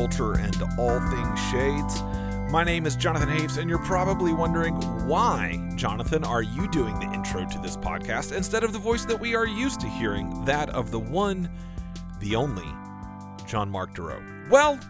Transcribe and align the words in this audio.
culture, 0.00 0.32
and 0.32 0.56
all 0.78 0.98
things 1.10 1.38
shades. 1.50 2.02
My 2.50 2.64
name 2.64 2.86
is 2.86 2.96
Jonathan 2.96 3.28
Haves, 3.28 3.58
and 3.58 3.68
you're 3.68 3.84
probably 3.84 4.32
wondering 4.32 4.74
why, 5.06 5.62
Jonathan, 5.76 6.24
are 6.24 6.40
you 6.40 6.66
doing 6.68 6.98
the 6.98 7.12
intro 7.12 7.46
to 7.46 7.58
this 7.58 7.76
podcast 7.76 8.34
instead 8.34 8.64
of 8.64 8.72
the 8.72 8.78
voice 8.78 9.04
that 9.04 9.20
we 9.20 9.34
are 9.34 9.46
used 9.46 9.78
to 9.82 9.86
hearing, 9.86 10.42
that 10.46 10.70
of 10.70 10.90
the 10.90 10.98
one, 10.98 11.50
the 12.18 12.34
only, 12.34 12.64
John 13.46 13.68
Mark 13.68 13.92
Duro? 13.94 14.22
Well, 14.48 14.80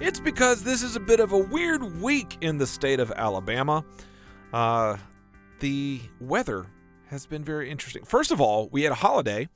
it's 0.00 0.20
because 0.20 0.62
this 0.62 0.84
is 0.84 0.94
a 0.94 1.00
bit 1.00 1.18
of 1.18 1.32
a 1.32 1.38
weird 1.38 2.00
week 2.00 2.38
in 2.40 2.56
the 2.56 2.68
state 2.68 3.00
of 3.00 3.10
Alabama. 3.16 3.84
Uh, 4.52 4.96
the 5.58 6.00
weather 6.20 6.66
has 7.08 7.26
been 7.26 7.42
very 7.42 7.68
interesting. 7.68 8.04
First 8.04 8.30
of 8.30 8.40
all, 8.40 8.68
we 8.70 8.84
had 8.84 8.92
a 8.92 8.96
holiday 8.96 9.48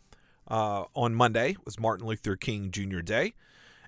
uh, 0.49 0.83
on 0.97 1.15
Monday. 1.15 1.51
It 1.51 1.65
was 1.65 1.79
Martin 1.79 2.09
Luther 2.09 2.35
King 2.35 2.73
Jr. 2.73 3.03
Day, 3.03 3.35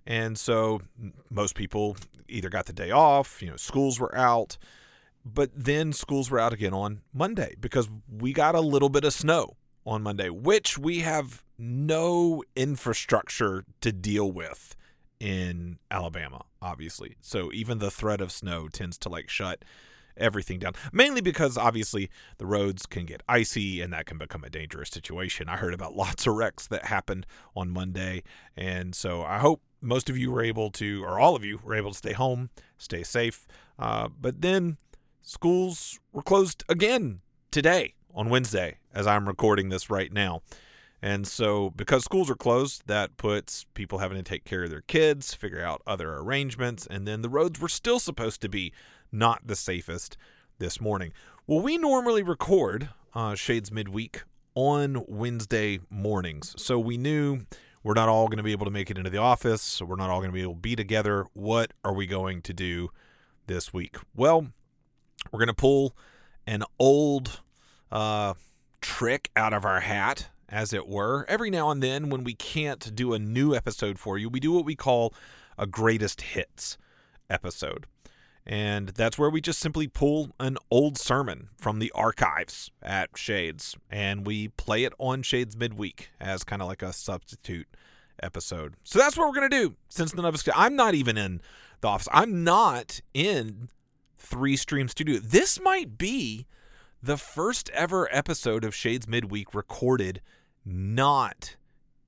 and 0.06 0.38
so 0.38 0.82
most 1.30 1.54
people 1.54 1.96
either 2.28 2.48
got 2.48 2.66
the 2.66 2.72
day 2.72 2.90
off. 2.90 3.42
You 3.42 3.50
know, 3.50 3.56
schools 3.56 4.00
were 4.00 4.16
out, 4.16 4.56
but 5.24 5.50
then 5.54 5.92
schools 5.92 6.30
were 6.30 6.38
out 6.38 6.52
again 6.52 6.74
on 6.74 7.02
Monday 7.12 7.54
because 7.60 7.88
we 8.10 8.32
got 8.32 8.54
a 8.54 8.60
little 8.60 8.88
bit 8.88 9.04
of 9.04 9.12
snow 9.12 9.56
on 9.86 10.02
Monday, 10.02 10.30
which 10.30 10.78
we 10.78 11.00
have 11.00 11.42
no 11.58 12.42
infrastructure 12.56 13.64
to 13.80 13.92
deal 13.92 14.30
with 14.30 14.76
in 15.20 15.78
Alabama, 15.90 16.44
obviously. 16.60 17.16
So 17.20 17.52
even 17.52 17.78
the 17.78 17.90
threat 17.90 18.20
of 18.20 18.32
snow 18.32 18.68
tends 18.68 18.98
to 18.98 19.08
like 19.08 19.28
shut 19.28 19.64
everything 20.16 20.58
down. 20.58 20.72
Mainly 20.92 21.20
because 21.20 21.56
obviously 21.56 22.10
the 22.38 22.46
roads 22.46 22.86
can 22.86 23.06
get 23.06 23.22
icy 23.28 23.80
and 23.80 23.92
that 23.92 24.06
can 24.06 24.18
become 24.18 24.44
a 24.44 24.50
dangerous 24.50 24.90
situation. 24.90 25.48
I 25.48 25.56
heard 25.56 25.74
about 25.74 25.94
lots 25.96 26.26
of 26.26 26.34
wrecks 26.34 26.66
that 26.68 26.86
happened 26.86 27.26
on 27.54 27.70
Monday. 27.70 28.22
And 28.56 28.94
so 28.94 29.22
I 29.22 29.38
hope 29.38 29.62
most 29.82 30.08
of 30.08 30.16
you 30.16 30.30
were 30.30 30.42
able 30.42 30.70
to, 30.70 31.04
or 31.04 31.18
all 31.18 31.36
of 31.36 31.44
you 31.44 31.60
were 31.62 31.74
able 31.74 31.90
to 31.90 31.98
stay 31.98 32.12
home, 32.12 32.50
stay 32.78 33.02
safe. 33.02 33.46
Uh, 33.78 34.08
but 34.20 34.40
then 34.40 34.78
schools 35.22 35.98
were 36.12 36.22
closed 36.22 36.64
again 36.68 37.20
today 37.50 37.94
on 38.14 38.30
Wednesday 38.30 38.78
as 38.94 39.06
I'm 39.06 39.26
recording 39.26 39.68
this 39.68 39.90
right 39.90 40.12
now. 40.12 40.42
And 41.04 41.26
so, 41.26 41.70
because 41.70 42.04
schools 42.04 42.30
are 42.30 42.36
closed, 42.36 42.84
that 42.86 43.16
puts 43.16 43.66
people 43.74 43.98
having 43.98 44.16
to 44.16 44.22
take 44.22 44.44
care 44.44 44.62
of 44.62 44.70
their 44.70 44.82
kids, 44.82 45.34
figure 45.34 45.64
out 45.64 45.82
other 45.84 46.14
arrangements, 46.14 46.86
and 46.86 47.08
then 47.08 47.22
the 47.22 47.28
roads 47.28 47.58
were 47.58 47.68
still 47.68 47.98
supposed 47.98 48.40
to 48.42 48.48
be 48.48 48.72
not 49.10 49.44
the 49.44 49.56
safest 49.56 50.16
this 50.58 50.80
morning. 50.80 51.12
Well, 51.44 51.60
we 51.60 51.76
normally 51.76 52.22
record 52.22 52.90
uh, 53.16 53.34
Shades 53.34 53.72
Midweek 53.72 54.22
on 54.54 55.04
Wednesday 55.08 55.80
mornings. 55.90 56.54
So 56.56 56.78
we 56.78 56.96
knew 56.96 57.40
we're 57.82 57.94
not 57.94 58.08
all 58.08 58.28
going 58.28 58.38
to 58.38 58.42
be 58.42 58.52
able 58.52 58.66
to 58.66 58.70
make 58.70 58.90
it 58.90 58.98
into 58.98 59.10
the 59.10 59.18
office. 59.18 59.62
So 59.62 59.84
we're 59.84 59.96
not 59.96 60.10
all 60.10 60.20
going 60.20 60.30
to 60.30 60.34
be 60.34 60.42
able 60.42 60.54
to 60.54 60.60
be 60.60 60.76
together. 60.76 61.26
What 61.32 61.72
are 61.84 61.92
we 61.92 62.06
going 62.06 62.42
to 62.42 62.52
do 62.52 62.90
this 63.46 63.72
week? 63.72 63.96
Well, 64.14 64.48
we're 65.30 65.38
going 65.38 65.48
to 65.48 65.54
pull 65.54 65.96
an 66.46 66.64
old 66.78 67.40
uh, 67.90 68.34
trick 68.80 69.30
out 69.36 69.52
of 69.52 69.64
our 69.64 69.80
hat, 69.80 70.28
as 70.48 70.72
it 70.72 70.86
were. 70.86 71.24
Every 71.28 71.50
now 71.50 71.70
and 71.70 71.82
then, 71.82 72.10
when 72.10 72.24
we 72.24 72.34
can't 72.34 72.94
do 72.94 73.14
a 73.14 73.18
new 73.18 73.54
episode 73.54 73.98
for 73.98 74.18
you, 74.18 74.28
we 74.28 74.38
do 74.40 74.52
what 74.52 74.64
we 74.64 74.76
call 74.76 75.14
a 75.56 75.66
greatest 75.66 76.20
hits 76.20 76.76
episode. 77.30 77.86
And 78.44 78.88
that's 78.88 79.18
where 79.18 79.30
we 79.30 79.40
just 79.40 79.60
simply 79.60 79.86
pull 79.86 80.30
an 80.40 80.58
old 80.70 80.98
sermon 80.98 81.48
from 81.56 81.78
the 81.78 81.92
archives 81.92 82.70
at 82.82 83.16
Shades 83.16 83.76
and 83.88 84.26
we 84.26 84.48
play 84.48 84.84
it 84.84 84.92
on 84.98 85.22
Shades 85.22 85.56
midweek 85.56 86.10
as 86.20 86.42
kind 86.42 86.60
of 86.60 86.66
like 86.66 86.82
a 86.82 86.92
substitute 86.92 87.68
episode. 88.20 88.74
So 88.82 88.98
that's 88.98 89.16
what 89.16 89.28
we're 89.28 89.38
going 89.38 89.50
to 89.50 89.56
do 89.56 89.76
since 89.88 90.14
none 90.14 90.24
of 90.24 90.34
us, 90.34 90.48
I'm 90.54 90.74
not 90.74 90.94
even 90.94 91.16
in 91.16 91.40
the 91.80 91.88
office. 91.88 92.08
I'm 92.12 92.42
not 92.42 93.00
in 93.14 93.68
Three 94.18 94.56
Stream 94.56 94.88
Studio. 94.88 95.18
This 95.18 95.60
might 95.60 95.96
be 95.96 96.46
the 97.02 97.16
first 97.16 97.70
ever 97.70 98.08
episode 98.12 98.64
of 98.64 98.74
Shades 98.74 99.06
Midweek 99.08 99.54
recorded 99.54 100.20
not 100.64 101.56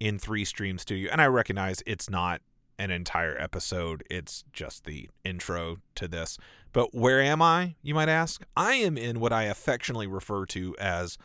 in 0.00 0.18
Three 0.18 0.44
Stream 0.44 0.78
Studio. 0.78 1.10
And 1.10 1.20
I 1.20 1.26
recognize 1.26 1.82
it's 1.86 2.08
not 2.08 2.40
an 2.78 2.90
entire 2.90 3.36
episode. 3.40 4.04
It's 4.10 4.44
just 4.52 4.84
the 4.84 5.08
intro 5.24 5.78
to 5.94 6.08
this. 6.08 6.38
But 6.72 6.94
where 6.94 7.20
am 7.20 7.40
I, 7.40 7.76
you 7.82 7.94
might 7.94 8.08
ask? 8.08 8.44
I 8.56 8.74
am 8.74 8.98
in 8.98 9.20
what 9.20 9.32
I 9.32 9.44
affectionately 9.44 10.06
refer 10.06 10.46
to 10.46 10.74
as 10.78 11.18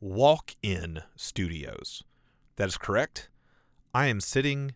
walk 0.00 0.56
in 0.62 1.02
studios. 1.14 2.02
That 2.56 2.68
is 2.68 2.76
correct. 2.76 3.28
I 3.94 4.06
am 4.06 4.20
sitting 4.20 4.74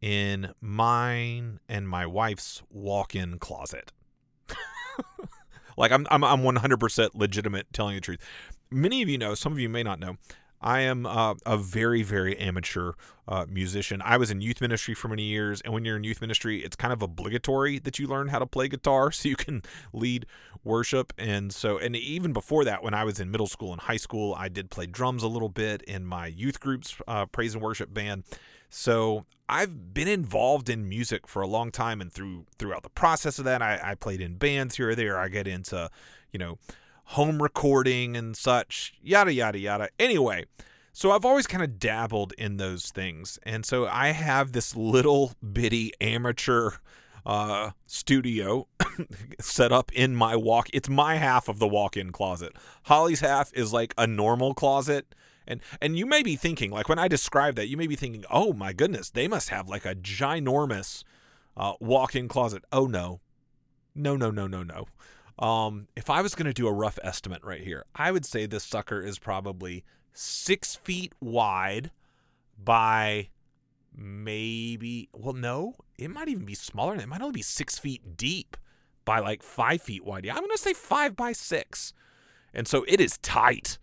in 0.00 0.52
mine 0.60 1.60
and 1.68 1.88
my 1.88 2.06
wife's 2.06 2.62
walk 2.70 3.14
in 3.14 3.38
closet. 3.38 3.92
like 5.76 5.92
I'm, 5.92 6.06
I'm, 6.10 6.24
I'm 6.24 6.42
100% 6.42 7.10
legitimate 7.14 7.66
telling 7.72 7.96
the 7.96 8.00
truth. 8.00 8.20
Many 8.70 9.02
of 9.02 9.08
you 9.08 9.18
know, 9.18 9.34
some 9.34 9.52
of 9.52 9.58
you 9.58 9.68
may 9.68 9.82
not 9.82 10.00
know, 10.00 10.16
I 10.60 10.80
am 10.80 11.06
uh, 11.06 11.34
a 11.46 11.56
very, 11.56 12.02
very 12.02 12.36
amateur 12.38 12.92
uh, 13.26 13.46
musician. 13.48 14.02
I 14.04 14.16
was 14.16 14.30
in 14.30 14.40
youth 14.40 14.60
ministry 14.60 14.94
for 14.94 15.08
many 15.08 15.22
years, 15.22 15.60
and 15.60 15.72
when 15.72 15.84
you're 15.84 15.96
in 15.96 16.04
youth 16.04 16.20
ministry, 16.20 16.64
it's 16.64 16.76
kind 16.76 16.92
of 16.92 17.02
obligatory 17.02 17.78
that 17.80 17.98
you 17.98 18.06
learn 18.06 18.28
how 18.28 18.38
to 18.38 18.46
play 18.46 18.68
guitar 18.68 19.12
so 19.12 19.28
you 19.28 19.36
can 19.36 19.62
lead 19.92 20.26
worship. 20.64 21.12
And 21.16 21.52
so, 21.52 21.78
and 21.78 21.94
even 21.94 22.32
before 22.32 22.64
that, 22.64 22.82
when 22.82 22.94
I 22.94 23.04
was 23.04 23.20
in 23.20 23.30
middle 23.30 23.46
school 23.46 23.72
and 23.72 23.80
high 23.82 23.96
school, 23.96 24.34
I 24.36 24.48
did 24.48 24.70
play 24.70 24.86
drums 24.86 25.22
a 25.22 25.28
little 25.28 25.48
bit 25.48 25.82
in 25.82 26.04
my 26.04 26.26
youth 26.26 26.60
group's 26.60 26.96
uh, 27.06 27.26
praise 27.26 27.54
and 27.54 27.62
worship 27.62 27.94
band. 27.94 28.24
So 28.70 29.24
I've 29.48 29.94
been 29.94 30.08
involved 30.08 30.68
in 30.68 30.88
music 30.88 31.26
for 31.26 31.40
a 31.40 31.46
long 31.46 31.70
time, 31.70 32.00
and 32.00 32.12
through 32.12 32.46
throughout 32.58 32.82
the 32.82 32.90
process 32.90 33.38
of 33.38 33.44
that, 33.46 33.62
I, 33.62 33.80
I 33.82 33.94
played 33.94 34.20
in 34.20 34.34
bands 34.34 34.76
here 34.76 34.90
or 34.90 34.94
there. 34.94 35.18
I 35.18 35.28
get 35.28 35.46
into, 35.46 35.88
you 36.32 36.38
know 36.38 36.58
home 37.12 37.42
recording 37.42 38.16
and 38.16 38.36
such, 38.36 38.92
yada, 39.02 39.32
yada, 39.32 39.58
yada. 39.58 39.88
Anyway, 39.98 40.44
so 40.92 41.10
I've 41.10 41.24
always 41.24 41.46
kind 41.46 41.64
of 41.64 41.78
dabbled 41.78 42.34
in 42.36 42.58
those 42.58 42.90
things. 42.90 43.38
And 43.44 43.64
so 43.64 43.86
I 43.86 44.08
have 44.08 44.52
this 44.52 44.76
little 44.76 45.32
bitty 45.52 45.92
amateur 46.02 46.72
uh, 47.24 47.70
studio 47.86 48.68
set 49.40 49.72
up 49.72 49.90
in 49.92 50.14
my 50.14 50.36
walk. 50.36 50.68
It's 50.74 50.88
my 50.88 51.16
half 51.16 51.48
of 51.48 51.58
the 51.58 51.66
walk-in 51.66 52.12
closet. 52.12 52.52
Holly's 52.84 53.20
half 53.20 53.52
is 53.54 53.72
like 53.72 53.94
a 53.96 54.06
normal 54.06 54.52
closet. 54.52 55.14
And 55.46 55.62
and 55.80 55.96
you 55.96 56.04
may 56.04 56.22
be 56.22 56.36
thinking, 56.36 56.70
like 56.70 56.90
when 56.90 56.98
I 56.98 57.08
describe 57.08 57.54
that, 57.54 57.68
you 57.68 57.78
may 57.78 57.86
be 57.86 57.96
thinking, 57.96 58.26
oh 58.30 58.52
my 58.52 58.74
goodness, 58.74 59.08
they 59.08 59.28
must 59.28 59.48
have 59.48 59.66
like 59.66 59.86
a 59.86 59.94
ginormous 59.94 61.04
uh, 61.56 61.72
walk-in 61.80 62.28
closet. 62.28 62.64
Oh 62.70 62.86
no, 62.86 63.20
no, 63.94 64.14
no, 64.14 64.30
no, 64.30 64.46
no, 64.46 64.62
no. 64.62 64.86
Um, 65.38 65.86
if 65.96 66.10
I 66.10 66.20
was 66.20 66.34
going 66.34 66.46
to 66.46 66.52
do 66.52 66.66
a 66.66 66.72
rough 66.72 66.98
estimate 67.02 67.44
right 67.44 67.62
here, 67.62 67.84
I 67.94 68.10
would 68.10 68.24
say 68.24 68.46
this 68.46 68.64
sucker 68.64 69.00
is 69.00 69.18
probably 69.18 69.84
six 70.12 70.74
feet 70.74 71.12
wide 71.20 71.92
by 72.62 73.28
maybe, 73.94 75.08
well, 75.12 75.34
no, 75.34 75.74
it 75.96 76.10
might 76.10 76.28
even 76.28 76.44
be 76.44 76.54
smaller. 76.54 76.94
It 76.96 77.08
might 77.08 77.20
only 77.20 77.32
be 77.32 77.42
six 77.42 77.78
feet 77.78 78.16
deep 78.16 78.56
by 79.04 79.20
like 79.20 79.42
five 79.42 79.80
feet 79.80 80.04
wide. 80.04 80.24
Yeah, 80.24 80.34
I'm 80.34 80.40
going 80.40 80.50
to 80.50 80.58
say 80.58 80.74
five 80.74 81.14
by 81.14 81.32
six. 81.32 81.92
And 82.52 82.66
so 82.66 82.84
it 82.88 83.00
is 83.00 83.18
tight, 83.18 83.78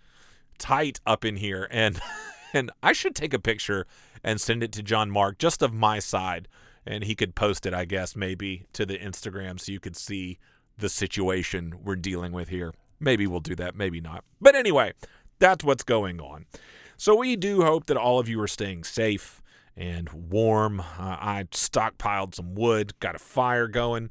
tight 0.58 1.00
up 1.06 1.24
in 1.24 1.38
here. 1.38 1.68
And, 1.72 2.02
and 2.54 2.72
I 2.84 2.94
should 2.94 3.16
take 3.16 3.34
a 3.34 3.40
picture 3.40 3.88
and 4.24 4.42
send 4.42 4.62
it 4.62 4.72
to 4.74 4.84
John 4.84 5.10
Mark 5.10 5.38
just 5.38 5.62
of 5.62 5.74
my 5.74 6.00
side. 6.00 6.48
And 6.86 7.06
he 7.06 7.16
could 7.16 7.34
post 7.34 7.66
it, 7.66 7.74
I 7.74 7.86
guess, 7.86 8.16
maybe 8.16 8.68
to 8.74 8.86
the 8.86 8.98
Instagram 8.98 9.60
so 9.60 9.72
you 9.72 9.80
could 9.80 9.96
see 9.96 10.38
the 10.78 10.90
situation 10.90 11.76
we're 11.84 11.96
dealing 11.96 12.32
with 12.32 12.50
here. 12.50 12.74
Maybe 13.00 13.28
we'll 13.28 13.40
do 13.40 13.56
that, 13.56 13.76
maybe 13.76 14.02
not. 14.02 14.24
But 14.40 14.56
anyway, 14.56 14.94
that's 15.40 15.64
what's 15.64 15.84
going 15.84 16.20
on. 16.20 16.46
So 16.98 17.16
we 17.16 17.36
do 17.36 17.64
hope 17.64 17.88
that 17.88 17.98
all 17.98 18.20
of 18.20 18.30
you 18.30 18.42
are 18.42 18.48
staying 18.48 18.86
safe 18.86 19.42
and 19.76 20.10
warm. 20.10 20.80
Uh, 20.80 20.84
I 21.00 21.46
stockpiled 21.52 22.36
some 22.36 22.56
wood, 22.56 22.94
got 23.00 23.16
a 23.16 23.20
fire 23.20 23.68
going. 23.68 24.10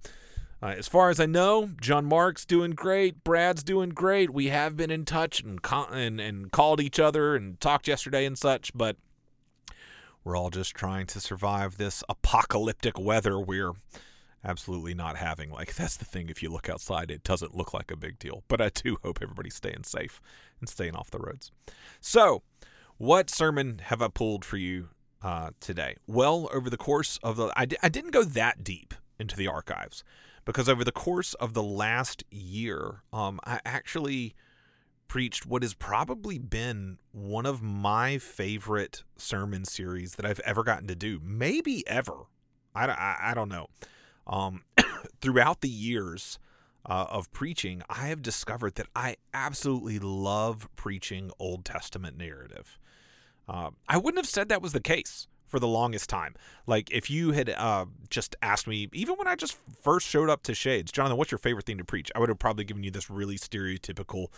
Uh, 0.62 0.74
as 0.78 0.88
far 0.88 1.10
as 1.10 1.20
I 1.20 1.26
know, 1.26 1.70
John 1.80 2.06
Mark's 2.06 2.44
doing 2.46 2.70
great. 2.70 3.22
Brad's 3.22 3.62
doing 3.62 3.90
great. 3.90 4.30
We 4.30 4.46
have 4.48 4.76
been 4.76 4.90
in 4.90 5.04
touch 5.04 5.42
and, 5.42 5.60
and 5.92 6.20
and 6.20 6.52
called 6.52 6.80
each 6.80 6.98
other 6.98 7.36
and 7.36 7.60
talked 7.60 7.86
yesterday 7.86 8.24
and 8.24 8.38
such, 8.38 8.72
but 8.74 8.96
we're 10.22 10.36
all 10.36 10.48
just 10.48 10.74
trying 10.74 11.06
to 11.08 11.20
survive 11.20 11.76
this 11.76 12.02
apocalyptic 12.08 12.98
weather 12.98 13.38
we're 13.38 13.74
absolutely 14.44 14.94
not 14.94 15.16
having. 15.16 15.50
Like, 15.50 15.74
that's 15.76 15.96
the 15.96 16.04
thing. 16.04 16.28
If 16.28 16.42
you 16.42 16.50
look 16.50 16.68
outside, 16.68 17.10
it 17.10 17.24
doesn't 17.24 17.56
look 17.56 17.72
like 17.72 17.90
a 17.90 17.96
big 17.96 18.18
deal. 18.18 18.44
But 18.48 18.60
I 18.60 18.70
do 18.70 18.98
hope 19.02 19.18
everybody's 19.22 19.54
staying 19.54 19.84
safe 19.84 20.20
and 20.60 20.68
staying 20.68 20.94
off 20.94 21.10
the 21.10 21.18
roads. 21.18 21.50
So, 22.00 22.42
what 22.96 23.30
sermon 23.30 23.80
have 23.84 24.00
I 24.00 24.08
pulled 24.08 24.44
for 24.44 24.56
you 24.56 24.88
uh, 25.22 25.50
today? 25.60 25.96
Well, 26.06 26.48
over 26.52 26.70
the 26.70 26.76
course 26.76 27.18
of 27.22 27.36
the, 27.36 27.52
I 27.56 27.66
didn't 27.66 28.12
go 28.12 28.22
that 28.22 28.62
deep 28.62 28.94
into 29.18 29.36
the 29.36 29.48
archives 29.48 30.04
because 30.44 30.68
over 30.68 30.84
the 30.84 30.92
course 30.92 31.34
of 31.34 31.54
the 31.54 31.62
last 31.62 32.22
year, 32.30 33.02
um, 33.12 33.40
I 33.44 33.60
actually 33.64 34.34
preached 35.08 35.46
what 35.46 35.62
has 35.62 35.74
probably 35.74 36.38
been 36.38 36.98
one 37.12 37.46
of 37.46 37.62
my 37.62 38.18
favorite 38.18 39.04
sermon 39.16 39.64
series 39.64 40.16
that 40.16 40.26
I've 40.26 40.40
ever 40.40 40.62
gotten 40.62 40.88
to 40.88 40.94
do, 40.94 41.20
maybe 41.22 41.86
ever. 41.86 42.24
I, 42.74 42.86
I, 42.86 43.16
I 43.22 43.34
don't 43.34 43.48
know. 43.48 43.66
Um, 44.26 44.62
throughout 45.20 45.60
the 45.60 45.68
years 45.68 46.38
uh, 46.86 47.06
of 47.10 47.32
preaching, 47.32 47.82
I 47.88 48.08
have 48.08 48.22
discovered 48.22 48.74
that 48.76 48.86
I 48.94 49.16
absolutely 49.32 49.98
love 49.98 50.68
preaching 50.76 51.30
Old 51.38 51.64
Testament 51.64 52.16
narrative. 52.16 52.78
Uh, 53.48 53.70
I 53.88 53.98
wouldn't 53.98 54.18
have 54.18 54.28
said 54.28 54.48
that 54.48 54.62
was 54.62 54.72
the 54.72 54.80
case 54.80 55.26
for 55.46 55.60
the 55.60 55.68
longest 55.68 56.10
time. 56.10 56.34
Like 56.66 56.90
if 56.90 57.10
you 57.10 57.32
had 57.32 57.50
uh, 57.50 57.86
just 58.10 58.34
asked 58.42 58.66
me, 58.66 58.88
even 58.92 59.16
when 59.16 59.28
I 59.28 59.36
just 59.36 59.56
first 59.82 60.06
showed 60.06 60.30
up 60.30 60.42
to 60.44 60.54
Shades, 60.54 60.90
Jonathan, 60.90 61.16
what's 61.16 61.30
your 61.30 61.38
favorite 61.38 61.66
thing 61.66 61.78
to 61.78 61.84
preach? 61.84 62.10
I 62.14 62.18
would 62.18 62.28
have 62.28 62.38
probably 62.38 62.64
given 62.64 62.82
you 62.82 62.90
this 62.90 63.10
really 63.10 63.36
stereotypical 63.36 64.28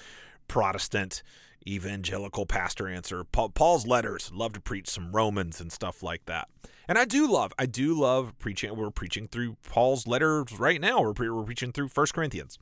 Protestant 0.48 1.22
evangelical 1.66 2.46
pastor 2.46 2.86
answer. 2.86 3.24
Paul's 3.24 3.86
letters, 3.86 4.30
love 4.32 4.52
to 4.52 4.60
preach 4.60 4.88
some 4.88 5.12
Romans 5.12 5.60
and 5.60 5.72
stuff 5.72 6.02
like 6.02 6.26
that. 6.26 6.48
And 6.88 6.98
I 6.98 7.04
do 7.04 7.30
love, 7.30 7.52
I 7.58 7.66
do 7.66 7.98
love 7.98 8.38
preaching. 8.38 8.74
We're 8.76 8.90
preaching 8.90 9.26
through 9.26 9.56
Paul's 9.68 10.06
letters 10.06 10.58
right 10.58 10.80
now. 10.80 11.00
We're, 11.00 11.14
pre- 11.14 11.30
we're 11.30 11.44
preaching 11.44 11.72
through 11.72 11.88
First 11.88 12.14
Corinthians. 12.14 12.58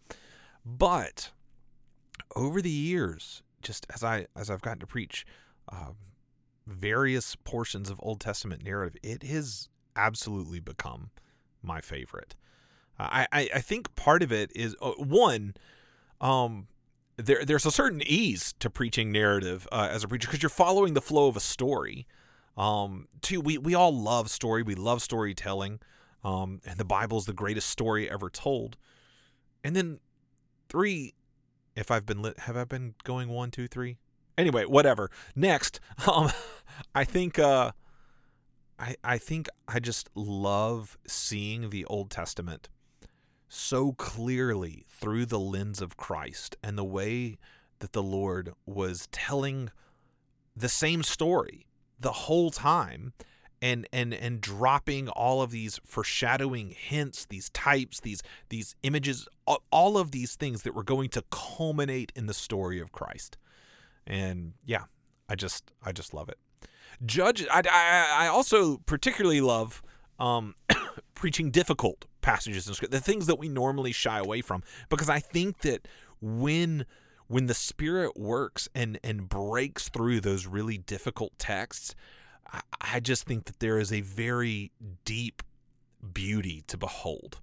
But 0.64 1.30
over 2.34 2.62
the 2.62 2.70
years, 2.70 3.42
just 3.60 3.86
as 3.94 4.02
I 4.02 4.26
as 4.36 4.50
I've 4.50 4.62
gotten 4.62 4.80
to 4.80 4.86
preach 4.86 5.26
um, 5.70 5.96
various 6.66 7.36
portions 7.36 7.90
of 7.90 8.00
Old 8.02 8.20
Testament 8.20 8.64
narrative, 8.64 8.96
it 9.02 9.22
has 9.24 9.68
absolutely 9.96 10.60
become 10.60 11.10
my 11.62 11.80
favorite. 11.80 12.34
Uh, 12.98 13.26
I, 13.32 13.48
I 13.54 13.60
think 13.60 13.94
part 13.96 14.22
of 14.22 14.32
it 14.32 14.52
is 14.54 14.76
uh, 14.80 14.92
one, 14.92 15.54
um, 16.20 16.68
there 17.16 17.44
there's 17.44 17.66
a 17.66 17.70
certain 17.72 18.02
ease 18.02 18.54
to 18.60 18.70
preaching 18.70 19.10
narrative 19.10 19.66
uh, 19.72 19.88
as 19.90 20.04
a 20.04 20.08
preacher 20.08 20.28
because 20.28 20.42
you're 20.42 20.50
following 20.50 20.94
the 20.94 21.00
flow 21.00 21.26
of 21.26 21.36
a 21.36 21.40
story. 21.40 22.06
Um, 22.56 23.08
two, 23.20 23.40
we 23.40 23.58
we 23.58 23.74
all 23.74 23.96
love 23.96 24.30
story. 24.30 24.62
We 24.62 24.74
love 24.74 25.02
storytelling. 25.02 25.80
Um, 26.22 26.60
and 26.64 26.78
the 26.78 26.84
Bible 26.84 27.18
is 27.18 27.26
the 27.26 27.32
greatest 27.32 27.68
story 27.68 28.10
ever 28.10 28.30
told. 28.30 28.76
And 29.62 29.76
then 29.76 30.00
three, 30.68 31.14
if 31.76 31.90
I've 31.90 32.06
been 32.06 32.22
lit, 32.22 32.38
have 32.40 32.56
I 32.56 32.64
been 32.64 32.94
going 33.04 33.28
one, 33.28 33.50
two, 33.50 33.68
three? 33.68 33.98
Anyway, 34.38 34.64
whatever. 34.64 35.10
Next, 35.36 35.80
um, 36.10 36.30
I 36.94 37.04
think 37.04 37.38
uh, 37.38 37.72
I 38.78 38.96
I 39.04 39.18
think 39.18 39.48
I 39.68 39.80
just 39.80 40.08
love 40.14 40.98
seeing 41.06 41.70
the 41.70 41.84
Old 41.86 42.10
Testament 42.10 42.68
so 43.48 43.92
clearly 43.92 44.84
through 44.88 45.26
the 45.26 45.38
lens 45.38 45.80
of 45.80 45.96
Christ 45.96 46.56
and 46.62 46.76
the 46.76 46.84
way 46.84 47.38
that 47.78 47.92
the 47.92 48.02
Lord 48.02 48.52
was 48.66 49.08
telling 49.12 49.70
the 50.56 50.68
same 50.68 51.02
story 51.02 51.66
the 51.98 52.12
whole 52.12 52.50
time 52.50 53.12
and 53.62 53.86
and 53.92 54.12
and 54.12 54.40
dropping 54.40 55.08
all 55.08 55.40
of 55.40 55.50
these 55.50 55.80
foreshadowing 55.86 56.74
hints 56.76 57.24
these 57.26 57.48
types 57.50 58.00
these 58.00 58.22
these 58.50 58.74
images 58.82 59.26
all 59.70 59.96
of 59.96 60.10
these 60.10 60.36
things 60.36 60.62
that 60.62 60.74
were 60.74 60.82
going 60.82 61.08
to 61.08 61.22
culminate 61.30 62.12
in 62.14 62.26
the 62.26 62.34
story 62.34 62.80
of 62.80 62.92
Christ. 62.92 63.38
And 64.06 64.52
yeah 64.64 64.84
I 65.28 65.34
just 65.34 65.72
I 65.82 65.92
just 65.92 66.12
love 66.12 66.28
it. 66.28 66.38
Judge 67.04 67.46
I 67.50 67.62
I, 67.70 68.24
I 68.24 68.26
also 68.26 68.78
particularly 68.86 69.40
love 69.40 69.82
um 70.18 70.54
preaching 71.14 71.50
difficult 71.50 72.04
passages 72.20 72.66
in 72.66 72.74
scripture, 72.74 72.98
the 72.98 73.02
things 73.02 73.26
that 73.26 73.38
we 73.38 73.48
normally 73.48 73.92
shy 73.92 74.18
away 74.18 74.40
from, 74.40 74.62
because 74.88 75.08
I 75.08 75.20
think 75.20 75.60
that 75.60 75.86
when 76.20 76.86
when 77.28 77.46
the 77.46 77.54
Spirit 77.54 78.16
works 78.16 78.68
and 78.74 78.98
and 79.02 79.28
breaks 79.28 79.88
through 79.88 80.20
those 80.20 80.46
really 80.46 80.78
difficult 80.78 81.38
texts, 81.38 81.94
I, 82.50 82.60
I 82.80 83.00
just 83.00 83.24
think 83.24 83.46
that 83.46 83.60
there 83.60 83.78
is 83.78 83.92
a 83.92 84.00
very 84.00 84.72
deep 85.04 85.42
beauty 86.12 86.62
to 86.66 86.76
behold. 86.76 87.40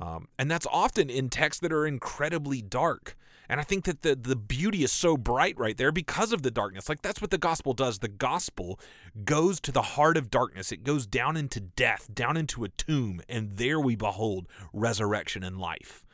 Um, 0.00 0.28
and 0.38 0.50
that's 0.50 0.66
often 0.70 1.08
in 1.08 1.28
texts 1.28 1.60
that 1.60 1.72
are 1.72 1.86
incredibly 1.86 2.60
dark. 2.60 3.16
And 3.48 3.60
I 3.60 3.64
think 3.64 3.84
that 3.84 4.02
the 4.02 4.16
the 4.16 4.36
beauty 4.36 4.82
is 4.82 4.90
so 4.90 5.16
bright 5.16 5.58
right 5.58 5.76
there 5.76 5.92
because 5.92 6.32
of 6.32 6.42
the 6.42 6.50
darkness. 6.50 6.88
Like 6.88 7.02
that's 7.02 7.20
what 7.20 7.30
the 7.30 7.38
gospel 7.38 7.74
does. 7.74 7.98
The 7.98 8.08
gospel 8.08 8.80
goes 9.24 9.60
to 9.60 9.72
the 9.72 9.82
heart 9.82 10.16
of 10.16 10.30
darkness. 10.30 10.72
It 10.72 10.84
goes 10.84 11.06
down 11.06 11.36
into 11.36 11.60
death, 11.60 12.08
down 12.12 12.36
into 12.36 12.64
a 12.64 12.68
tomb, 12.68 13.20
and 13.28 13.52
there 13.52 13.78
we 13.78 13.94
behold 13.94 14.48
resurrection 14.72 15.44
and 15.44 15.58
life. 15.58 16.04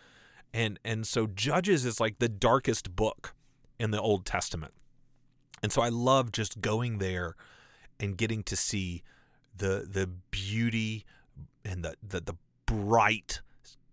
And 0.53 0.79
and 0.85 1.07
so 1.07 1.27
Judges 1.27 1.85
is 1.85 2.01
like 2.01 2.19
the 2.19 2.29
darkest 2.29 2.95
book 2.97 3.35
in 3.79 3.91
the 3.91 4.01
Old 4.01 4.25
Testament. 4.25 4.73
And 5.63 5.73
so 5.73 5.83
I 5.83 5.89
love 5.89 6.33
just 6.33 6.61
going 6.61 6.99
there 6.99 7.37
and 8.01 8.17
getting 8.17 8.43
to 8.45 8.57
see 8.57 9.03
the 9.57 9.87
the 9.89 10.09
beauty 10.31 11.05
and 11.65 11.85
the 11.85 11.95
the, 12.03 12.21
the 12.21 12.35
bright 12.67 13.41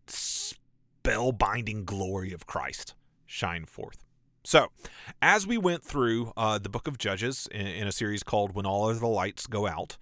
spellbinding 0.08 1.86
glory 1.86 2.34
of 2.34 2.46
Christ 2.46 2.94
shine 3.26 3.66
forth. 3.66 4.04
So, 4.44 4.68
as 5.24 5.48
we 5.48 5.58
went 5.58 5.84
through 5.84 6.32
uh, 6.38 6.60
the 6.60 6.70
book 6.70 6.88
of 6.88 7.00
Judges 7.00 7.48
in, 7.52 7.66
in, 7.66 7.88
a 7.88 7.92
series 7.92 8.22
called 8.22 8.54
When 8.54 8.68
All 8.68 8.88
of 8.88 9.00
the 9.00 9.08
Lights 9.08 9.48
Go 9.48 9.66
Out, 9.66 9.98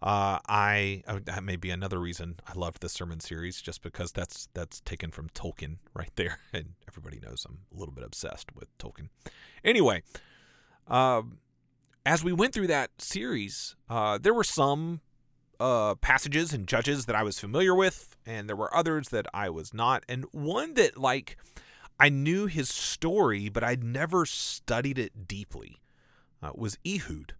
uh, 0.00 0.38
I 0.48 1.02
uh, 1.06 1.18
that 1.24 1.42
may 1.42 1.56
be 1.56 1.70
another 1.70 1.98
reason 1.98 2.36
I 2.46 2.52
loved 2.54 2.82
this 2.82 2.92
sermon 2.92 3.20
series, 3.20 3.60
just 3.60 3.82
because 3.82 4.12
that's 4.12 4.48
that's 4.54 4.80
taken 4.80 5.10
from 5.10 5.28
Tolkien 5.30 5.78
right 5.94 6.10
there, 6.16 6.38
and 6.52 6.74
everybody 6.88 7.20
knows 7.20 7.44
I'm 7.48 7.58
a 7.74 7.78
little 7.78 7.94
bit 7.94 8.04
obsessed 8.04 8.54
with 8.54 8.76
Tolkien. 8.78 9.08
Anyway, 9.64 10.02
uh, 10.86 11.22
as 12.06 12.22
we 12.22 12.32
went 12.32 12.54
through 12.54 12.68
that 12.68 12.90
series, 12.98 13.74
uh, 13.90 14.18
there 14.18 14.34
were 14.34 14.44
some 14.44 15.00
uh, 15.58 15.96
passages 15.96 16.52
and 16.52 16.68
Judges 16.68 17.06
that 17.06 17.16
I 17.16 17.24
was 17.24 17.40
familiar 17.40 17.74
with, 17.74 18.16
and 18.24 18.48
there 18.48 18.56
were 18.56 18.74
others 18.74 19.08
that 19.08 19.26
I 19.34 19.50
was 19.50 19.74
not, 19.74 20.04
and 20.08 20.26
one 20.30 20.74
that 20.74 20.96
like 20.96 21.36
I 21.98 22.08
knew 22.08 22.46
his 22.46 22.68
story, 22.68 23.48
but 23.48 23.64
I'd 23.64 23.82
never 23.82 24.24
studied 24.26 24.98
it 24.98 25.26
deeply. 25.26 25.80
Uh, 26.40 26.52
was 26.54 26.78
Ehud. 26.86 27.34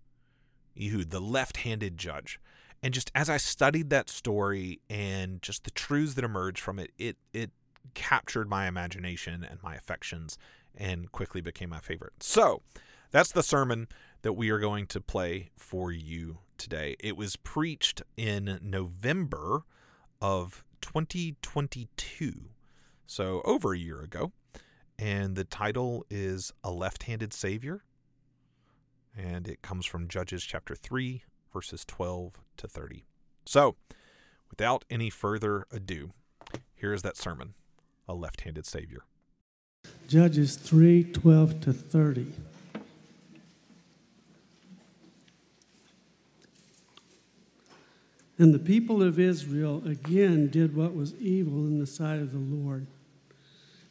Ehud, 0.81 1.11
the 1.11 1.21
left 1.21 1.59
handed 1.59 1.99
judge. 1.99 2.41
And 2.83 2.95
just 2.95 3.11
as 3.15 3.29
I 3.29 3.37
studied 3.37 3.91
that 3.91 4.09
story 4.09 4.81
and 4.89 5.43
just 5.43 5.65
the 5.65 5.71
truths 5.71 6.15
that 6.15 6.25
emerged 6.25 6.61
from 6.61 6.79
it, 6.79 6.93
it 6.99 7.17
it 7.33 7.51
captured 7.95 8.49
my 8.49 8.69
imagination 8.69 9.45
and 9.49 9.63
my 9.63 9.75
affections 9.75 10.39
and 10.77 11.11
quickly 11.11 11.41
became 11.41 11.71
my 11.71 11.81
favorite. 11.81 12.13
So 12.21 12.63
that's 13.11 13.33
the 13.33 13.43
sermon 13.43 13.89
that 14.23 14.35
we 14.35 14.51
are 14.51 14.59
going 14.59 14.87
to 14.89 15.01
play 15.01 15.51
for 15.57 15.91
you 15.91 16.39
today. 16.57 16.97
It 17.01 17.17
was 17.17 17.37
preached 17.37 18.03
in 18.17 18.61
November 18.63 19.63
of 20.21 20.63
2022, 20.81 22.51
so 23.07 23.43
over 23.45 23.73
a 23.73 23.79
year 23.79 24.01
ago 24.01 24.33
and 24.99 25.37
the 25.37 25.45
title 25.45 26.05
is 26.11 26.53
A 26.65 26.71
Left 26.71 27.05
Handed 27.05 27.33
Savior. 27.33 27.85
And 29.19 29.49
it 29.49 29.63
comes 29.63 29.85
from 29.85 30.07
Judges 30.07 30.45
chapter 30.45 30.77
3, 30.77 31.23
verses 31.53 31.85
12 31.85 32.41
to 32.57 32.69
30. 32.69 33.05
So, 33.45 33.75
without 34.49 34.85
any 34.89 35.11
further 35.11 35.67
ado, 35.73 36.13
here 36.77 36.93
is 36.93 37.03
that 37.03 37.17
sermon 37.17 37.55
A 38.09 38.15
Left 38.15 38.43
Handed 38.43 38.65
Savior. 38.65 39.01
Judges 40.07 40.55
3 40.55 41.03
12 41.13 41.61
to 41.63 41.73
30. 41.73 42.33
And 48.39 48.55
the 48.55 48.61
people 48.61 49.03
of 49.03 49.19
Israel 49.19 49.83
again 49.85 50.49
did 50.49 50.77
what 50.77 50.95
was 50.95 51.13
evil 51.17 51.67
in 51.67 51.81
the 51.81 51.89
sight 51.89 52.21
of 52.21 52.31
the 52.31 52.39
Lord 52.39 52.87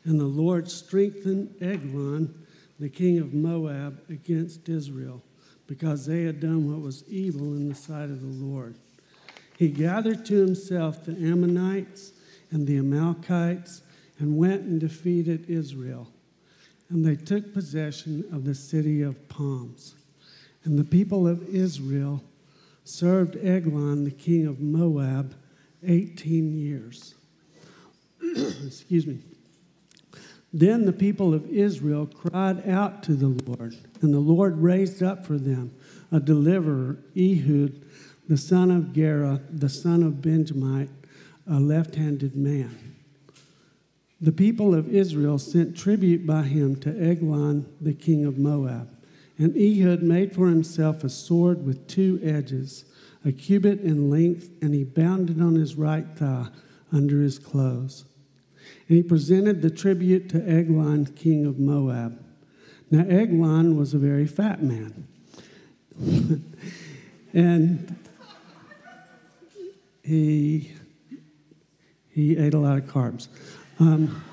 and 0.07 0.21
the 0.21 0.25
Lord 0.25 0.71
strengthened 0.71 1.53
Eglon, 1.59 2.46
the 2.79 2.89
king 2.89 3.19
of 3.19 3.33
Moab, 3.33 3.99
against 4.09 4.69
Israel, 4.69 5.21
because 5.65 6.05
they 6.05 6.23
had 6.23 6.39
done 6.39 6.71
what 6.71 6.81
was 6.81 7.07
evil 7.09 7.53
in 7.53 7.69
the 7.69 7.75
sight 7.75 8.09
of 8.09 8.21
the 8.21 8.45
Lord. 8.45 8.75
He 9.57 9.69
gathered 9.69 10.25
to 10.27 10.35
himself 10.35 11.03
the 11.03 11.13
Ammonites 11.13 12.13
and 12.51 12.67
the 12.67 12.77
Amalekites 12.77 13.81
and 14.19 14.37
went 14.37 14.61
and 14.61 14.79
defeated 14.79 15.49
Israel. 15.49 16.07
And 16.89 17.05
they 17.05 17.15
took 17.15 17.53
possession 17.53 18.23
of 18.31 18.45
the 18.45 18.55
city 18.55 19.01
of 19.01 19.27
palms. 19.27 19.95
And 20.63 20.77
the 20.77 20.83
people 20.83 21.27
of 21.27 21.43
Israel 21.53 22.23
served 22.83 23.35
Eglon, 23.37 24.03
the 24.03 24.11
king 24.11 24.47
of 24.47 24.59
Moab, 24.59 25.35
18 25.85 26.57
years. 26.57 27.15
Excuse 28.21 29.05
me. 29.05 29.19
Then 30.53 30.85
the 30.85 30.93
people 30.93 31.33
of 31.33 31.45
Israel 31.49 32.05
cried 32.05 32.67
out 32.67 33.03
to 33.03 33.13
the 33.13 33.27
Lord, 33.45 33.75
and 34.01 34.13
the 34.13 34.19
Lord 34.19 34.59
raised 34.59 35.03
up 35.03 35.25
for 35.25 35.37
them 35.37 35.73
a 36.11 36.19
deliverer, 36.19 36.97
Ehud, 37.17 37.81
the 38.27 38.37
son 38.37 38.71
of 38.71 38.93
Gera, 38.93 39.41
the 39.49 39.69
son 39.69 40.03
of 40.03 40.21
Benjamite, 40.21 40.89
a 41.49 41.59
left 41.59 41.95
handed 41.95 42.35
man. 42.35 42.95
The 44.19 44.31
people 44.31 44.73
of 44.73 44.93
Israel 44.93 45.37
sent 45.37 45.77
tribute 45.77 46.25
by 46.25 46.43
him 46.43 46.75
to 46.77 46.89
Eglon, 46.89 47.67
the 47.79 47.93
king 47.93 48.25
of 48.25 48.37
Moab. 48.37 48.89
And 49.37 49.55
Ehud 49.55 50.01
made 50.01 50.33
for 50.33 50.47
himself 50.47 51.03
a 51.03 51.09
sword 51.09 51.65
with 51.65 51.87
two 51.87 52.19
edges, 52.23 52.85
a 53.23 53.31
cubit 53.31 53.81
in 53.81 54.09
length, 54.09 54.49
and 54.61 54.73
he 54.73 54.83
bound 54.83 55.29
it 55.29 55.39
on 55.39 55.55
his 55.55 55.75
right 55.75 56.07
thigh 56.15 56.47
under 56.91 57.21
his 57.21 57.37
clothes. 57.37 58.05
And 58.87 58.97
he 58.97 59.03
presented 59.03 59.61
the 59.61 59.69
tribute 59.69 60.29
to 60.29 60.37
Eglon, 60.49 61.05
king 61.07 61.45
of 61.45 61.59
Moab. 61.59 62.23
Now, 62.89 63.05
Eglon 63.07 63.77
was 63.77 63.93
a 63.93 63.97
very 63.97 64.25
fat 64.25 64.63
man. 64.63 65.07
and 67.33 67.97
he, 70.03 70.71
he 72.09 72.37
ate 72.37 72.53
a 72.53 72.59
lot 72.59 72.77
of 72.77 72.85
carbs. 72.85 73.27
Um, 73.79 74.23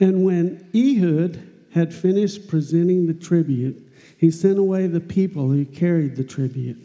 and 0.00 0.24
when 0.24 0.68
Ehud 0.74 1.48
had 1.72 1.94
finished 1.94 2.48
presenting 2.48 3.06
the 3.06 3.14
tribute, 3.14 3.80
he 4.18 4.30
sent 4.30 4.58
away 4.58 4.86
the 4.86 5.00
people 5.00 5.48
who 5.48 5.64
carried 5.64 6.16
the 6.16 6.24
tribute. 6.24 6.78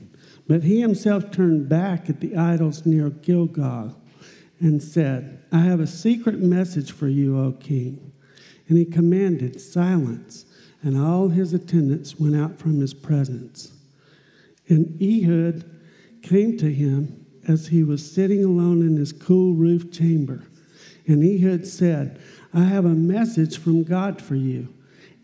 But 0.47 0.63
he 0.63 0.81
himself 0.81 1.31
turned 1.31 1.67
back 1.67 2.09
at 2.09 2.21
the 2.21 2.35
idols 2.35 2.85
near 2.85 3.09
Gilgal 3.09 3.95
and 4.59 4.81
said, 4.81 5.43
I 5.51 5.59
have 5.59 5.79
a 5.79 5.87
secret 5.87 6.39
message 6.39 6.91
for 6.91 7.07
you, 7.07 7.39
O 7.39 7.51
king. 7.53 8.11
And 8.67 8.77
he 8.77 8.85
commanded 8.85 9.59
silence, 9.59 10.45
and 10.81 10.97
all 10.97 11.29
his 11.29 11.53
attendants 11.53 12.19
went 12.19 12.35
out 12.35 12.59
from 12.59 12.79
his 12.79 12.93
presence. 12.93 13.73
And 14.67 15.01
Ehud 15.01 15.63
came 16.21 16.57
to 16.57 16.71
him 16.71 17.25
as 17.47 17.67
he 17.67 17.83
was 17.83 18.09
sitting 18.09 18.43
alone 18.43 18.81
in 18.81 18.95
his 18.95 19.11
cool 19.11 19.53
roof 19.55 19.91
chamber. 19.91 20.43
And 21.07 21.23
Ehud 21.23 21.65
said, 21.65 22.21
I 22.53 22.61
have 22.61 22.85
a 22.85 22.89
message 22.89 23.57
from 23.57 23.83
God 23.83 24.21
for 24.21 24.35
you. 24.35 24.73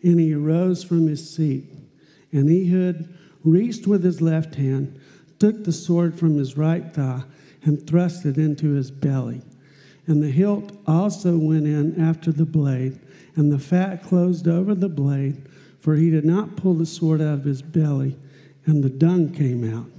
And 0.01 0.20
he 0.20 0.34
arose 0.34 0.84
from 0.84 1.08
his 1.08 1.30
seat. 1.30 1.72
And 2.32 2.50
Ehud 2.50 3.15
reached 3.44 3.86
with 3.86 4.04
his 4.04 4.22
left 4.22 4.56
hand, 4.56 5.00
took 5.39 5.63
the 5.63 5.72
sword 5.72 6.18
from 6.18 6.38
his 6.38 6.58
right 6.58 6.94
thigh, 6.94 7.24
and 7.65 7.86
thrust 7.86 8.25
it 8.25 8.38
into 8.38 8.72
his 8.72 8.91
belly. 8.91 9.41
And 10.07 10.22
the 10.22 10.31
hilt 10.31 10.72
also 10.88 11.38
went 11.38 11.65
in 11.65 12.00
after 12.00 12.31
the 12.31 12.45
blade, 12.45 13.00
and 13.36 13.51
the 13.51 13.60
fat 13.60 14.03
closed 14.03 14.48
over 14.48 14.74
the 14.74 14.89
blade, 14.89 15.50
for 15.79 15.95
he 15.95 16.10
did 16.10 16.25
not 16.25 16.55
pull 16.55 16.75
the 16.75 16.86
sword 16.86 17.22
out 17.22 17.39
of 17.39 17.43
his 17.43 17.62
belly, 17.62 18.15
and 18.65 18.84
the 18.84 18.89
dung 18.89 19.34
came 19.34 19.63
out. 19.77 19.89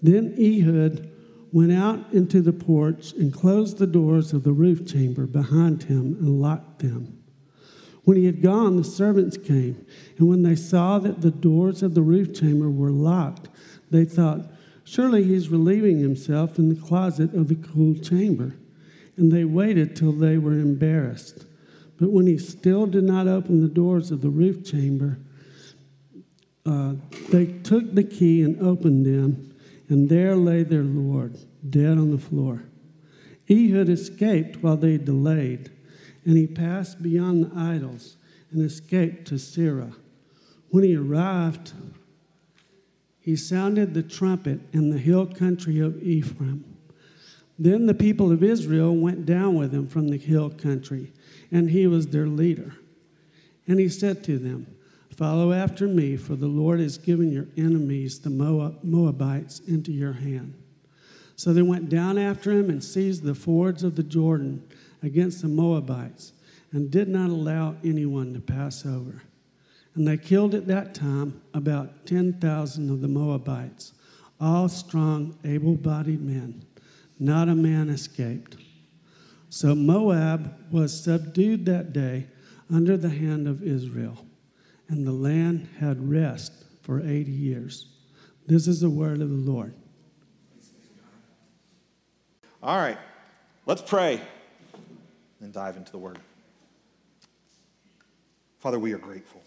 Then 0.00 0.34
Ehud 0.38 1.10
went 1.52 1.72
out 1.72 2.12
into 2.12 2.40
the 2.40 2.52
porch 2.52 3.12
and 3.12 3.32
closed 3.32 3.78
the 3.78 3.86
doors 3.86 4.32
of 4.32 4.44
the 4.44 4.52
roof 4.52 4.86
chamber 4.86 5.26
behind 5.26 5.84
him 5.84 6.16
and 6.20 6.40
locked 6.40 6.80
them. 6.80 7.14
When 8.04 8.16
he 8.16 8.26
had 8.26 8.40
gone, 8.40 8.76
the 8.76 8.84
servants 8.84 9.36
came, 9.36 9.84
and 10.16 10.28
when 10.28 10.42
they 10.42 10.56
saw 10.56 10.98
that 11.00 11.20
the 11.20 11.30
doors 11.30 11.82
of 11.82 11.94
the 11.94 12.02
roof 12.02 12.34
chamber 12.34 12.70
were 12.70 12.90
locked, 12.90 13.48
they 13.90 14.04
thought, 14.04 14.50
Surely 14.88 15.22
he's 15.22 15.50
relieving 15.50 15.98
himself 15.98 16.58
in 16.58 16.70
the 16.70 16.80
closet 16.80 17.34
of 17.34 17.48
the 17.48 17.54
cool 17.54 17.94
chamber. 17.94 18.54
And 19.18 19.30
they 19.30 19.44
waited 19.44 19.94
till 19.94 20.12
they 20.12 20.38
were 20.38 20.54
embarrassed. 20.54 21.44
But 21.98 22.10
when 22.10 22.26
he 22.26 22.38
still 22.38 22.86
did 22.86 23.04
not 23.04 23.26
open 23.26 23.60
the 23.60 23.68
doors 23.68 24.10
of 24.10 24.22
the 24.22 24.30
roof 24.30 24.64
chamber, 24.64 25.18
uh, 26.64 26.94
they 27.28 27.46
took 27.46 27.94
the 27.94 28.04
key 28.04 28.42
and 28.42 28.60
opened 28.62 29.04
them 29.04 29.54
and 29.90 30.08
there 30.08 30.36
lay 30.36 30.62
their 30.62 30.84
Lord, 30.84 31.36
dead 31.68 31.98
on 31.98 32.10
the 32.10 32.18
floor. 32.18 32.64
Ehud 33.50 33.88
escaped 33.90 34.62
while 34.62 34.76
they 34.76 34.96
delayed, 34.96 35.70
and 36.24 36.36
he 36.36 36.46
passed 36.46 37.02
beyond 37.02 37.44
the 37.44 37.58
idols 37.58 38.16
and 38.50 38.62
escaped 38.62 39.26
to 39.28 39.34
Seirah. 39.34 39.94
When 40.70 40.84
he 40.84 40.96
arrived, 40.96 41.72
he 43.28 43.36
sounded 43.36 43.92
the 43.92 44.02
trumpet 44.02 44.58
in 44.72 44.88
the 44.88 44.96
hill 44.96 45.26
country 45.26 45.80
of 45.80 46.02
Ephraim. 46.02 46.64
Then 47.58 47.84
the 47.84 47.92
people 47.92 48.32
of 48.32 48.42
Israel 48.42 48.96
went 48.96 49.26
down 49.26 49.54
with 49.54 49.70
him 49.70 49.86
from 49.86 50.08
the 50.08 50.16
hill 50.16 50.48
country, 50.48 51.12
and 51.52 51.68
he 51.68 51.86
was 51.86 52.06
their 52.06 52.26
leader. 52.26 52.76
And 53.66 53.78
he 53.78 53.90
said 53.90 54.24
to 54.24 54.38
them, 54.38 54.74
Follow 55.14 55.52
after 55.52 55.86
me, 55.86 56.16
for 56.16 56.36
the 56.36 56.46
Lord 56.46 56.80
has 56.80 56.96
given 56.96 57.30
your 57.30 57.48
enemies, 57.54 58.18
the 58.18 58.30
Moabites, 58.30 59.60
into 59.68 59.92
your 59.92 60.14
hand. 60.14 60.54
So 61.36 61.52
they 61.52 61.60
went 61.60 61.90
down 61.90 62.16
after 62.16 62.50
him 62.50 62.70
and 62.70 62.82
seized 62.82 63.24
the 63.24 63.34
fords 63.34 63.82
of 63.82 63.96
the 63.96 64.02
Jordan 64.02 64.66
against 65.02 65.42
the 65.42 65.48
Moabites 65.48 66.32
and 66.72 66.90
did 66.90 67.08
not 67.08 67.28
allow 67.28 67.76
anyone 67.84 68.32
to 68.32 68.40
pass 68.40 68.86
over. 68.86 69.20
And 69.98 70.06
they 70.06 70.16
killed 70.16 70.54
at 70.54 70.68
that 70.68 70.94
time 70.94 71.42
about 71.52 72.06
10,000 72.06 72.88
of 72.88 73.00
the 73.00 73.08
Moabites, 73.08 73.94
all 74.40 74.68
strong, 74.68 75.36
able 75.44 75.74
bodied 75.74 76.22
men. 76.22 76.64
Not 77.18 77.48
a 77.48 77.56
man 77.56 77.88
escaped. 77.88 78.58
So 79.50 79.74
Moab 79.74 80.54
was 80.70 81.02
subdued 81.02 81.66
that 81.66 81.92
day 81.92 82.28
under 82.72 82.96
the 82.96 83.08
hand 83.08 83.48
of 83.48 83.60
Israel 83.64 84.24
and 84.88 85.04
the 85.04 85.10
land 85.10 85.68
had 85.80 86.08
rest 86.08 86.52
for 86.80 87.00
80 87.00 87.32
years. 87.32 87.88
This 88.46 88.68
is 88.68 88.80
the 88.80 88.90
word 88.90 89.20
of 89.20 89.30
the 89.30 89.50
Lord. 89.50 89.74
All 92.62 92.78
right, 92.78 92.98
let's 93.66 93.82
pray 93.82 94.20
and 95.40 95.52
dive 95.52 95.76
into 95.76 95.90
the 95.90 95.98
word. 95.98 96.20
Father, 98.60 98.78
we 98.78 98.92
are 98.92 98.98
grateful. 98.98 99.42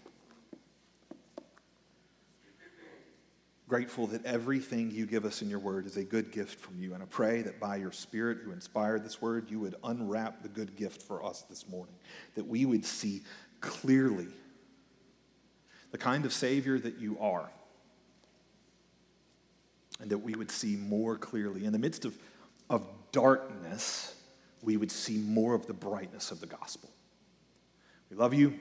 Grateful 3.72 4.06
that 4.08 4.22
everything 4.26 4.90
you 4.90 5.06
give 5.06 5.24
us 5.24 5.40
in 5.40 5.48
your 5.48 5.58
word 5.58 5.86
is 5.86 5.96
a 5.96 6.04
good 6.04 6.30
gift 6.30 6.60
from 6.60 6.78
you. 6.78 6.92
And 6.92 7.02
I 7.02 7.06
pray 7.06 7.40
that 7.40 7.58
by 7.58 7.76
your 7.76 7.90
Spirit 7.90 8.40
who 8.44 8.52
inspired 8.52 9.02
this 9.02 9.22
word, 9.22 9.50
you 9.50 9.58
would 9.60 9.76
unwrap 9.82 10.42
the 10.42 10.50
good 10.50 10.76
gift 10.76 11.00
for 11.00 11.24
us 11.24 11.40
this 11.48 11.66
morning, 11.66 11.94
that 12.34 12.46
we 12.46 12.66
would 12.66 12.84
see 12.84 13.22
clearly 13.62 14.26
the 15.90 15.96
kind 15.96 16.26
of 16.26 16.34
Savior 16.34 16.78
that 16.80 16.98
you 16.98 17.16
are. 17.18 17.50
And 20.00 20.10
that 20.10 20.18
we 20.18 20.34
would 20.34 20.50
see 20.50 20.76
more 20.76 21.16
clearly. 21.16 21.64
In 21.64 21.72
the 21.72 21.78
midst 21.78 22.04
of, 22.04 22.14
of 22.68 22.86
darkness, 23.10 24.14
we 24.60 24.76
would 24.76 24.92
see 24.92 25.16
more 25.16 25.54
of 25.54 25.66
the 25.66 25.72
brightness 25.72 26.30
of 26.30 26.40
the 26.40 26.46
gospel. 26.46 26.90
We 28.10 28.18
love 28.18 28.34
you. 28.34 28.52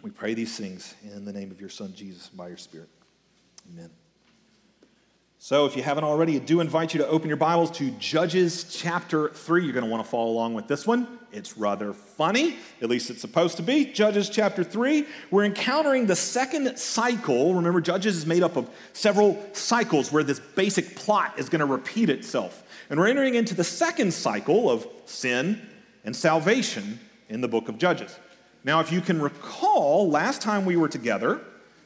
We 0.00 0.10
pray 0.10 0.32
these 0.32 0.56
things 0.56 0.94
in 1.04 1.26
the 1.26 1.34
name 1.34 1.50
of 1.50 1.60
your 1.60 1.68
Son, 1.68 1.92
Jesus, 1.94 2.30
by 2.30 2.48
your 2.48 2.56
Spirit. 2.56 2.88
Amen. 3.70 3.90
So, 5.44 5.66
if 5.66 5.74
you 5.74 5.82
haven't 5.82 6.04
already, 6.04 6.36
I 6.36 6.38
do 6.38 6.60
invite 6.60 6.94
you 6.94 6.98
to 6.98 7.08
open 7.08 7.26
your 7.26 7.36
Bibles 7.36 7.72
to 7.72 7.90
Judges 7.98 8.62
chapter 8.70 9.28
3. 9.28 9.64
You're 9.64 9.72
going 9.72 9.84
to 9.84 9.90
want 9.90 10.04
to 10.04 10.08
follow 10.08 10.30
along 10.30 10.54
with 10.54 10.68
this 10.68 10.86
one. 10.86 11.18
It's 11.32 11.58
rather 11.58 11.92
funny, 11.92 12.58
at 12.80 12.88
least 12.88 13.10
it's 13.10 13.20
supposed 13.20 13.56
to 13.56 13.64
be. 13.64 13.86
Judges 13.86 14.28
chapter 14.28 14.62
3, 14.62 15.04
we're 15.32 15.44
encountering 15.44 16.06
the 16.06 16.14
second 16.14 16.78
cycle. 16.78 17.56
Remember, 17.56 17.80
Judges 17.80 18.16
is 18.18 18.24
made 18.24 18.44
up 18.44 18.56
of 18.56 18.70
several 18.92 19.44
cycles 19.52 20.12
where 20.12 20.22
this 20.22 20.38
basic 20.38 20.94
plot 20.94 21.36
is 21.36 21.48
going 21.48 21.58
to 21.58 21.66
repeat 21.66 22.08
itself. 22.08 22.62
And 22.88 23.00
we're 23.00 23.08
entering 23.08 23.34
into 23.34 23.56
the 23.56 23.64
second 23.64 24.14
cycle 24.14 24.70
of 24.70 24.86
sin 25.06 25.60
and 26.04 26.14
salvation 26.14 27.00
in 27.28 27.40
the 27.40 27.48
book 27.48 27.68
of 27.68 27.78
Judges. 27.78 28.16
Now, 28.62 28.78
if 28.78 28.92
you 28.92 29.00
can 29.00 29.20
recall, 29.20 30.08
last 30.08 30.40
time 30.40 30.64
we 30.64 30.76
were 30.76 30.86
together, 30.86 31.40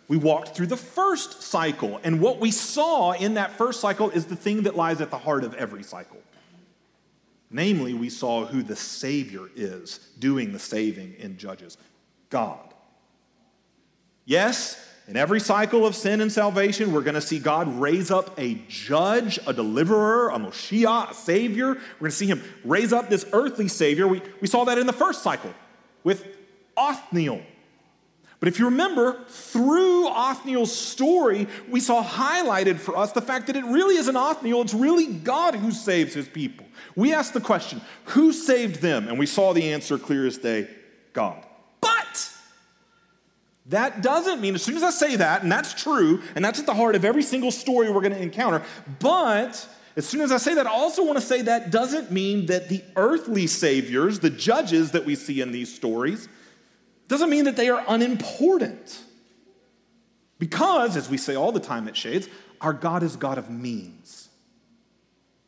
we 0.09 0.17
walked 0.17 0.55
through 0.55 0.67
the 0.67 0.77
first 0.77 1.43
cycle, 1.43 2.01
and 2.05 2.21
what 2.21 2.39
we 2.39 2.51
saw 2.51 3.13
in 3.13 3.35
that 3.35 3.53
first 3.53 3.81
cycle 3.81 4.11
is 4.11 4.27
the 4.27 4.37
thing 4.37 4.63
that 4.63 4.77
lies 4.77 5.01
at 5.01 5.11
the 5.11 5.19
heart 5.19 5.43
of 5.43 5.55
every 5.55 5.83
cycle. 5.83 6.19
Namely, 7.51 7.95
we 7.95 8.09
saw 8.09 8.45
who 8.45 8.63
the 8.63 8.77
Savior 8.77 9.49
is 9.57 9.99
doing 10.19 10.53
the 10.53 10.59
saving 10.59 11.15
in 11.19 11.39
Judges 11.39 11.77
God. 12.31 12.75
Yes, 14.25 14.85
in 15.09 15.17
every 15.17 15.39
cycle 15.39 15.87
of 15.87 15.95
sin 15.95 16.21
and 16.21 16.33
salvation, 16.33 16.93
we're 16.93 17.03
going 17.03 17.15
to 17.15 17.21
see 17.21 17.39
God 17.39 17.69
raise 17.79 18.11
up 18.11 18.37
a 18.39 18.55
judge, 18.69 19.39
a 19.47 19.53
deliverer, 19.53 20.31
a 20.31 20.39
Moshiach, 20.39 21.13
a 21.13 21.15
Savior. 21.15 21.75
We're 21.75 21.99
going 22.01 22.11
to 22.11 22.17
see 22.17 22.27
Him 22.27 22.43
raise 22.65 22.93
up 22.93 23.09
this 23.09 23.25
earthly 23.33 23.69
Savior. 23.69 24.09
We, 24.09 24.21
we 24.41 24.49
saw 24.49 24.65
that 24.65 24.79
in 24.79 24.87
the 24.87 24.93
first 24.93 25.23
cycle 25.23 25.55
with 26.03 26.27
Othniel, 26.77 27.41
but 28.39 28.49
if 28.49 28.59
you 28.59 28.67
remember, 28.67 29.25
through 29.29 30.09
Othniel's 30.09 30.75
story, 30.75 31.47
we 31.71 31.81
saw 31.81 32.05
highlighted 32.05 32.79
for 32.79 32.97
us 32.97 33.13
the 33.13 33.23
fact 33.23 33.47
that 33.47 33.57
it 33.57 33.65
really 33.65 33.97
isn't 33.97 34.17
Othniel, 34.17 34.63
it's 34.63 34.75
really 34.75 35.07
God 35.07 35.55
who 35.55 35.71
saves 35.71 36.13
his 36.13 36.29
people. 36.29 36.67
We 36.95 37.15
asked 37.15 37.33
the 37.33 37.41
question, 37.41 37.81
who 38.07 38.33
saved 38.33 38.83
them? 38.83 39.09
And 39.09 39.19
we 39.19 39.27
saw 39.27 39.55
the 39.55 39.73
answer 39.73 39.99
clear 39.99 40.27
as 40.27 40.37
day 40.39 40.69
God. 41.15 41.47
But 41.81 42.31
that 43.67 44.03
doesn't 44.03 44.41
mean, 44.41 44.55
as 44.55 44.63
soon 44.63 44.77
as 44.77 44.83
I 44.83 44.91
say 44.91 45.17
that, 45.17 45.43
and 45.43 45.51
that's 45.51 45.73
true, 45.73 46.23
and 46.35 46.45
that's 46.45 46.61
at 46.61 46.67
the 46.67 46.75
heart 46.75 46.95
of 46.95 47.05
every 47.05 47.23
single 47.23 47.51
story 47.51 47.91
we're 47.91 48.03
going 48.03 48.13
to 48.13 48.23
encounter, 48.23 48.63
but 49.01 49.67
as 49.97 50.07
soon 50.07 50.21
as 50.21 50.31
I 50.31 50.37
say 50.37 50.55
that, 50.55 50.67
I 50.67 50.71
also 50.71 51.03
want 51.05 51.19
to 51.19 51.25
say 51.25 51.41
that 51.43 51.71
doesn't 51.71 52.13
mean 52.13 52.47
that 52.47 52.69
the 52.69 52.85
earthly 52.97 53.47
saviors, 53.47 54.21
the 54.21 54.29
judges 54.29 54.91
that 54.91 55.07
we 55.07 55.15
see 55.15 55.41
in 55.41 55.53
these 55.53 55.75
stories, 55.75 56.29
doesn't 57.09 57.31
mean 57.31 57.45
that 57.45 57.57
they 57.57 57.69
are 57.69 57.85
unimportant. 57.89 59.03
Because, 60.39 60.97
as 60.97 61.09
we 61.09 61.17
say 61.17 61.35
all 61.35 61.53
the 61.53 61.61
time 61.61 61.89
at 61.89 61.97
Shades, 61.97 62.29
our 62.61 62.73
God 62.73 63.03
is 63.03 63.17
God 63.17 63.39
of 63.39 63.49
means. 63.49 64.29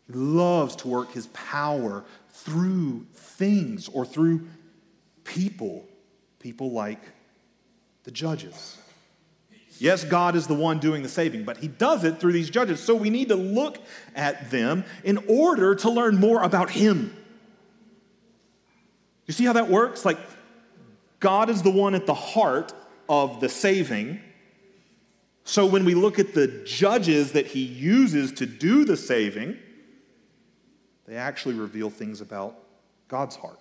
He 0.06 0.14
loves 0.14 0.76
to 0.76 0.88
work 0.88 1.12
his 1.12 1.26
power 1.28 2.04
through 2.30 3.06
things 3.12 3.88
or 3.88 4.06
through 4.06 4.46
people, 5.24 5.84
people 6.38 6.72
like 6.72 7.00
the 8.04 8.10
judges. 8.10 8.78
Yes, 9.78 10.02
God 10.02 10.34
is 10.34 10.46
the 10.46 10.54
one 10.54 10.78
doing 10.78 11.02
the 11.02 11.08
saving, 11.08 11.44
but 11.44 11.58
He 11.58 11.68
does 11.68 12.02
it 12.02 12.18
through 12.18 12.32
these 12.32 12.50
judges. 12.50 12.80
So 12.80 12.94
we 12.94 13.10
need 13.10 13.28
to 13.28 13.36
look 13.36 13.78
at 14.14 14.50
them 14.50 14.84
in 15.04 15.18
order 15.28 15.74
to 15.76 15.90
learn 15.90 16.18
more 16.18 16.42
about 16.42 16.70
Him. 16.70 17.16
You 19.26 19.34
see 19.34 19.44
how 19.44 19.52
that 19.52 19.68
works? 19.68 20.04
Like, 20.04 20.18
God 21.20 21.50
is 21.50 21.62
the 21.62 21.70
one 21.70 21.94
at 21.94 22.06
the 22.06 22.14
heart 22.14 22.72
of 23.08 23.40
the 23.40 23.48
saving. 23.48 24.20
So 25.44 25.66
when 25.66 25.84
we 25.84 25.94
look 25.94 26.18
at 26.18 26.34
the 26.34 26.62
judges 26.64 27.32
that 27.32 27.46
He 27.46 27.62
uses 27.62 28.32
to 28.32 28.46
do 28.46 28.84
the 28.84 28.96
saving, 28.96 29.56
they 31.06 31.16
actually 31.16 31.54
reveal 31.54 31.90
things 31.90 32.20
about 32.20 32.58
God's 33.08 33.37
heart. 33.37 33.58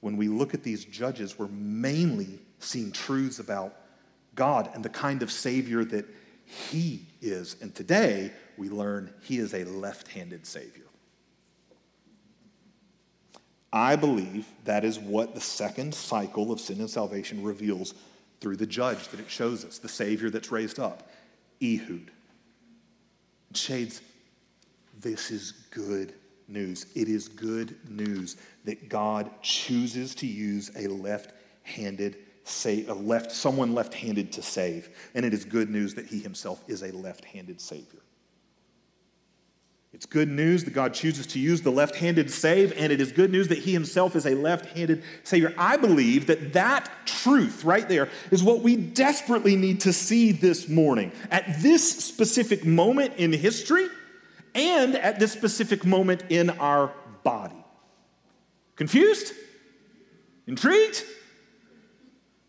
When 0.00 0.16
we 0.16 0.26
look 0.26 0.52
at 0.52 0.64
these 0.64 0.84
judges, 0.84 1.38
we're 1.38 1.46
mainly 1.46 2.40
seeing 2.58 2.90
truths 2.90 3.38
about 3.38 3.76
God 4.34 4.68
and 4.74 4.84
the 4.84 4.88
kind 4.88 5.22
of 5.22 5.30
Savior 5.30 5.84
that 5.84 6.06
He 6.44 7.06
is. 7.20 7.54
And 7.60 7.72
today, 7.72 8.32
we 8.58 8.68
learn 8.68 9.14
He 9.22 9.38
is 9.38 9.54
a 9.54 9.62
left 9.62 10.08
handed 10.08 10.44
Savior. 10.44 10.86
I 13.72 13.96
believe 13.96 14.46
that 14.64 14.84
is 14.84 14.98
what 14.98 15.34
the 15.34 15.40
second 15.40 15.94
cycle 15.94 16.52
of 16.52 16.60
sin 16.60 16.80
and 16.80 16.90
salvation 16.90 17.42
reveals 17.42 17.94
through 18.40 18.56
the 18.56 18.66
judge 18.66 19.08
that 19.08 19.20
it 19.20 19.30
shows 19.30 19.64
us, 19.64 19.78
the 19.78 19.88
Savior 19.88 20.28
that's 20.28 20.52
raised 20.52 20.78
up, 20.78 21.08
Ehud. 21.62 22.10
Shades, 23.54 24.02
this 25.00 25.30
is 25.30 25.52
good 25.70 26.14
news. 26.48 26.86
It 26.94 27.08
is 27.08 27.28
good 27.28 27.76
news 27.88 28.36
that 28.64 28.88
God 28.88 29.30
chooses 29.42 30.14
to 30.16 30.26
use 30.26 30.70
a 30.76 30.88
left 30.88 31.32
handed 31.62 32.16
say, 32.44 32.84
left, 32.84 33.32
someone 33.32 33.74
left 33.74 33.94
handed 33.94 34.32
to 34.32 34.42
save. 34.42 34.90
And 35.14 35.24
it 35.24 35.32
is 35.32 35.44
good 35.44 35.70
news 35.70 35.94
that 35.94 36.06
he 36.06 36.18
himself 36.18 36.62
is 36.68 36.82
a 36.82 36.92
left 36.92 37.24
handed 37.24 37.60
Savior. 37.60 38.00
It's 39.92 40.06
good 40.06 40.28
news 40.28 40.64
that 40.64 40.72
God 40.72 40.94
chooses 40.94 41.26
to 41.28 41.38
use 41.38 41.60
the 41.60 41.70
left 41.70 41.96
handed 41.96 42.28
to 42.28 42.32
save, 42.32 42.72
and 42.78 42.90
it 42.90 43.00
is 43.00 43.12
good 43.12 43.30
news 43.30 43.48
that 43.48 43.58
he 43.58 43.74
himself 43.74 44.16
is 44.16 44.24
a 44.24 44.34
left 44.34 44.76
handed 44.76 45.04
Savior. 45.22 45.54
I 45.58 45.76
believe 45.76 46.28
that 46.28 46.54
that 46.54 46.90
truth 47.04 47.62
right 47.62 47.86
there 47.86 48.08
is 48.30 48.42
what 48.42 48.62
we 48.62 48.76
desperately 48.76 49.54
need 49.54 49.80
to 49.80 49.92
see 49.92 50.32
this 50.32 50.66
morning. 50.66 51.12
At 51.30 51.60
this 51.60 52.04
specific 52.04 52.64
moment 52.64 53.14
in 53.16 53.34
history, 53.34 53.88
and 54.54 54.96
at 54.96 55.18
this 55.18 55.32
specific 55.32 55.84
moment 55.84 56.24
in 56.28 56.50
our 56.50 56.92
body. 57.22 57.64
Confused? 58.76 59.32
Intrigued? 60.46 61.04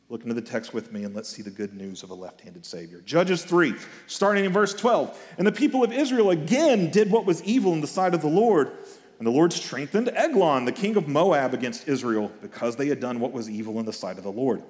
Look 0.10 0.24
into 0.24 0.34
the 0.34 0.42
text 0.42 0.74
with 0.74 0.92
me 0.92 1.04
and 1.06 1.16
let's 1.16 1.30
see 1.30 1.42
the 1.42 1.50
good 1.50 1.74
news 1.74 2.04
of 2.04 2.10
a 2.10 2.14
left 2.14 2.42
handed 2.42 2.66
Savior. 2.66 3.02
Judges 3.02 3.44
3, 3.44 3.74
starting 4.08 4.46
in 4.46 4.52
verse 4.52 4.74
12. 4.74 5.18
And 5.38 5.48
the 5.48 5.52
people 5.52 5.84
of 5.84 5.92
Israel 5.92 6.30
again 6.30 6.92
did 6.92 7.10
what 7.10 7.26
was 7.26 7.42
evil 7.44 7.74
in 7.74 7.82
the 7.82 7.88
sight 7.88 8.14
of 8.14 8.22
the 8.22 8.28
Lord. 8.28 8.72
And 9.18 9.26
the 9.26 9.32
Lord 9.32 9.54
strengthened 9.54 10.10
Eglon, 10.14 10.66
the 10.66 10.72
king 10.72 10.98
of 10.98 11.08
Moab, 11.08 11.54
against 11.54 11.88
Israel 11.88 12.32
because 12.42 12.76
they 12.76 12.88
had 12.88 13.00
done 13.00 13.20
what 13.20 13.32
was 13.32 13.50
evil 13.50 13.80
in 13.80 13.86
the 13.86 13.94
sight 13.94 14.18
of 14.18 14.24
the 14.24 14.32
Lord. 14.32 14.62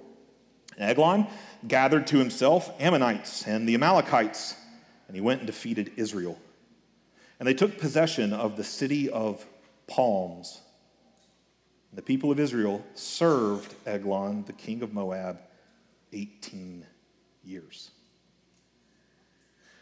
And 0.77 0.89
Eglon 0.89 1.27
gathered 1.67 2.07
to 2.07 2.17
himself 2.17 2.69
Ammonites 2.79 3.47
and 3.47 3.67
the 3.67 3.73
Amalekites, 3.73 4.55
and 5.07 5.15
he 5.15 5.21
went 5.21 5.39
and 5.41 5.47
defeated 5.47 5.91
Israel. 5.95 6.37
And 7.39 7.47
they 7.47 7.53
took 7.53 7.77
possession 7.77 8.33
of 8.33 8.55
the 8.55 8.63
city 8.63 9.09
of 9.09 9.45
palms 9.87 10.61
the 11.95 12.01
people 12.01 12.31
of 12.31 12.39
Israel 12.39 12.83
served 12.95 13.75
Eglon, 13.85 14.43
the 14.45 14.53
king 14.53 14.81
of 14.81 14.93
Moab, 14.93 15.39
18 16.11 16.85
years. 17.43 17.91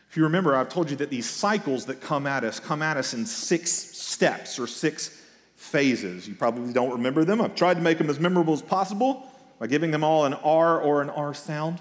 If 0.09 0.17
you 0.17 0.23
remember, 0.23 0.55
I've 0.55 0.69
told 0.69 0.89
you 0.89 0.97
that 0.97 1.09
these 1.09 1.29
cycles 1.29 1.85
that 1.85 2.01
come 2.01 2.27
at 2.27 2.43
us 2.43 2.59
come 2.59 2.81
at 2.81 2.97
us 2.97 3.13
in 3.13 3.25
six 3.25 3.71
steps 3.71 4.59
or 4.59 4.67
six 4.67 5.21
phases. 5.55 6.27
You 6.27 6.35
probably 6.35 6.73
don't 6.73 6.91
remember 6.91 7.23
them. 7.23 7.39
I've 7.39 7.55
tried 7.55 7.75
to 7.75 7.81
make 7.81 7.97
them 7.97 8.09
as 8.09 8.19
memorable 8.19 8.53
as 8.53 8.61
possible 8.61 9.31
by 9.59 9.67
giving 9.67 9.91
them 9.91 10.03
all 10.03 10.25
an 10.25 10.33
R 10.33 10.81
or 10.81 11.01
an 11.01 11.09
R 11.09 11.33
sound. 11.33 11.79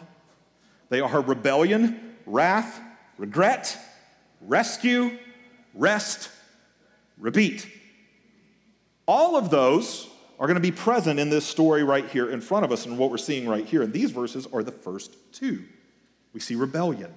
They 0.91 1.01
are 1.01 1.21
rebellion, 1.23 2.15
wrath, 2.27 2.81
regret, 3.17 3.77
rescue, 4.43 5.19
rest, 5.75 6.31
repeat. 7.19 7.67
All 9.07 9.37
of 9.37 9.51
those 9.51 10.10
are 10.41 10.47
going 10.47 10.57
to 10.57 10.61
be 10.61 10.73
present 10.73 11.21
in 11.21 11.29
this 11.29 11.45
story 11.45 11.85
right 11.85 12.09
here 12.09 12.31
in 12.31 12.41
front 12.41 12.65
of 12.65 12.73
us 12.73 12.87
and 12.87 12.97
what 12.97 13.11
we're 13.11 13.19
seeing 13.19 13.47
right 13.47 13.67
here. 13.67 13.83
And 13.83 13.93
these 13.93 14.11
verses 14.11 14.49
are 14.55 14.63
the 14.63 14.73
first 14.73 15.15
two. 15.33 15.65
We 16.33 16.41
see 16.41 16.55
rebellion. 16.55 17.13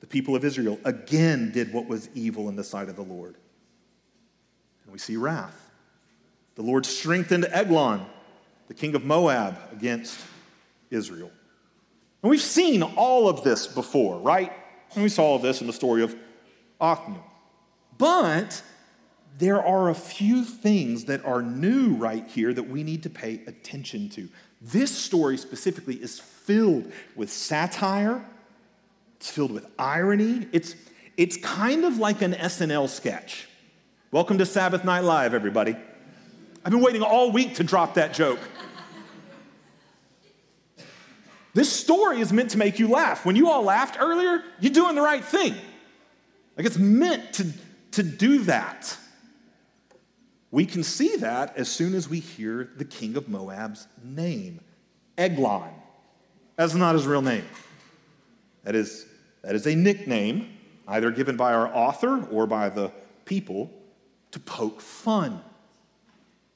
The 0.00 0.06
people 0.06 0.36
of 0.36 0.44
Israel 0.44 0.78
again 0.84 1.50
did 1.50 1.72
what 1.72 1.88
was 1.88 2.10
evil 2.14 2.48
in 2.50 2.56
the 2.56 2.62
sight 2.62 2.90
of 2.90 2.94
the 2.94 3.02
Lord. 3.02 3.36
And 4.84 4.92
we 4.92 4.98
see 4.98 5.16
wrath. 5.16 5.70
The 6.56 6.62
Lord 6.62 6.84
strengthened 6.84 7.46
Eglon, 7.50 8.04
the 8.68 8.74
king 8.74 8.94
of 8.94 9.02
Moab, 9.02 9.58
against 9.72 10.20
Israel. 10.90 11.30
And 12.22 12.30
we've 12.30 12.40
seen 12.40 12.82
all 12.82 13.28
of 13.28 13.44
this 13.44 13.66
before, 13.66 14.18
right? 14.18 14.52
And 14.94 15.02
we 15.02 15.08
saw 15.08 15.24
all 15.24 15.38
this 15.38 15.62
in 15.62 15.66
the 15.66 15.72
story 15.72 16.02
of 16.02 16.14
Othniel. 16.80 17.24
But 17.96 18.62
there 19.38 19.64
are 19.64 19.88
a 19.88 19.94
few 19.94 20.44
things 20.44 21.04
that 21.04 21.24
are 21.24 21.42
new 21.42 21.94
right 21.94 22.26
here 22.26 22.52
that 22.52 22.64
we 22.64 22.82
need 22.82 23.04
to 23.04 23.10
pay 23.10 23.40
attention 23.46 24.08
to. 24.10 24.28
This 24.60 24.90
story 24.90 25.38
specifically 25.38 25.94
is 25.94 26.18
filled 26.18 26.90
with 27.14 27.30
satire, 27.30 28.24
it's 29.16 29.30
filled 29.30 29.52
with 29.52 29.66
irony. 29.78 30.46
It's, 30.52 30.74
it's 31.16 31.36
kind 31.36 31.84
of 31.84 31.98
like 31.98 32.20
an 32.22 32.32
SNL 32.32 32.88
sketch. 32.88 33.48
Welcome 34.10 34.38
to 34.38 34.46
Sabbath 34.46 34.84
Night 34.84 35.04
Live, 35.04 35.34
everybody. 35.34 35.76
I've 36.64 36.72
been 36.72 36.80
waiting 36.80 37.02
all 37.02 37.30
week 37.30 37.56
to 37.56 37.64
drop 37.64 37.94
that 37.94 38.14
joke. 38.14 38.40
This 41.54 41.72
story 41.72 42.20
is 42.20 42.32
meant 42.32 42.50
to 42.50 42.58
make 42.58 42.78
you 42.78 42.88
laugh. 42.88 43.24
When 43.24 43.36
you 43.36 43.48
all 43.48 43.62
laughed 43.62 43.96
earlier, 44.00 44.42
you're 44.60 44.72
doing 44.72 44.96
the 44.96 45.02
right 45.02 45.24
thing. 45.24 45.54
Like 46.56 46.66
it's 46.66 46.78
meant 46.78 47.34
to, 47.34 47.52
to 47.92 48.02
do 48.02 48.40
that. 48.44 48.96
We 50.50 50.64
can 50.64 50.82
see 50.82 51.16
that 51.16 51.56
as 51.56 51.68
soon 51.68 51.94
as 51.94 52.08
we 52.08 52.20
hear 52.20 52.70
the 52.76 52.84
king 52.84 53.16
of 53.16 53.28
Moab's 53.28 53.86
name, 54.02 54.60
Eglon. 55.16 55.70
That's 56.56 56.74
not 56.74 56.94
his 56.94 57.06
real 57.06 57.22
name. 57.22 57.44
That 58.64 58.74
is, 58.74 59.06
that 59.42 59.54
is 59.54 59.66
a 59.66 59.74
nickname, 59.74 60.56
either 60.86 61.10
given 61.10 61.36
by 61.36 61.52
our 61.52 61.72
author 61.74 62.26
or 62.30 62.46
by 62.46 62.68
the 62.70 62.90
people, 63.24 63.70
to 64.30 64.40
poke 64.40 64.80
fun. 64.80 65.42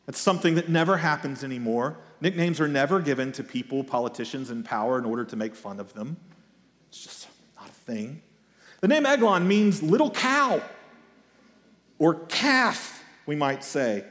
That's 0.07 0.19
something 0.19 0.57
that 0.57 0.69
never 0.69 0.97
happens 0.97 1.45
anymore. 1.45 1.99
Nicknames 2.21 2.61
are 2.61 2.69
never 2.69 3.01
given 3.01 3.31
to 3.33 3.45
people, 3.45 3.85
politicians 3.85 4.51
in 4.51 4.63
power, 4.63 4.99
in 4.99 5.05
order 5.05 5.25
to 5.25 5.37
make 5.37 5.55
fun 5.55 5.79
of 5.79 5.93
them. 5.93 6.17
It's 6.89 7.03
just 7.03 7.29
not 7.57 7.69
a 7.69 7.73
thing. 7.73 8.23
The 8.81 8.89
name 8.89 9.07
Eglon 9.07 9.47
means 9.47 9.83
little 9.83 10.11
cow 10.11 10.61
or 11.99 12.15
calf 12.27 12.92
we 13.27 13.37
might 13.37 13.65
say. 13.65 14.05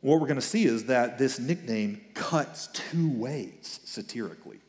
What 0.00 0.20
we're 0.20 0.26
going 0.26 0.36
to 0.36 0.42
see 0.42 0.66
is 0.66 0.84
that 0.84 1.18
this 1.18 1.38
nickname 1.38 2.00
cuts 2.14 2.68
two 2.68 3.10
ways 3.10 3.80
satirically. 3.84 4.60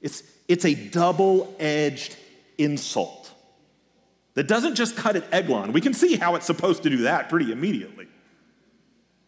It's, 0.00 0.22
it's 0.48 0.64
a 0.64 0.74
double 0.74 1.54
edged 1.58 2.16
insult 2.58 3.32
that 4.34 4.46
doesn't 4.46 4.74
just 4.74 4.96
cut 4.96 5.16
at 5.16 5.24
Eglon. 5.32 5.72
We 5.72 5.80
can 5.80 5.94
see 5.94 6.16
how 6.16 6.34
it's 6.34 6.46
supposed 6.46 6.82
to 6.84 6.90
do 6.90 6.98
that 6.98 7.28
pretty 7.28 7.50
immediately. 7.52 8.08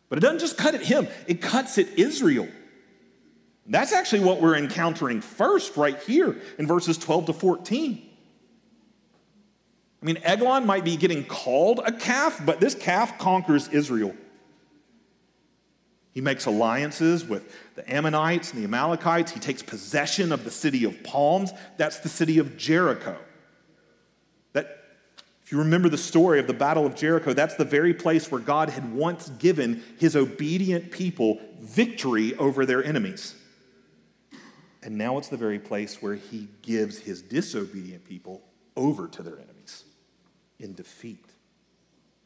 But 0.08 0.18
it 0.18 0.20
doesn't 0.20 0.40
just 0.40 0.58
cut 0.58 0.74
at 0.74 0.82
him, 0.82 1.08
it 1.26 1.40
cuts 1.40 1.78
at 1.78 1.88
Israel. 1.98 2.48
That's 3.66 3.92
actually 3.92 4.20
what 4.20 4.40
we're 4.40 4.56
encountering 4.56 5.20
first, 5.20 5.76
right 5.76 5.98
here 6.02 6.36
in 6.58 6.66
verses 6.66 6.98
12 6.98 7.26
to 7.26 7.32
14. 7.32 8.10
I 10.02 10.04
mean, 10.04 10.18
Eglon 10.24 10.66
might 10.66 10.84
be 10.84 10.96
getting 10.96 11.24
called 11.24 11.80
a 11.84 11.92
calf, 11.92 12.40
but 12.44 12.58
this 12.58 12.74
calf 12.74 13.18
conquers 13.18 13.68
Israel. 13.68 14.14
He 16.12 16.20
makes 16.20 16.44
alliances 16.44 17.24
with 17.24 17.54
the 17.76 17.90
Ammonites 17.90 18.52
and 18.52 18.60
the 18.60 18.64
Amalekites. 18.64 19.30
He 19.30 19.38
takes 19.38 19.62
possession 19.62 20.32
of 20.32 20.44
the 20.44 20.50
city 20.50 20.84
of 20.84 21.02
palms. 21.04 21.52
That's 21.78 22.00
the 22.00 22.08
city 22.08 22.38
of 22.38 22.58
Jericho. 22.58 23.16
That, 24.54 24.82
if 25.44 25.52
you 25.52 25.58
remember 25.58 25.88
the 25.88 25.96
story 25.96 26.40
of 26.40 26.48
the 26.48 26.52
Battle 26.52 26.84
of 26.84 26.96
Jericho, 26.96 27.32
that's 27.32 27.54
the 27.54 27.64
very 27.64 27.94
place 27.94 28.30
where 28.30 28.40
God 28.40 28.70
had 28.70 28.92
once 28.92 29.30
given 29.30 29.84
his 29.98 30.16
obedient 30.16 30.90
people 30.90 31.40
victory 31.60 32.34
over 32.34 32.66
their 32.66 32.84
enemies. 32.84 33.36
And 34.82 34.98
now 34.98 35.16
it's 35.16 35.28
the 35.28 35.36
very 35.36 35.60
place 35.60 36.02
where 36.02 36.16
he 36.16 36.48
gives 36.60 36.98
his 36.98 37.22
disobedient 37.22 38.04
people 38.04 38.42
over 38.76 39.06
to 39.06 39.22
their 39.22 39.34
enemies 39.34 39.51
in 40.62 40.74
defeat. 40.74 41.24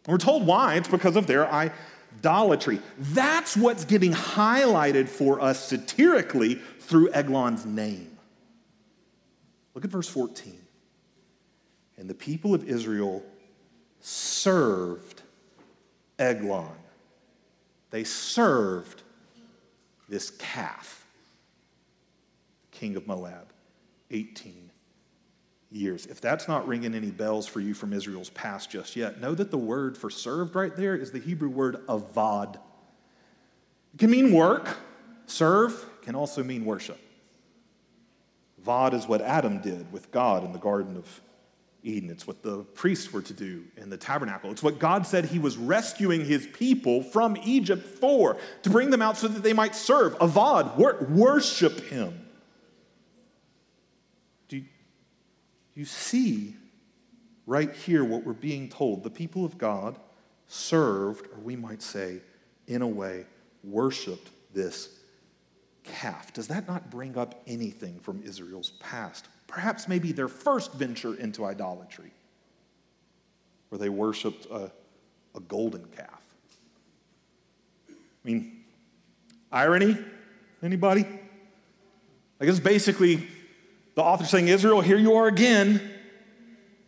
We're 0.06 0.18
told 0.18 0.46
why. 0.46 0.76
It's 0.76 0.88
because 0.88 1.16
of 1.16 1.26
their 1.26 1.48
idolatry. 1.50 2.80
That's 2.98 3.56
what's 3.56 3.84
getting 3.84 4.12
highlighted 4.12 5.08
for 5.08 5.40
us 5.40 5.64
satirically 5.64 6.56
through 6.80 7.10
Eglon's 7.12 7.66
name. 7.66 8.16
Look 9.74 9.84
at 9.84 9.90
verse 9.90 10.08
14. 10.08 10.54
And 11.98 12.08
the 12.08 12.14
people 12.14 12.54
of 12.54 12.68
Israel 12.68 13.24
served 14.00 15.22
Eglon. 16.18 16.70
They 17.90 18.04
served 18.04 19.02
this 20.08 20.30
calf 20.30 21.06
king 22.70 22.96
of 22.96 23.06
Moab, 23.06 23.52
18 24.10 24.65
years. 25.76 26.06
If 26.06 26.20
that's 26.20 26.48
not 26.48 26.66
ringing 26.66 26.94
any 26.94 27.10
bells 27.10 27.46
for 27.46 27.60
you 27.60 27.74
from 27.74 27.92
Israel's 27.92 28.30
past 28.30 28.70
just 28.70 28.96
yet, 28.96 29.20
know 29.20 29.34
that 29.34 29.50
the 29.50 29.58
word 29.58 29.96
for 29.96 30.10
served 30.10 30.54
right 30.54 30.74
there 30.74 30.96
is 30.96 31.12
the 31.12 31.18
Hebrew 31.18 31.48
word 31.48 31.86
avad. 31.86 32.56
It 33.94 33.98
can 33.98 34.10
mean 34.10 34.32
work, 34.32 34.76
serve 35.26 35.84
can 36.02 36.14
also 36.14 36.42
mean 36.42 36.64
worship. 36.64 36.98
Avad 38.64 38.94
is 38.94 39.06
what 39.06 39.20
Adam 39.20 39.60
did 39.60 39.90
with 39.92 40.10
God 40.10 40.44
in 40.44 40.52
the 40.52 40.58
Garden 40.58 40.96
of 40.96 41.20
Eden. 41.82 42.10
It's 42.10 42.26
what 42.26 42.42
the 42.42 42.64
priests 42.74 43.12
were 43.12 43.22
to 43.22 43.32
do 43.32 43.64
in 43.76 43.90
the 43.90 43.96
tabernacle. 43.96 44.50
It's 44.50 44.62
what 44.62 44.78
God 44.78 45.06
said 45.06 45.26
he 45.26 45.38
was 45.38 45.56
rescuing 45.56 46.24
his 46.24 46.46
people 46.46 47.02
from 47.02 47.36
Egypt 47.44 47.86
for, 47.86 48.36
to 48.62 48.70
bring 48.70 48.90
them 48.90 49.02
out 49.02 49.16
so 49.16 49.28
that 49.28 49.42
they 49.42 49.52
might 49.52 49.74
serve. 49.74 50.18
Avad, 50.18 50.76
wor- 50.76 51.06
worship 51.08 51.80
him. 51.84 52.25
You 55.76 55.84
see 55.84 56.56
right 57.46 57.72
here 57.72 58.02
what 58.02 58.24
we're 58.24 58.32
being 58.32 58.68
told. 58.68 59.04
The 59.04 59.10
people 59.10 59.44
of 59.44 59.58
God 59.58 60.00
served, 60.48 61.26
or 61.26 61.38
we 61.38 61.54
might 61.54 61.82
say, 61.82 62.20
in 62.66 62.82
a 62.82 62.88
way, 62.88 63.26
worshiped 63.62 64.30
this 64.52 64.88
calf. 65.84 66.32
Does 66.32 66.48
that 66.48 66.66
not 66.66 66.90
bring 66.90 67.16
up 67.16 67.42
anything 67.46 68.00
from 68.00 68.22
Israel's 68.22 68.70
past? 68.80 69.28
Perhaps 69.46 69.86
maybe 69.86 70.12
their 70.12 70.28
first 70.28 70.72
venture 70.72 71.14
into 71.14 71.44
idolatry, 71.44 72.10
where 73.68 73.78
they 73.78 73.90
worshiped 73.90 74.46
a, 74.46 74.72
a 75.34 75.40
golden 75.40 75.84
calf. 75.96 76.22
I 77.88 77.92
mean, 78.24 78.64
irony? 79.52 79.96
Anybody? 80.62 81.06
I 82.40 82.46
guess 82.46 82.58
basically 82.58 83.28
the 83.96 84.02
author 84.02 84.26
saying, 84.26 84.48
Israel, 84.48 84.82
here 84.82 84.98
you 84.98 85.14
are 85.14 85.26
again, 85.26 85.80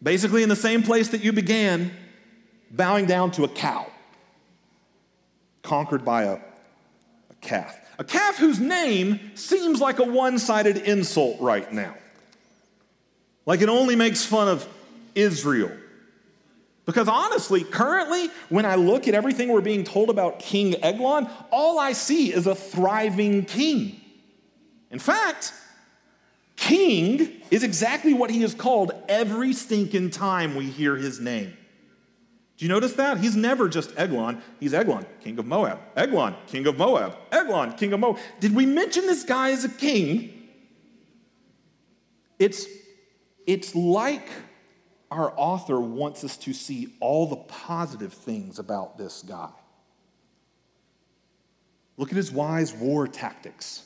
basically 0.01 0.43
in 0.43 0.49
the 0.49 0.57
same 0.57 0.83
place 0.83 1.09
that 1.09 1.25
you 1.25 1.33
began, 1.33 1.91
bowing 2.71 3.07
down 3.07 3.31
to 3.33 3.45
a 3.45 3.49
cow, 3.49 3.91
conquered 5.63 6.05
by 6.05 6.25
a, 6.25 6.35
a 6.35 7.35
calf. 7.41 7.77
A 7.99 8.05
calf 8.05 8.37
whose 8.37 8.61
name 8.61 9.19
seems 9.35 9.81
like 9.81 9.99
a 9.99 10.05
one 10.05 10.39
sided 10.39 10.77
insult 10.77 11.41
right 11.41 11.73
now. 11.73 11.95
Like 13.47 13.63
it 13.63 13.71
only 13.71 13.97
makes 13.97 14.25
fun 14.25 14.47
of 14.47 14.69
Israel. 15.15 15.73
Because 16.85 17.09
honestly, 17.09 17.65
currently, 17.65 18.29
when 18.51 18.67
I 18.67 18.75
look 18.75 19.09
at 19.09 19.15
everything 19.15 19.49
we're 19.49 19.63
being 19.63 19.85
told 19.85 20.11
about 20.11 20.39
King 20.39 20.75
Eglon, 20.83 21.29
all 21.51 21.79
I 21.79 21.93
see 21.93 22.33
is 22.33 22.47
a 22.47 22.55
thriving 22.55 23.47
king. 23.47 23.99
In 24.91 24.99
fact, 24.99 25.53
King 26.59 27.41
is 27.53 27.63
exactly 27.63 28.13
what 28.13 28.31
he 28.31 28.43
is 28.43 28.53
called 28.53 28.91
every 29.09 29.53
stinking 29.53 30.11
time 30.11 30.57
we 30.57 30.67
hear 30.67 30.97
his 30.97 31.21
name. 31.21 31.57
Do 32.57 32.65
you 32.65 32.69
notice 32.69 32.95
that? 32.95 33.19
He's 33.19 33.37
never 33.37 33.69
just 33.69 33.97
Eglon. 33.97 34.43
He's 34.59 34.75
Eglon, 34.75 35.07
king 35.21 35.39
of 35.39 35.47
Moab. 35.47 35.79
Eglon, 35.97 36.35
king 36.49 36.67
of 36.67 36.77
Moab. 36.77 37.17
Eglon, 37.31 37.75
king 37.75 37.93
of 37.93 38.01
Moab. 38.01 38.19
Did 38.41 38.57
we 38.57 38.67
mention 38.67 39.07
this 39.07 39.23
guy 39.23 39.53
as 39.53 39.65
a 39.65 39.69
king? 39.69 40.49
It's, 42.41 42.67
it's 43.47 43.77
like 43.77 44.29
our 45.13 45.33
author 45.37 45.79
wants 45.79 46.25
us 46.25 46.37
to 46.39 46.53
see 46.53 46.93
all 46.99 47.29
the 47.29 47.37
positive 47.37 48.13
things 48.13 48.59
about 48.59 48.99
this 48.99 49.23
guy. 49.23 49.51
Look 51.97 52.11
at 52.11 52.17
his 52.17 52.33
wise 52.33 52.73
war 52.73 53.07
tactics 53.07 53.85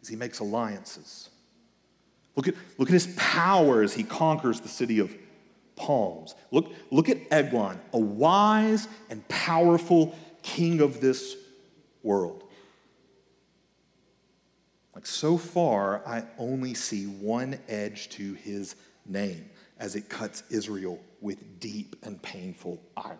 as 0.00 0.06
he 0.06 0.14
makes 0.14 0.38
alliances. 0.38 1.30
Look 2.36 2.48
at, 2.48 2.54
look 2.76 2.90
at 2.90 2.92
his 2.92 3.08
power 3.16 3.82
as 3.82 3.94
he 3.94 4.04
conquers 4.04 4.60
the 4.60 4.68
city 4.68 4.98
of 4.98 5.14
palms. 5.74 6.34
Look, 6.50 6.70
look 6.90 7.08
at 7.08 7.18
Eglon, 7.30 7.80
a 7.92 7.98
wise 7.98 8.88
and 9.10 9.26
powerful 9.28 10.14
king 10.42 10.80
of 10.80 11.00
this 11.00 11.36
world. 12.02 12.44
Like 14.94 15.06
so 15.06 15.36
far, 15.36 16.06
I 16.06 16.24
only 16.38 16.74
see 16.74 17.04
one 17.04 17.58
edge 17.68 18.10
to 18.10 18.34
his 18.34 18.76
name 19.06 19.50
as 19.78 19.94
it 19.96 20.08
cuts 20.08 20.42
Israel 20.50 20.98
with 21.20 21.60
deep 21.60 21.96
and 22.02 22.20
painful 22.22 22.80
irony. 22.96 23.18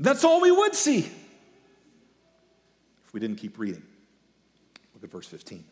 That's 0.00 0.24
all 0.24 0.40
we 0.40 0.50
would 0.50 0.74
see 0.74 1.00
if 3.04 3.12
we 3.12 3.20
didn't 3.20 3.36
keep 3.36 3.58
reading. 3.58 3.82
Look 4.94 5.04
at 5.04 5.10
verse 5.10 5.26
15. 5.26 5.64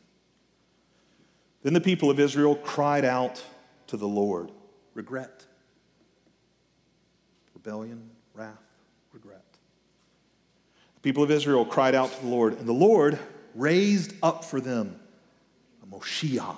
Then 1.66 1.74
the 1.74 1.80
people 1.80 2.10
of 2.12 2.20
Israel 2.20 2.54
cried 2.54 3.04
out 3.04 3.42
to 3.88 3.96
the 3.96 4.06
Lord 4.06 4.52
regret, 4.94 5.44
rebellion, 7.54 8.08
wrath, 8.34 8.62
regret. 9.12 9.42
The 10.94 11.00
people 11.00 11.24
of 11.24 11.32
Israel 11.32 11.64
cried 11.64 11.96
out 11.96 12.12
to 12.12 12.20
the 12.22 12.28
Lord, 12.28 12.56
and 12.56 12.68
the 12.68 12.72
Lord 12.72 13.18
raised 13.56 14.14
up 14.22 14.44
for 14.44 14.60
them 14.60 15.00
a 15.82 15.86
Moshiach, 15.86 16.56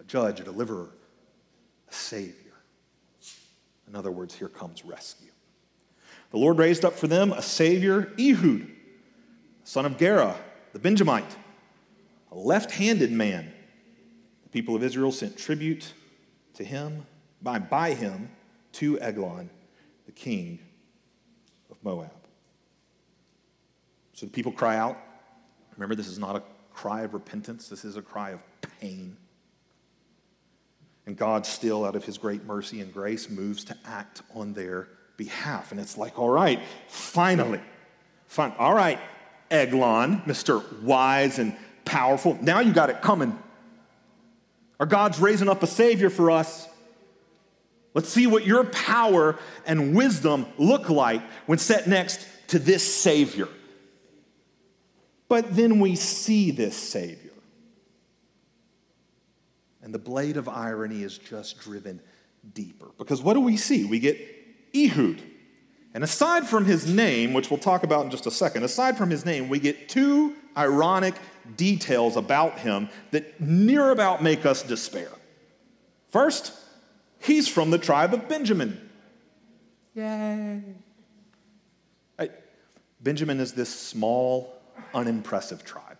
a 0.00 0.04
judge, 0.04 0.40
a 0.40 0.42
deliverer, 0.42 0.90
a 1.88 1.94
savior. 1.94 2.34
In 3.86 3.94
other 3.94 4.10
words, 4.10 4.34
here 4.34 4.48
comes 4.48 4.84
rescue. 4.84 5.30
The 6.32 6.38
Lord 6.38 6.58
raised 6.58 6.84
up 6.84 6.94
for 6.94 7.06
them 7.06 7.30
a 7.30 7.40
savior, 7.40 8.12
Ehud, 8.18 8.66
son 9.62 9.86
of 9.86 9.96
Gera, 9.96 10.34
the 10.72 10.80
Benjamite, 10.80 11.36
a 12.32 12.36
left 12.36 12.72
handed 12.72 13.12
man 13.12 13.52
the 14.50 14.60
people 14.60 14.74
of 14.74 14.82
Israel 14.82 15.12
sent 15.12 15.36
tribute 15.36 15.92
to 16.54 16.64
him, 16.64 17.06
by, 17.42 17.58
by 17.58 17.92
him, 17.92 18.30
to 18.72 18.98
Eglon, 19.00 19.50
the 20.06 20.12
king 20.12 20.58
of 21.70 21.76
Moab. 21.82 22.10
So 24.14 24.24
the 24.26 24.32
people 24.32 24.52
cry 24.52 24.76
out. 24.76 24.98
Remember, 25.76 25.94
this 25.94 26.08
is 26.08 26.18
not 26.18 26.34
a 26.34 26.42
cry 26.72 27.02
of 27.02 27.12
repentance, 27.12 27.68
this 27.68 27.84
is 27.84 27.96
a 27.96 28.02
cry 28.02 28.30
of 28.30 28.42
pain. 28.80 29.16
And 31.06 31.16
God, 31.16 31.44
still 31.46 31.84
out 31.84 31.94
of 31.94 32.04
his 32.04 32.18
great 32.18 32.44
mercy 32.44 32.80
and 32.80 32.92
grace, 32.92 33.28
moves 33.28 33.64
to 33.64 33.76
act 33.84 34.22
on 34.34 34.54
their 34.54 34.88
behalf. 35.16 35.72
And 35.72 35.80
it's 35.80 35.98
like, 35.98 36.18
all 36.18 36.30
right, 36.30 36.60
finally, 36.88 37.60
fine. 38.26 38.52
All 38.58 38.74
right, 38.74 38.98
Eglon, 39.50 40.22
Mr. 40.26 40.82
Wise 40.82 41.38
and 41.38 41.54
powerful, 41.84 42.38
now 42.40 42.60
you 42.60 42.72
got 42.72 42.90
it 42.90 43.02
coming. 43.02 43.38
Our 44.80 44.86
God's 44.86 45.18
raising 45.20 45.48
up 45.48 45.62
a 45.62 45.66
Savior 45.66 46.10
for 46.10 46.30
us. 46.30 46.68
Let's 47.94 48.08
see 48.08 48.26
what 48.26 48.46
your 48.46 48.64
power 48.64 49.38
and 49.66 49.96
wisdom 49.96 50.46
look 50.56 50.88
like 50.88 51.22
when 51.46 51.58
set 51.58 51.86
next 51.86 52.26
to 52.48 52.58
this 52.58 52.94
Savior. 52.94 53.48
But 55.28 55.56
then 55.56 55.80
we 55.80 55.96
see 55.96 56.50
this 56.50 56.76
Savior. 56.76 57.32
And 59.82 59.92
the 59.92 59.98
blade 59.98 60.36
of 60.36 60.48
irony 60.48 61.02
is 61.02 61.18
just 61.18 61.60
driven 61.60 62.00
deeper. 62.54 62.88
Because 62.98 63.22
what 63.22 63.34
do 63.34 63.40
we 63.40 63.56
see? 63.56 63.84
We 63.84 63.98
get 63.98 64.18
Ehud. 64.74 65.20
And 65.94 66.04
aside 66.04 66.46
from 66.46 66.66
his 66.66 66.86
name, 66.86 67.32
which 67.32 67.50
we'll 67.50 67.58
talk 67.58 67.82
about 67.82 68.04
in 68.04 68.10
just 68.10 68.26
a 68.26 68.30
second, 68.30 68.62
aside 68.62 68.96
from 68.96 69.10
his 69.10 69.24
name, 69.24 69.48
we 69.48 69.58
get 69.58 69.88
two 69.88 70.34
ironic 70.56 71.14
details 71.56 72.16
about 72.16 72.58
him 72.58 72.88
that 73.10 73.40
near 73.40 73.90
about 73.90 74.22
make 74.22 74.44
us 74.44 74.62
despair. 74.62 75.10
First, 76.08 76.52
he's 77.20 77.48
from 77.48 77.70
the 77.70 77.78
tribe 77.78 78.14
of 78.14 78.28
Benjamin. 78.28 78.90
Yay. 79.94 80.62
Benjamin 83.00 83.40
is 83.40 83.52
this 83.52 83.68
small, 83.74 84.60
unimpressive 84.92 85.64
tribe. 85.64 85.98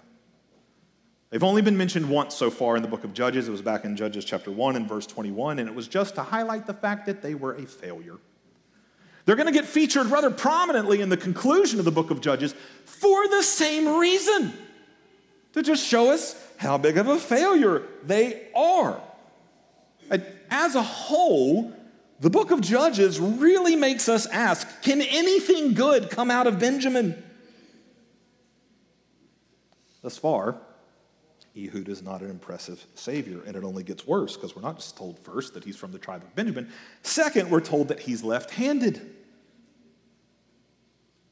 They've 1.31 1.45
only 1.45 1.63
been 1.63 1.77
mentioned 1.77 2.09
once 2.09 2.35
so 2.35 2.51
far 2.51 2.77
in 2.77 2.83
the 2.83 2.89
book 2.89 3.05
of 3.05 3.13
Judges. 3.13 3.49
It 3.49 3.51
was 3.51 3.63
back 3.63 3.85
in 3.85 3.97
Judges 3.97 4.25
chapter 4.25 4.51
1 4.51 4.77
and 4.77 4.89
verse 4.89 5.07
21, 5.07 5.59
and 5.59 5.69
it 5.69 5.75
was 5.75 5.87
just 5.87 6.15
to 6.15 6.23
highlight 6.23 6.67
the 6.67 6.75
fact 6.75 7.07
that 7.07 7.23
they 7.23 7.35
were 7.35 7.55
a 7.55 7.67
failure. 7.67 8.17
They're 9.27 9.37
going 9.37 9.47
to 9.47 9.53
get 9.53 9.67
featured 9.67 10.07
rather 10.07 10.31
prominently 10.31 11.03
in 11.03 11.11
the 11.11 11.17
conclusion 11.19 11.79
of 11.79 11.85
the 11.85 11.91
book 11.91 12.11
of 12.11 12.23
Judges 12.23 12.55
for 12.85 13.29
the 13.29 13.43
same 13.43 13.99
reason 13.99 14.55
to 15.53 15.63
just 15.63 15.87
show 15.87 16.11
us 16.11 16.41
how 16.57 16.79
big 16.79 16.99
of 16.99 17.09
a 17.09 17.19
failure 17.19 17.83
they 18.05 18.49
are. 18.55 19.01
As 20.51 20.75
a 20.75 20.83
whole, 20.83 21.73
the 22.21 22.31
book 22.31 22.51
of 22.51 22.61
Judges 22.61 23.21
really 23.21 23.77
makes 23.77 24.09
us 24.09 24.27
ask 24.27 24.83
can 24.83 25.01
anything 25.03 25.75
good 25.75 26.11
come 26.11 26.31
out 26.31 26.47
of 26.47 26.59
Benjamin? 26.59 27.23
Thus 30.03 30.17
far, 30.17 30.57
Ehud 31.57 31.89
is 31.89 32.03
not 32.03 32.23
an 32.23 32.31
impressive 32.31 32.85
savior, 32.95 33.43
and 33.47 33.57
it 33.57 33.65
only 33.65 33.83
gets 33.83 34.07
worse 34.07 34.37
because 34.37 34.55
we're 34.55 34.63
not 34.63 34.77
just 34.77 34.97
told 34.97 35.19
first 35.19 35.55
that 35.55 35.65
he's 35.65 35.77
from 35.77 35.93
the 35.93 35.99
tribe 35.99 36.23
of 36.23 36.35
Benjamin. 36.35 36.71
Second, 37.03 37.51
we're 37.51 37.61
told 37.61 37.89
that 37.89 38.01
he's 38.01 38.23
left 38.23 38.53
handed. 38.53 39.15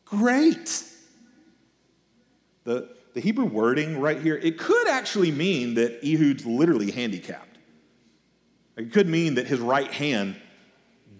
Great. 0.04 0.82
The, 2.64 2.95
the 3.16 3.22
Hebrew 3.22 3.46
wording 3.46 3.98
right 3.98 4.20
here, 4.20 4.36
it 4.36 4.58
could 4.58 4.88
actually 4.88 5.30
mean 5.30 5.76
that 5.76 6.04
Ehud's 6.04 6.44
literally 6.44 6.90
handicapped. 6.90 7.56
It 8.76 8.92
could 8.92 9.08
mean 9.08 9.36
that 9.36 9.46
his 9.46 9.58
right 9.58 9.90
hand 9.90 10.36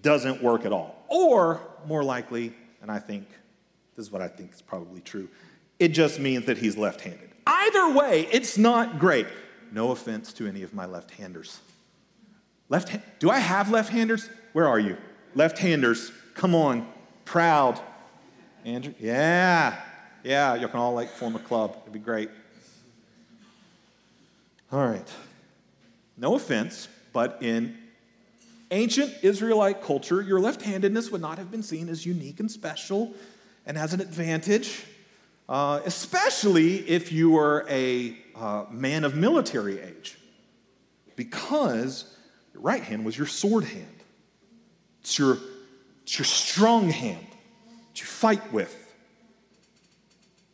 doesn't 0.03 0.43
work 0.43 0.67
at 0.67 0.75
all. 0.75 1.07
Or, 1.09 1.59
more 1.87 2.05
likely, 2.05 2.53
and 2.83 2.91
I 2.91 2.99
think 2.99 3.27
this 3.95 4.05
is 4.05 4.13
what 4.13 4.21
I 4.21 4.29
think 4.29 4.53
is 4.53 4.61
probably 4.61 5.01
true, 5.01 5.31
it 5.79 5.89
just 5.89 6.21
means 6.21 6.45
that 6.45 6.59
he's 6.59 6.77
left 6.77 7.01
handed. 7.01 7.31
Either 7.47 7.95
way, 7.95 8.29
it's 8.31 8.59
not 8.59 8.99
great. 8.99 9.27
No 9.73 9.91
offense 9.91 10.35
to 10.35 10.47
any 10.47 10.63
of 10.63 10.75
my 10.75 10.85
left 10.85 11.13
handers. 11.13 11.61
Left 12.69 12.91
hand, 12.91 13.05
do 13.21 13.31
I 13.31 13.39
have 13.39 13.71
left 13.71 13.91
handers? 13.91 14.29
Where 14.53 14.69
are 14.69 14.79
you? 14.79 14.99
Left 15.35 15.57
handers, 15.57 16.13
come 16.35 16.55
on, 16.55 16.87
proud. 17.25 17.81
Andrew, 18.67 18.93
yeah, 19.01 19.81
yeah, 20.27 20.55
you 20.55 20.69
can 20.69 20.79
all 20.79 20.93
like 20.93 21.11
form 21.11 21.37
a 21.37 21.39
club. 21.39 21.77
It'd 21.83 21.93
be 21.93 21.99
great. 21.99 22.31
All 24.73 24.87
right. 24.87 25.09
No 26.17 26.35
offense, 26.35 26.89
but 27.13 27.39
in 27.41 27.77
ancient 28.71 29.15
Israelite 29.23 29.83
culture, 29.83 30.21
your 30.21 30.41
left 30.41 30.63
handedness 30.63 31.11
would 31.11 31.21
not 31.21 31.39
have 31.39 31.51
been 31.51 31.63
seen 31.63 31.89
as 31.89 32.05
unique 32.05 32.41
and 32.41 32.51
special 32.51 33.15
and 33.65 33.79
as 33.79 33.95
an 33.95 34.01
advantage 34.01 34.85
uh, 35.49 35.81
especially 35.85 36.79
if 36.89 37.13
you 37.13 37.31
were 37.31 37.65
a 37.69 38.17
uh, 38.35 38.65
man 38.71 39.05
of 39.05 39.15
military 39.15 39.81
age, 39.81 40.19
because 41.15 42.17
your 42.53 42.63
right 42.63 42.83
hand 42.83 43.05
was 43.05 43.17
your 43.17 43.27
sword 43.27 43.65
hand. 43.65 44.03
It's 45.03 45.19
your, 45.19 45.39
it's 46.03 46.19
your 46.19 46.25
strong 46.25 46.91
hand 46.91 47.27
that 47.31 48.01
you 48.01 48.07
fight 48.07 48.53
with 48.53 48.86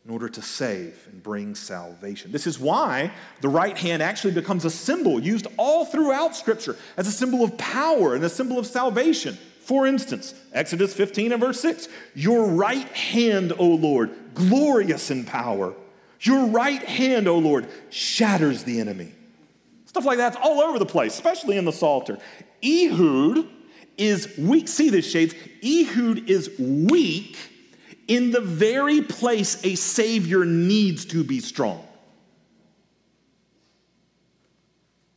in 0.04 0.10
order 0.10 0.28
to 0.28 0.42
save 0.42 1.06
and 1.10 1.22
bring 1.22 1.54
salvation. 1.54 2.32
This 2.32 2.46
is 2.46 2.58
why 2.58 3.12
the 3.40 3.48
right 3.48 3.76
hand 3.76 4.02
actually 4.02 4.32
becomes 4.32 4.64
a 4.64 4.70
symbol 4.70 5.20
used 5.20 5.46
all 5.56 5.84
throughout 5.84 6.34
Scripture 6.34 6.76
as 6.96 7.06
a 7.06 7.12
symbol 7.12 7.44
of 7.44 7.56
power 7.56 8.14
and 8.14 8.24
a 8.24 8.28
symbol 8.28 8.58
of 8.58 8.66
salvation. 8.66 9.38
For 9.60 9.86
instance, 9.86 10.34
Exodus 10.52 10.92
15 10.92 11.32
and 11.32 11.40
verse 11.40 11.60
6 11.60 11.88
Your 12.14 12.48
right 12.48 12.88
hand, 12.88 13.52
O 13.58 13.66
Lord, 13.66 14.10
glorious 14.34 15.10
in 15.10 15.24
power. 15.24 15.74
Your 16.20 16.46
right 16.46 16.82
hand, 16.82 17.28
O 17.28 17.38
Lord, 17.38 17.68
shatters 17.90 18.64
the 18.64 18.80
enemy. 18.80 19.12
Stuff 19.86 20.04
like 20.04 20.18
that's 20.18 20.36
all 20.36 20.60
over 20.60 20.78
the 20.78 20.86
place, 20.86 21.14
especially 21.14 21.56
in 21.58 21.64
the 21.64 21.72
Psalter. 21.72 22.18
Ehud 22.64 23.48
is 23.96 24.36
weak. 24.38 24.66
See 24.66 24.88
this, 24.88 25.08
shades? 25.08 25.34
Ehud 25.64 26.28
is 26.28 26.50
weak 26.58 27.36
in 28.08 28.30
the 28.30 28.40
very 28.40 29.02
place 29.02 29.64
a 29.64 29.74
Savior 29.74 30.44
needs 30.44 31.04
to 31.06 31.24
be 31.24 31.40
strong. 31.40 31.86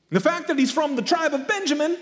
The 0.09 0.19
fact 0.19 0.47
that 0.47 0.57
he's 0.57 0.71
from 0.71 0.95
the 0.95 1.01
tribe 1.01 1.33
of 1.33 1.47
Benjamin 1.47 1.97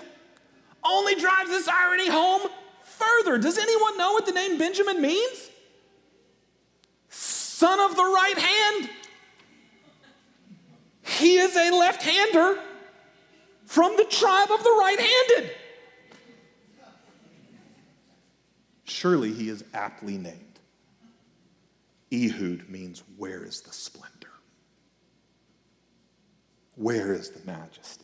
only 0.83 1.15
drives 1.15 1.49
this 1.49 1.67
irony 1.67 2.09
home 2.09 2.41
further. 2.83 3.37
Does 3.37 3.57
anyone 3.57 3.97
know 3.97 4.11
what 4.11 4.25
the 4.25 4.33
name 4.33 4.57
Benjamin 4.57 5.01
means? 5.01 5.49
Son 7.09 7.79
of 7.79 7.95
the 7.95 8.03
right 8.03 8.37
hand. 8.37 8.89
He 11.01 11.37
is 11.37 11.55
a 11.55 11.71
left 11.71 12.03
hander 12.03 12.59
from 13.65 13.95
the 13.97 14.05
tribe 14.05 14.51
of 14.51 14.63
the 14.63 14.69
right 14.69 14.99
handed. 14.99 15.51
Surely 18.83 19.31
he 19.31 19.49
is 19.49 19.63
aptly 19.73 20.17
named. 20.17 20.52
Ehud 22.13 22.69
means, 22.69 23.03
Where 23.17 23.43
is 23.43 23.61
the 23.61 23.73
splendor? 23.73 24.29
Where 26.75 27.13
is 27.13 27.31
the 27.31 27.45
majesty? 27.45 28.03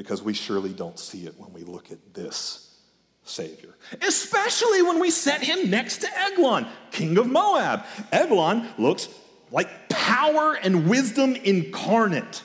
because 0.00 0.22
we 0.22 0.32
surely 0.32 0.72
don't 0.72 0.98
see 0.98 1.26
it 1.26 1.34
when 1.36 1.52
we 1.52 1.62
look 1.62 1.92
at 1.92 2.14
this 2.14 2.78
Savior. 3.22 3.76
Especially 4.00 4.80
when 4.80 4.98
we 4.98 5.10
set 5.10 5.42
him 5.42 5.68
next 5.68 5.98
to 5.98 6.08
Eglon, 6.18 6.66
king 6.90 7.18
of 7.18 7.26
Moab. 7.26 7.84
Eglon 8.10 8.66
looks 8.78 9.10
like 9.50 9.90
power 9.90 10.54
and 10.54 10.88
wisdom 10.88 11.36
incarnate. 11.36 12.42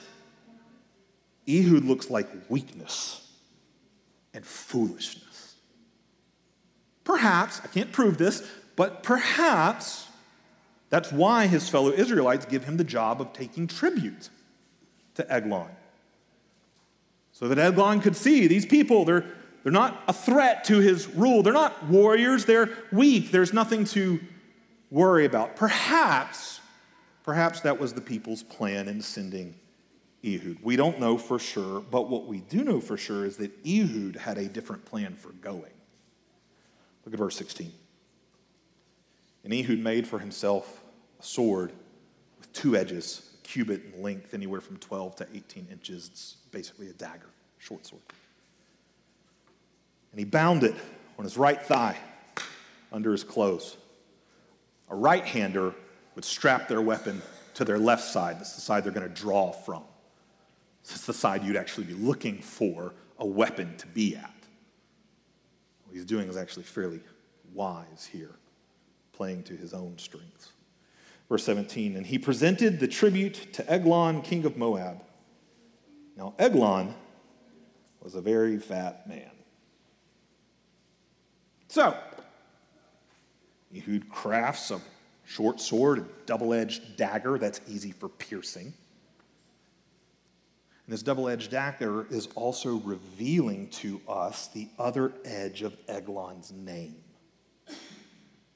Ehud 1.47 1.85
looks 1.85 2.09
like 2.09 2.27
weakness 2.49 3.25
and 4.33 4.45
foolishness. 4.45 5.55
Perhaps, 7.05 7.61
I 7.63 7.67
can't 7.67 7.93
prove 7.93 8.17
this, 8.17 8.45
but 8.75 9.03
perhaps 9.03 10.07
that's 10.89 11.11
why 11.11 11.47
his 11.47 11.67
fellow 11.69 11.91
Israelites 11.91 12.45
give 12.45 12.65
him 12.65 12.77
the 12.77 12.83
job 12.83 13.21
of 13.21 13.33
taking 13.33 13.67
tribute 13.67 14.29
to 15.15 15.31
Eglon 15.31 15.69
so 17.35 17.49
that 17.49 17.59
Eglon 17.59 17.99
could 17.99 18.15
see 18.15 18.47
these 18.47 18.65
people, 18.65 19.03
they're, 19.03 19.25
they're 19.63 19.71
not 19.71 20.01
a 20.07 20.13
threat 20.13 20.63
to 20.65 20.79
his 20.79 21.07
rule. 21.09 21.43
They're 21.43 21.51
not 21.51 21.85
warriors, 21.87 22.45
they're 22.45 22.69
weak. 22.93 23.31
There's 23.31 23.51
nothing 23.51 23.83
to 23.85 24.21
worry 24.89 25.25
about. 25.25 25.57
Perhaps, 25.57 26.61
perhaps 27.23 27.59
that 27.61 27.77
was 27.77 27.91
the 27.91 27.99
people's 27.99 28.41
plan 28.41 28.87
in 28.87 29.01
sending 29.01 29.55
Ehud. 30.25 30.59
We 30.61 30.77
don't 30.77 30.97
know 30.97 31.17
for 31.17 31.37
sure, 31.37 31.81
but 31.81 32.09
what 32.09 32.25
we 32.25 32.39
do 32.39 32.63
know 32.63 32.79
for 32.79 32.95
sure 32.95 33.25
is 33.25 33.35
that 33.37 33.51
Ehud 33.67 34.15
had 34.15 34.37
a 34.37 34.47
different 34.47 34.85
plan 34.85 35.15
for 35.15 35.33
going. 35.33 35.73
Look 37.03 37.13
at 37.13 37.19
verse 37.19 37.35
16. 37.35 37.73
And 39.45 39.53
Ehud 39.53 39.77
made 39.77 40.07
for 40.07 40.17
himself 40.17 40.81
a 41.19 41.23
sword 41.23 41.71
with 42.39 42.51
two 42.51 42.75
edges 42.75 43.29
a 43.35 43.47
cubit 43.47 43.83
in 43.93 44.01
length, 44.01 44.33
anywhere 44.33 44.59
from 44.59 44.77
12 44.77 45.17
to 45.17 45.27
18 45.33 45.67
inches. 45.71 46.09
It's 46.11 46.37
basically 46.51 46.89
a 46.89 46.93
dagger, 46.93 47.29
short 47.59 47.85
sword. 47.85 48.01
And 50.11 50.19
he 50.19 50.25
bound 50.25 50.63
it 50.63 50.75
on 51.19 51.23
his 51.23 51.37
right 51.37 51.61
thigh 51.61 51.95
under 52.91 53.11
his 53.11 53.23
clothes. 53.23 53.77
A 54.89 54.95
right 54.95 55.23
hander 55.23 55.75
would 56.15 56.25
strap 56.25 56.67
their 56.67 56.81
weapon 56.81 57.21
to 57.53 57.63
their 57.63 57.77
left 57.77 58.03
side. 58.03 58.39
That's 58.39 58.55
the 58.55 58.61
side 58.61 58.83
they're 58.83 58.91
going 58.91 59.07
to 59.07 59.13
draw 59.13 59.51
from. 59.51 59.83
Is 60.85 61.05
the 61.05 61.13
side 61.13 61.43
you'd 61.43 61.55
actually 61.55 61.85
be 61.85 61.93
looking 61.93 62.39
for 62.39 62.93
a 63.19 63.25
weapon 63.25 63.77
to 63.77 63.87
be 63.87 64.15
at. 64.15 64.33
What 65.83 65.93
he's 65.93 66.05
doing 66.05 66.29
is 66.29 66.37
actually 66.37 66.63
fairly 66.63 67.01
wise 67.53 68.09
here, 68.11 68.35
playing 69.15 69.43
to 69.43 69.55
his 69.55 69.73
own 69.73 69.97
strengths. 69.97 70.51
Verse 71.29 71.43
17, 71.45 71.95
and 71.95 72.05
he 72.05 72.19
presented 72.19 72.79
the 72.79 72.87
tribute 72.87 73.53
to 73.53 73.71
Eglon, 73.71 74.21
king 74.21 74.45
of 74.45 74.57
Moab. 74.57 75.01
Now, 76.15 76.33
Eglon 76.37 76.93
was 78.01 78.15
a 78.15 78.21
very 78.21 78.59
fat 78.59 79.07
man. 79.07 79.31
So, 81.67 81.97
Ehud 83.75 84.09
crafts 84.09 84.71
a 84.71 84.79
short 85.25 85.59
sword, 85.59 85.99
a 85.99 86.05
double 86.25 86.53
edged 86.53 86.95
dagger 86.95 87.37
that's 87.37 87.59
easy 87.67 87.91
for 87.91 88.07
piercing. 88.07 88.73
And 90.85 90.93
this 90.93 91.01
double 91.01 91.27
edged 91.27 91.49
dagger 91.49 92.05
is 92.11 92.27
also 92.35 92.75
revealing 92.77 93.69
to 93.69 93.99
us 94.07 94.47
the 94.47 94.67
other 94.77 95.11
edge 95.25 95.63
of 95.63 95.75
Eglon's 95.87 96.51
name. 96.51 96.95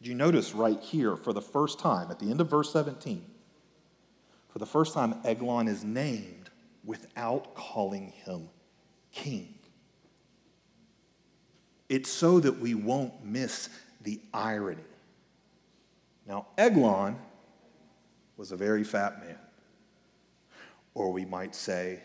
Did 0.01 0.07
you 0.07 0.15
notice 0.15 0.53
right 0.53 0.79
here, 0.79 1.17
for 1.17 1.33
the 1.33 1.41
first 1.41 1.77
time, 1.77 2.09
at 2.09 2.19
the 2.19 2.31
end 2.31 2.39
of 2.39 2.49
verse 2.49 2.71
17, 2.71 3.25
for 4.47 4.59
the 4.59 4.65
first 4.65 4.93
time, 4.93 5.15
Eglon 5.25 5.67
is 5.67 5.83
named 5.83 6.49
without 6.85 7.53
calling 7.53 8.13
him 8.25 8.49
king. 9.11 9.55
It's 11.89 12.09
so 12.09 12.39
that 12.39 12.59
we 12.59 12.75
won't 12.75 13.25
miss 13.25 13.69
the 14.01 14.21
irony. 14.33 14.77
Now, 16.25 16.47
Eglon 16.57 17.17
was 18.37 18.53
a 18.53 18.55
very 18.55 18.85
fat 18.85 19.19
man. 19.19 19.37
Or 20.93 21.11
we 21.11 21.25
might 21.25 21.55
say, 21.55 21.99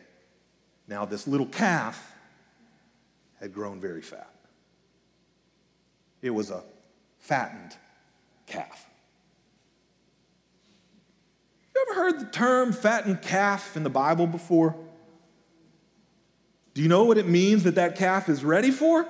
now 0.88 1.04
this 1.04 1.28
little 1.28 1.46
calf 1.46 2.12
had 3.38 3.52
grown 3.52 3.80
very 3.80 4.02
fat. 4.02 4.34
It 6.22 6.30
was 6.30 6.50
a 6.50 6.64
fattened 7.18 7.76
calf. 8.46 8.88
You 11.74 11.86
ever 11.90 12.00
heard 12.00 12.20
the 12.20 12.30
term 12.30 12.72
fattened 12.72 13.22
calf 13.22 13.76
in 13.76 13.82
the 13.82 13.90
Bible 13.90 14.26
before? 14.26 14.76
Do 16.74 16.82
you 16.82 16.88
know 16.88 17.04
what 17.04 17.18
it 17.18 17.28
means 17.28 17.62
that 17.64 17.76
that 17.76 17.96
calf 17.96 18.28
is 18.28 18.44
ready 18.44 18.70
for? 18.70 19.06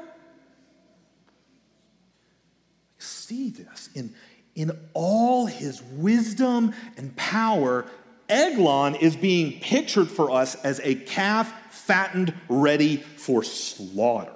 See 2.98 3.50
this 3.50 3.88
in, 3.94 4.14
in 4.54 4.70
all 4.92 5.46
his 5.46 5.82
wisdom 5.82 6.74
and 6.96 7.14
power. 7.16 7.86
Eglon 8.28 8.94
is 8.94 9.16
being 9.16 9.60
pictured 9.60 10.08
for 10.08 10.30
us 10.30 10.54
as 10.56 10.80
a 10.82 10.94
calf 10.94 11.52
fattened, 11.70 12.34
ready 12.48 12.96
for 12.96 13.42
slaughter. 13.42 14.32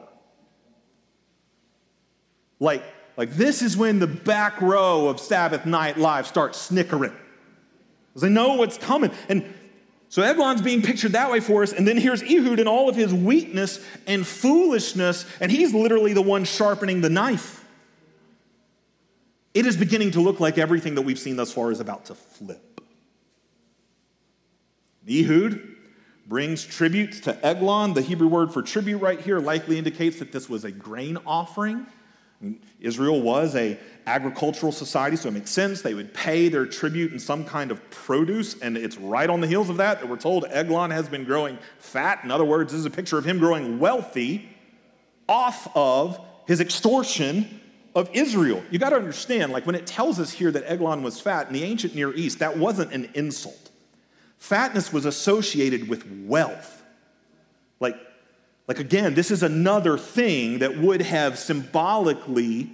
Like, 2.61 2.83
like 3.19 3.33
this 3.33 3.63
is 3.63 3.77
when 3.77 3.99
the 3.99 4.07
back 4.07 4.61
row 4.61 5.09
of 5.09 5.19
Sabbath 5.19 5.67
Night 5.67 5.99
Live 5.99 6.29
starts 6.29 6.57
snickering. 6.59 7.13
Because 8.11 8.23
they 8.23 8.29
know 8.29 8.55
what's 8.55 8.79
coming. 8.79 9.11
And 9.29 9.53
so 10.09 10.23
Eglon's 10.23 10.63
being 10.63 10.83
pictured 10.83 11.13
that 11.13 11.29
way 11.29 11.41
for 11.41 11.65
us. 11.65 11.73
And 11.73 11.87
then 11.87 11.97
here's 11.97 12.23
Ehud 12.23 12.61
in 12.61 12.69
all 12.69 12.89
of 12.89 12.95
his 12.95 13.13
weakness 13.13 13.85
and 14.07 14.25
foolishness, 14.25 15.27
and 15.41 15.51
he's 15.51 15.75
literally 15.75 16.13
the 16.13 16.23
one 16.23 16.45
sharpening 16.45 17.01
the 17.01 17.11
knife. 17.11 17.65
It 19.53 19.67
is 19.67 19.77
beginning 19.77 20.13
to 20.13 20.21
look 20.21 20.39
like 20.39 20.57
everything 20.57 20.95
that 20.95 21.03
we've 21.03 21.19
seen 21.19 21.35
thus 21.35 21.53
far 21.53 21.73
is 21.73 21.81
about 21.81 22.05
to 22.07 22.15
flip. 22.15 22.81
Ehud 25.11 25.61
brings 26.25 26.65
tributes 26.65 27.19
to 27.21 27.45
Eglon. 27.45 27.95
The 27.95 28.03
Hebrew 28.03 28.29
word 28.29 28.53
for 28.53 28.63
tribute 28.63 28.99
right 28.99 29.21
here 29.21 29.41
likely 29.41 29.77
indicates 29.77 30.21
that 30.21 30.31
this 30.31 30.49
was 30.49 30.65
a 30.65 30.71
grain 30.71 31.19
offering. 31.27 31.87
Israel 32.81 33.20
was 33.20 33.57
a 33.57 33.79
agricultural 34.07 34.72
society, 34.72 35.16
so 35.16 35.29
it 35.29 35.33
makes 35.33 35.51
sense 35.51 35.83
they 35.83 35.94
would 35.94 36.14
pay 36.14 36.48
their 36.48 36.66
tribute 36.66 37.12
in 37.12 37.18
some 37.18 37.44
kind 37.44 37.70
of 37.70 37.90
produce, 37.90 38.59
and 38.61 38.77
it's 38.77 38.96
right 38.96 39.29
on 39.29 39.40
the 39.40 39.46
heels 39.46 39.68
of 39.68 39.77
that 39.79 40.01
that 40.01 40.09
we're 40.09 40.16
told 40.16 40.46
Eglon 40.48 40.90
has 40.90 41.09
been 41.09 41.24
growing 41.24 41.59
fat. 41.79 42.20
In 42.22 42.31
other 42.31 42.44
words, 42.44 42.72
this 42.72 42.79
is 42.79 42.87
a 42.87 42.90
picture 42.90 43.18
of 43.18 43.24
him 43.24 43.38
growing 43.38 43.79
wealthy 43.79 44.48
off 45.29 45.68
of 45.77 46.20
his 46.46 46.61
extortion 46.61 47.61
of 47.94 48.09
Israel. 48.12 48.62
You 48.70 48.79
got 48.79 48.90
to 48.90 48.96
understand, 48.96 49.53
like 49.53 49.66
when 49.66 49.74
it 49.74 49.87
tells 49.87 50.20
us 50.20 50.31
here 50.31 50.51
that 50.53 50.70
Eglon 50.70 51.03
was 51.03 51.20
fat 51.20 51.48
in 51.48 51.53
the 51.53 51.64
ancient 51.64 51.94
Near 51.94 52.14
East, 52.14 52.38
that 52.38 52.57
wasn't 52.57 52.92
an 52.92 53.11
insult. 53.14 53.70
Fatness 54.38 54.92
was 54.92 55.05
associated 55.05 55.88
with 55.88 56.09
wealth. 56.24 56.83
Like 57.81 57.96
like, 58.69 58.79
again, 58.79 59.15
this 59.15 59.31
is 59.31 59.43
another 59.43 59.97
thing 59.97 60.59
that 60.59 60.77
would 60.77 61.01
have 61.01 61.39
symbolically 61.39 62.71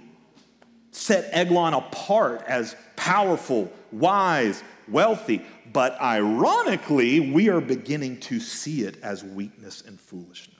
set 0.91 1.29
Eglon 1.31 1.73
apart 1.73 2.43
as 2.47 2.75
powerful, 2.97 3.71
wise, 3.93 4.61
wealthy. 4.89 5.41
But 5.71 5.99
ironically, 6.01 7.21
we 7.21 7.49
are 7.49 7.61
beginning 7.61 8.19
to 8.21 8.41
see 8.41 8.81
it 8.81 9.01
as 9.01 9.23
weakness 9.23 9.83
and 9.87 9.97
foolishness. 9.99 10.55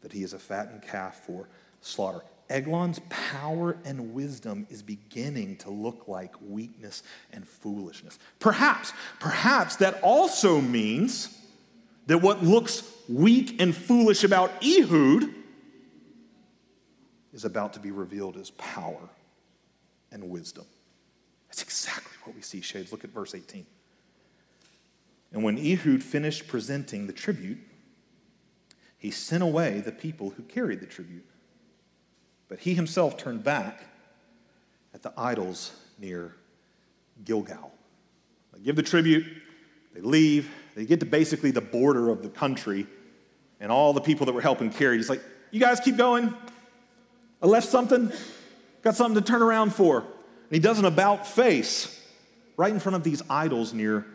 That 0.00 0.12
he 0.12 0.22
is 0.22 0.32
a 0.32 0.38
fattened 0.38 0.82
calf 0.82 1.20
for 1.26 1.48
slaughter. 1.82 2.22
Eglon's 2.48 3.00
power 3.10 3.76
and 3.84 4.14
wisdom 4.14 4.66
is 4.70 4.82
beginning 4.82 5.56
to 5.58 5.70
look 5.70 6.08
like 6.08 6.34
weakness 6.40 7.02
and 7.30 7.46
foolishness. 7.46 8.18
Perhaps, 8.38 8.94
perhaps 9.20 9.76
that 9.76 10.02
also 10.02 10.62
means 10.62 11.38
that 12.08 12.18
what 12.18 12.42
looks 12.42 12.82
weak 13.06 13.60
and 13.60 13.76
foolish 13.76 14.24
about 14.24 14.50
Ehud 14.64 15.34
is 17.34 17.44
about 17.44 17.74
to 17.74 17.80
be 17.80 17.90
revealed 17.90 18.38
as 18.38 18.50
power 18.52 19.10
and 20.10 20.30
wisdom. 20.30 20.64
That's 21.48 21.62
exactly 21.62 22.16
what 22.24 22.34
we 22.34 22.40
see, 22.40 22.62
Shades. 22.62 22.92
Look 22.92 23.04
at 23.04 23.10
verse 23.10 23.34
18. 23.34 23.66
And 25.32 25.44
when 25.44 25.58
Ehud 25.58 26.02
finished 26.02 26.48
presenting 26.48 27.06
the 27.06 27.12
tribute, 27.12 27.58
he 28.96 29.10
sent 29.10 29.42
away 29.42 29.80
the 29.80 29.92
people 29.92 30.30
who 30.30 30.42
carried 30.44 30.80
the 30.80 30.86
tribute. 30.86 31.26
But 32.48 32.60
he 32.60 32.72
himself 32.72 33.18
turned 33.18 33.44
back 33.44 33.82
at 34.94 35.02
the 35.02 35.12
idols 35.14 35.72
near 35.98 36.34
Gilgal. 37.26 37.70
They 38.54 38.60
give 38.60 38.76
the 38.76 38.82
tribute, 38.82 39.26
they 39.92 40.00
leave, 40.00 40.50
they 40.78 40.86
get 40.86 41.00
to 41.00 41.06
basically 41.06 41.50
the 41.50 41.60
border 41.60 42.08
of 42.08 42.22
the 42.22 42.28
country, 42.28 42.86
and 43.58 43.72
all 43.72 43.92
the 43.92 44.00
people 44.00 44.26
that 44.26 44.32
were 44.32 44.40
helping 44.40 44.70
carry, 44.70 44.96
he's 44.96 45.10
like, 45.10 45.20
You 45.50 45.58
guys 45.58 45.80
keep 45.80 45.96
going. 45.96 46.32
I 47.42 47.46
left 47.48 47.68
something, 47.68 48.12
got 48.82 48.94
something 48.94 49.20
to 49.20 49.26
turn 49.26 49.42
around 49.42 49.74
for. 49.74 49.98
And 49.98 50.52
he 50.52 50.60
does 50.60 50.78
an 50.78 50.84
about 50.84 51.26
face 51.26 52.00
right 52.56 52.72
in 52.72 52.78
front 52.78 52.94
of 52.94 53.02
these 53.02 53.22
idols 53.28 53.74
near 53.74 54.06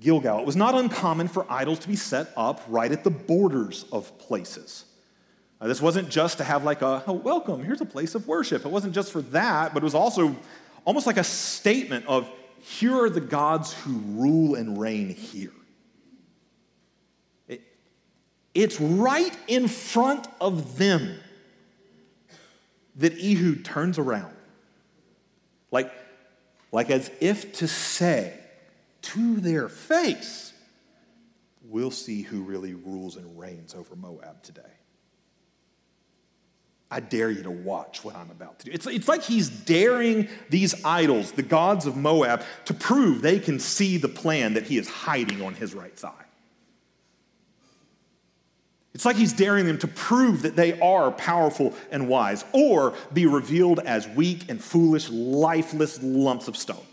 Gilgal. 0.00 0.40
It 0.40 0.46
was 0.46 0.56
not 0.56 0.74
uncommon 0.74 1.28
for 1.28 1.44
idols 1.52 1.80
to 1.80 1.88
be 1.88 1.96
set 1.96 2.28
up 2.34 2.62
right 2.66 2.90
at 2.90 3.04
the 3.04 3.10
borders 3.10 3.84
of 3.92 4.18
places. 4.18 4.86
This 5.60 5.82
wasn't 5.82 6.08
just 6.08 6.38
to 6.38 6.44
have 6.44 6.64
like 6.64 6.80
a, 6.80 7.04
oh, 7.06 7.12
welcome, 7.12 7.62
here's 7.62 7.82
a 7.82 7.86
place 7.86 8.14
of 8.14 8.26
worship. 8.26 8.64
It 8.64 8.70
wasn't 8.70 8.94
just 8.94 9.12
for 9.12 9.20
that, 9.20 9.74
but 9.74 9.82
it 9.82 9.84
was 9.84 9.94
also 9.94 10.34
almost 10.86 11.06
like 11.06 11.18
a 11.18 11.24
statement 11.24 12.06
of, 12.06 12.26
here 12.60 13.04
are 13.04 13.10
the 13.10 13.20
gods 13.20 13.74
who 13.74 13.92
rule 13.92 14.54
and 14.54 14.80
reign 14.80 15.10
here. 15.10 15.52
It's 18.54 18.80
right 18.80 19.36
in 19.46 19.68
front 19.68 20.26
of 20.40 20.78
them 20.78 21.18
that 22.96 23.12
Ehud 23.12 23.64
turns 23.64 23.98
around. 23.98 24.34
Like, 25.70 25.92
like 26.72 26.90
as 26.90 27.10
if 27.20 27.52
to 27.54 27.68
say 27.68 28.38
to 29.02 29.36
their 29.40 29.68
face, 29.68 30.52
we'll 31.64 31.90
see 31.90 32.22
who 32.22 32.42
really 32.42 32.74
rules 32.74 33.16
and 33.16 33.38
reigns 33.38 33.74
over 33.74 33.94
Moab 33.94 34.42
today. 34.42 34.62
I 36.90 36.98
dare 36.98 37.30
you 37.30 37.44
to 37.44 37.50
watch 37.50 38.02
what 38.02 38.16
I'm 38.16 38.32
about 38.32 38.58
to 38.60 38.64
do. 38.66 38.72
It's, 38.72 38.86
it's 38.88 39.06
like 39.06 39.22
he's 39.22 39.48
daring 39.48 40.28
these 40.48 40.84
idols, 40.84 41.30
the 41.30 41.42
gods 41.42 41.86
of 41.86 41.96
Moab, 41.96 42.42
to 42.64 42.74
prove 42.74 43.22
they 43.22 43.38
can 43.38 43.60
see 43.60 43.96
the 43.96 44.08
plan 44.08 44.54
that 44.54 44.64
he 44.64 44.76
is 44.76 44.88
hiding 44.88 45.40
on 45.40 45.54
his 45.54 45.72
right 45.72 45.96
thigh. 45.96 46.10
It's 48.92 49.04
like 49.04 49.16
he's 49.16 49.32
daring 49.32 49.66
them 49.66 49.78
to 49.78 49.88
prove 49.88 50.42
that 50.42 50.56
they 50.56 50.78
are 50.80 51.12
powerful 51.12 51.74
and 51.90 52.08
wise, 52.08 52.44
or 52.52 52.94
be 53.12 53.26
revealed 53.26 53.78
as 53.80 54.08
weak 54.08 54.50
and 54.50 54.62
foolish, 54.62 55.08
lifeless 55.08 56.02
lumps 56.02 56.48
of 56.48 56.56
stone. 56.56 56.84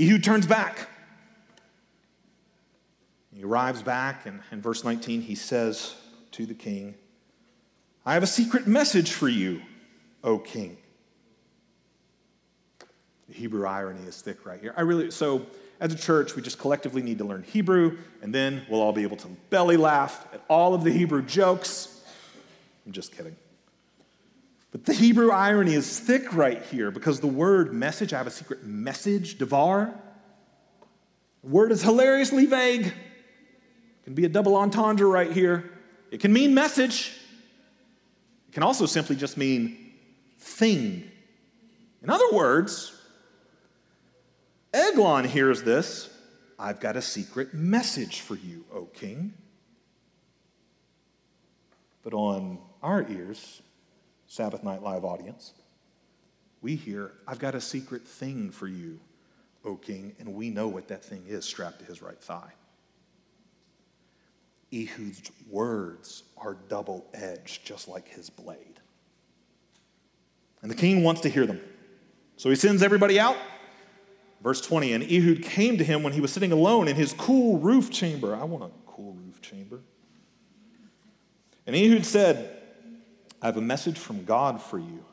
Ehud 0.00 0.24
turns 0.24 0.46
back. 0.46 0.88
He 3.34 3.44
arrives 3.44 3.82
back, 3.82 4.26
and 4.26 4.40
in 4.50 4.60
verse 4.60 4.82
19, 4.82 5.22
he 5.22 5.34
says 5.34 5.94
to 6.32 6.44
the 6.44 6.54
king, 6.54 6.94
I 8.04 8.14
have 8.14 8.22
a 8.22 8.26
secret 8.26 8.66
message 8.66 9.12
for 9.12 9.28
you, 9.28 9.62
O 10.24 10.38
king. 10.38 10.76
The 13.28 13.34
Hebrew 13.34 13.66
irony 13.66 14.06
is 14.08 14.20
thick 14.20 14.44
right 14.44 14.60
here. 14.60 14.74
I 14.76 14.80
really, 14.80 15.10
so 15.12 15.46
as 15.80 15.92
a 15.94 15.96
church, 15.96 16.36
we 16.36 16.42
just 16.42 16.58
collectively 16.58 17.00
need 17.00 17.18
to 17.18 17.24
learn 17.24 17.42
Hebrew, 17.42 17.96
and 18.20 18.34
then 18.34 18.66
we'll 18.68 18.82
all 18.82 18.92
be 18.92 19.02
able 19.02 19.16
to 19.16 19.28
belly 19.48 19.78
laugh 19.78 20.28
at 20.32 20.44
all 20.48 20.74
of 20.74 20.84
the 20.84 20.92
Hebrew 20.92 21.22
jokes. 21.22 22.02
I'm 22.84 22.92
just 22.92 23.16
kidding. 23.16 23.34
But 24.72 24.84
the 24.84 24.92
Hebrew 24.92 25.32
irony 25.32 25.74
is 25.74 25.98
thick 25.98 26.34
right 26.34 26.62
here 26.62 26.90
because 26.90 27.20
the 27.20 27.26
word 27.26 27.72
message, 27.72 28.12
I 28.12 28.18
have 28.18 28.26
a 28.26 28.30
secret 28.30 28.62
message, 28.62 29.38
devar, 29.38 29.92
word 31.42 31.72
is 31.72 31.82
hilariously 31.82 32.44
vague. 32.44 32.86
It 32.86 34.04
can 34.04 34.14
be 34.14 34.26
a 34.26 34.28
double 34.28 34.56
entendre 34.56 35.08
right 35.08 35.32
here. 35.32 35.72
It 36.10 36.20
can 36.20 36.32
mean 36.32 36.54
message. 36.54 37.16
It 38.48 38.52
can 38.52 38.62
also 38.62 38.84
simply 38.84 39.16
just 39.16 39.36
mean 39.36 39.92
thing. 40.38 41.10
In 42.02 42.10
other 42.10 42.30
words, 42.32 42.99
Eglon 44.72 45.24
hears 45.24 45.62
this. 45.62 46.10
I've 46.58 46.80
got 46.80 46.96
a 46.96 47.02
secret 47.02 47.54
message 47.54 48.20
for 48.20 48.36
you, 48.36 48.64
O 48.72 48.84
king. 48.84 49.34
But 52.02 52.14
on 52.14 52.58
our 52.82 53.08
ears, 53.08 53.62
Sabbath 54.26 54.62
Night 54.62 54.82
Live 54.82 55.04
audience, 55.04 55.52
we 56.62 56.76
hear, 56.76 57.12
I've 57.26 57.38
got 57.38 57.54
a 57.54 57.60
secret 57.60 58.06
thing 58.06 58.50
for 58.50 58.68
you, 58.68 59.00
O 59.64 59.76
king, 59.76 60.14
and 60.18 60.34
we 60.34 60.50
know 60.50 60.68
what 60.68 60.88
that 60.88 61.04
thing 61.04 61.24
is 61.26 61.44
strapped 61.44 61.80
to 61.80 61.84
his 61.84 62.02
right 62.02 62.20
thigh. 62.20 62.52
Ehud's 64.72 65.30
words 65.48 66.22
are 66.36 66.56
double 66.68 67.06
edged, 67.12 67.64
just 67.66 67.88
like 67.88 68.06
his 68.06 68.30
blade. 68.30 68.80
And 70.62 70.70
the 70.70 70.76
king 70.76 71.02
wants 71.02 71.22
to 71.22 71.28
hear 71.28 71.46
them. 71.46 71.60
So 72.36 72.50
he 72.50 72.56
sends 72.56 72.82
everybody 72.82 73.18
out 73.18 73.36
Verse 74.42 74.60
20, 74.62 74.92
and 74.94 75.04
Ehud 75.04 75.42
came 75.42 75.76
to 75.76 75.84
him 75.84 76.02
when 76.02 76.14
he 76.14 76.20
was 76.20 76.32
sitting 76.32 76.50
alone 76.52 76.88
in 76.88 76.96
his 76.96 77.12
cool 77.12 77.58
roof 77.58 77.90
chamber. 77.90 78.34
I 78.34 78.44
want 78.44 78.64
a 78.64 78.70
cool 78.86 79.12
roof 79.12 79.42
chamber. 79.42 79.80
And 81.66 81.76
Ehud 81.76 82.06
said, 82.06 82.56
I 83.42 83.46
have 83.46 83.58
a 83.58 83.62
message 83.62 83.98
from 83.98 84.24
God 84.24 84.60
for 84.60 84.78
you. 84.78 85.04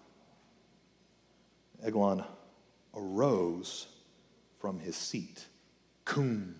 Eglon 1.83 2.23
arose 2.95 3.87
from 4.59 4.79
his 4.79 4.95
seat. 4.95 5.45
Kum. 6.05 6.55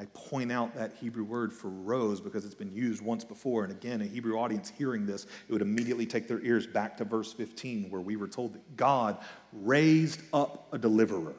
I 0.00 0.06
point 0.14 0.50
out 0.50 0.74
that 0.76 0.94
Hebrew 0.98 1.24
word 1.24 1.52
for 1.52 1.68
rose 1.68 2.22
because 2.22 2.46
it's 2.46 2.54
been 2.54 2.74
used 2.74 3.02
once 3.02 3.22
before. 3.22 3.64
And 3.64 3.72
again, 3.72 4.00
a 4.00 4.06
Hebrew 4.06 4.38
audience 4.38 4.72
hearing 4.78 5.04
this, 5.04 5.26
it 5.46 5.52
would 5.52 5.60
immediately 5.60 6.06
take 6.06 6.26
their 6.26 6.40
ears 6.40 6.66
back 6.66 6.96
to 6.96 7.04
verse 7.04 7.34
15, 7.34 7.90
where 7.90 8.00
we 8.00 8.16
were 8.16 8.26
told 8.26 8.54
that 8.54 8.76
God 8.78 9.18
raised 9.52 10.22
up 10.32 10.68
a 10.72 10.78
deliverer. 10.78 11.34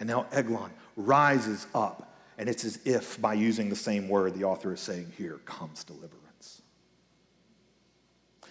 And 0.00 0.08
now 0.08 0.24
Eglon 0.32 0.70
rises 0.96 1.66
up. 1.74 2.16
And 2.38 2.48
it's 2.48 2.64
as 2.64 2.78
if, 2.86 3.20
by 3.20 3.34
using 3.34 3.68
the 3.68 3.76
same 3.76 4.08
word, 4.08 4.32
the 4.32 4.44
author 4.44 4.72
is 4.72 4.80
saying, 4.80 5.12
Here 5.18 5.38
comes 5.44 5.84
deliverance. 5.84 6.62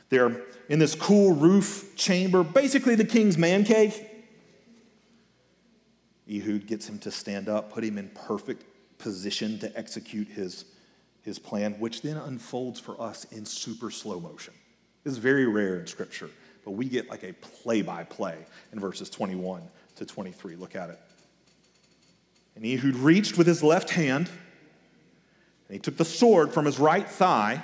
They're 0.10 0.44
in 0.70 0.78
this 0.78 0.94
cool 0.94 1.34
roof 1.34 1.96
chamber, 1.96 2.44
basically 2.44 2.94
the 2.94 3.06
king's 3.06 3.40
man 3.40 3.64
cave. 3.64 4.00
Ehud 6.30 6.68
gets 6.68 6.88
him 6.88 7.00
to 7.00 7.12
stand 7.12 7.48
up, 7.50 7.72
put 7.72 7.84
him 7.84 7.98
in 7.98 8.10
perfect 8.10 8.66
position 8.98 9.60
to 9.60 9.78
execute 9.78 10.28
his, 10.28 10.66
his 11.22 11.40
plan, 11.40 11.74
which 11.80 12.02
then 12.02 12.18
unfolds 12.18 12.80
for 12.80 13.00
us 13.02 13.26
in 13.26 13.46
super 13.46 13.92
slow 13.92 14.20
motion. 14.20 14.54
This 15.04 15.14
is 15.14 15.20
very 15.20 15.46
rare 15.46 15.80
in 15.80 15.88
Scripture, 15.88 16.30
but 16.66 16.72
we 16.72 16.86
get 16.90 17.10
like 17.10 17.24
a 17.24 17.34
play 17.34 17.82
by 17.82 18.04
play 18.04 18.38
in 18.74 18.80
verses 18.80 19.10
21 19.10 19.62
to 19.96 20.06
23. 20.06 20.56
Look 20.56 20.76
at 20.76 20.90
it. 20.90 21.00
And 22.56 22.66
Ehud 22.66 22.96
reached 22.96 23.38
with 23.38 23.48
his 23.48 23.64
left 23.64 23.92
hand, 23.92 24.28
and 24.28 25.76
he 25.76 25.80
took 25.80 25.96
the 25.96 26.06
sword 26.06 26.54
from 26.54 26.66
his 26.66 26.80
right 26.80 27.08
thigh, 27.08 27.54
and 27.54 27.64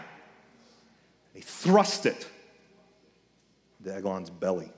he 1.34 1.42
thrust 1.42 2.06
it 2.06 2.28
into 3.80 3.94
Eglon's 3.94 4.30
belly. 4.30 4.72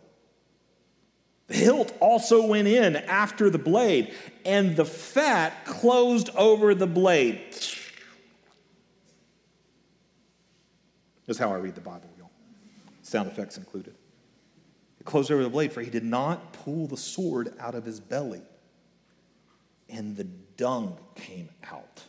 The 1.47 1.53
hilt 1.53 1.93
also 1.99 2.45
went 2.47 2.67
in 2.67 2.95
after 2.95 3.49
the 3.49 3.59
blade, 3.59 4.13
and 4.45 4.75
the 4.75 4.85
fat 4.85 5.65
closed 5.65 6.29
over 6.35 6.73
the 6.73 6.87
blade. 6.87 7.55
That's 11.27 11.39
how 11.39 11.51
I 11.51 11.57
read 11.57 11.75
the 11.75 11.81
Bible, 11.81 12.09
y'all. 12.17 12.31
Sound 13.03 13.27
effects 13.27 13.57
included. 13.57 13.93
It 14.99 15.05
closed 15.05 15.31
over 15.31 15.43
the 15.43 15.49
blade, 15.49 15.71
for 15.71 15.81
he 15.81 15.89
did 15.89 16.03
not 16.03 16.53
pull 16.53 16.87
the 16.87 16.97
sword 16.97 17.53
out 17.59 17.75
of 17.75 17.85
his 17.85 17.99
belly, 17.99 18.41
and 19.87 20.17
the 20.17 20.23
dung 20.57 20.97
came 21.13 21.49
out. 21.71 22.03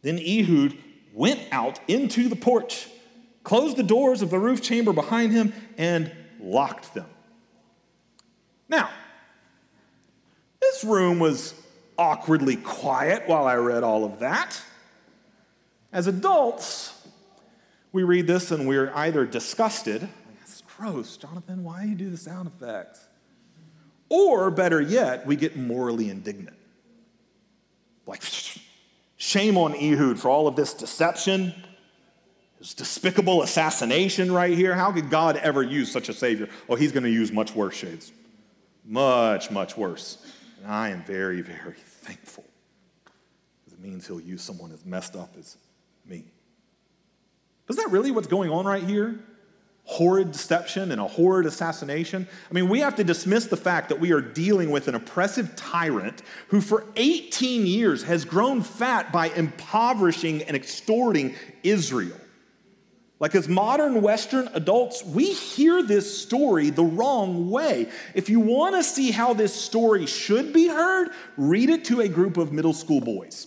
Then 0.00 0.18
Ehud 0.18 0.78
went 1.12 1.40
out 1.52 1.80
into 1.88 2.28
the 2.28 2.36
porch, 2.36 2.88
closed 3.42 3.76
the 3.76 3.82
doors 3.82 4.22
of 4.22 4.30
the 4.30 4.38
roof 4.38 4.62
chamber 4.62 4.92
behind 4.92 5.32
him, 5.32 5.52
and 5.76 6.10
locked 6.46 6.94
them. 6.94 7.08
Now, 8.68 8.90
this 10.60 10.84
room 10.84 11.18
was 11.18 11.54
awkwardly 11.98 12.56
quiet 12.56 13.24
while 13.26 13.46
I 13.46 13.54
read 13.54 13.82
all 13.82 14.04
of 14.04 14.20
that. 14.20 14.60
As 15.92 16.06
adults, 16.06 17.06
we 17.92 18.02
read 18.02 18.26
this 18.26 18.50
and 18.50 18.66
we're 18.68 18.92
either 18.94 19.24
disgusted—that's 19.24 20.62
gross, 20.76 21.16
Jonathan, 21.16 21.64
why 21.64 21.82
do 21.82 21.88
you 21.88 21.94
do 21.94 22.10
the 22.10 22.16
sound 22.16 22.48
effects? 22.48 23.00
Or 24.08 24.50
better 24.50 24.80
yet, 24.80 25.26
we 25.26 25.36
get 25.36 25.56
morally 25.56 26.10
indignant. 26.10 26.56
Like, 28.06 28.22
shame 29.16 29.56
on 29.56 29.74
Ehud 29.74 30.18
for 30.18 30.28
all 30.28 30.46
of 30.46 30.56
this 30.56 30.74
deception, 30.74 31.54
this 32.58 32.74
despicable 32.74 33.42
assassination 33.42 34.32
right 34.32 34.56
here. 34.56 34.74
How 34.74 34.90
could 34.92 35.10
God 35.10 35.36
ever 35.36 35.62
use 35.62 35.90
such 35.90 36.08
a 36.08 36.12
Savior? 36.12 36.48
Oh, 36.68 36.74
he's 36.74 36.92
going 36.92 37.04
to 37.04 37.10
use 37.10 37.30
much 37.30 37.54
worse 37.54 37.74
shades. 37.74 38.12
Much, 38.84 39.50
much 39.50 39.76
worse. 39.76 40.18
And 40.62 40.72
I 40.72 40.90
am 40.90 41.02
very, 41.04 41.42
very 41.42 41.74
thankful. 41.74 42.44
Because 43.64 43.78
it 43.78 43.84
means 43.84 44.06
he'll 44.06 44.20
use 44.20 44.42
someone 44.42 44.72
as 44.72 44.84
messed 44.84 45.16
up 45.16 45.34
as 45.38 45.56
me. 46.06 46.24
Is 47.68 47.76
that 47.76 47.90
really 47.90 48.10
what's 48.10 48.28
going 48.28 48.50
on 48.50 48.64
right 48.64 48.82
here? 48.82 49.18
Horrid 49.84 50.32
deception 50.32 50.90
and 50.92 51.00
a 51.00 51.06
horrid 51.06 51.46
assassination. 51.46 52.26
I 52.50 52.54
mean, 52.54 52.68
we 52.68 52.80
have 52.80 52.96
to 52.96 53.04
dismiss 53.04 53.46
the 53.46 53.56
fact 53.56 53.88
that 53.90 54.00
we 54.00 54.12
are 54.12 54.20
dealing 54.20 54.70
with 54.70 54.88
an 54.88 54.94
oppressive 54.94 55.54
tyrant 55.56 56.22
who, 56.48 56.60
for 56.60 56.84
18 56.96 57.66
years, 57.66 58.02
has 58.04 58.24
grown 58.24 58.62
fat 58.62 59.12
by 59.12 59.28
impoverishing 59.28 60.42
and 60.42 60.56
extorting 60.56 61.34
Israel. 61.62 62.16
Like, 63.18 63.34
as 63.34 63.48
modern 63.48 64.02
Western 64.02 64.48
adults, 64.52 65.02
we 65.02 65.32
hear 65.32 65.82
this 65.82 66.20
story 66.20 66.68
the 66.68 66.84
wrong 66.84 67.50
way. 67.50 67.88
If 68.14 68.28
you 68.28 68.40
want 68.40 68.74
to 68.74 68.82
see 68.82 69.10
how 69.10 69.32
this 69.32 69.54
story 69.54 70.04
should 70.04 70.52
be 70.52 70.68
heard, 70.68 71.08
read 71.38 71.70
it 71.70 71.86
to 71.86 72.02
a 72.02 72.08
group 72.08 72.36
of 72.36 72.52
middle 72.52 72.74
school 72.74 73.00
boys. 73.00 73.46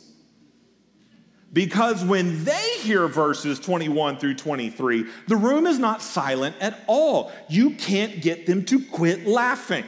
Because 1.53 2.03
when 2.03 2.43
they 2.43 2.77
hear 2.79 3.07
verses 3.07 3.59
21 3.59 4.17
through 4.17 4.35
23, 4.35 5.05
the 5.27 5.35
room 5.35 5.67
is 5.67 5.77
not 5.79 6.01
silent 6.01 6.55
at 6.59 6.79
all. 6.87 7.31
You 7.47 7.71
can't 7.71 8.21
get 8.21 8.47
them 8.47 8.65
to 8.65 8.83
quit 8.85 9.27
laughing. 9.27 9.85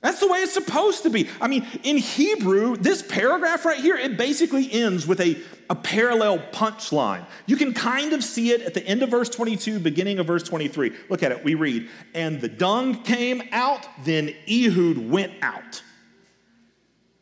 That's 0.00 0.20
the 0.20 0.28
way 0.28 0.38
it's 0.38 0.54
supposed 0.54 1.02
to 1.02 1.10
be. 1.10 1.28
I 1.40 1.48
mean, 1.48 1.66
in 1.82 1.98
Hebrew, 1.98 2.76
this 2.76 3.02
paragraph 3.02 3.66
right 3.66 3.78
here, 3.78 3.96
it 3.96 4.16
basically 4.16 4.72
ends 4.72 5.06
with 5.06 5.20
a, 5.20 5.38
a 5.68 5.74
parallel 5.74 6.38
punchline. 6.52 7.26
You 7.44 7.56
can 7.56 7.74
kind 7.74 8.14
of 8.14 8.24
see 8.24 8.50
it 8.50 8.62
at 8.62 8.72
the 8.72 8.86
end 8.86 9.02
of 9.02 9.10
verse 9.10 9.28
22, 9.28 9.78
beginning 9.78 10.18
of 10.18 10.26
verse 10.26 10.42
23. 10.42 10.92
Look 11.10 11.22
at 11.22 11.32
it. 11.32 11.44
We 11.44 11.54
read, 11.54 11.88
And 12.14 12.40
the 12.40 12.48
dung 12.48 13.02
came 13.02 13.42
out, 13.52 13.86
then 14.04 14.34
Ehud 14.50 14.96
went 14.96 15.32
out. 15.42 15.82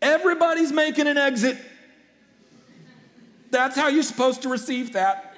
Everybody's 0.00 0.70
making 0.70 1.08
an 1.08 1.18
exit. 1.18 1.58
That's 3.50 3.76
how 3.76 3.88
you're 3.88 4.04
supposed 4.04 4.42
to 4.42 4.48
receive 4.48 4.92
that. 4.92 5.36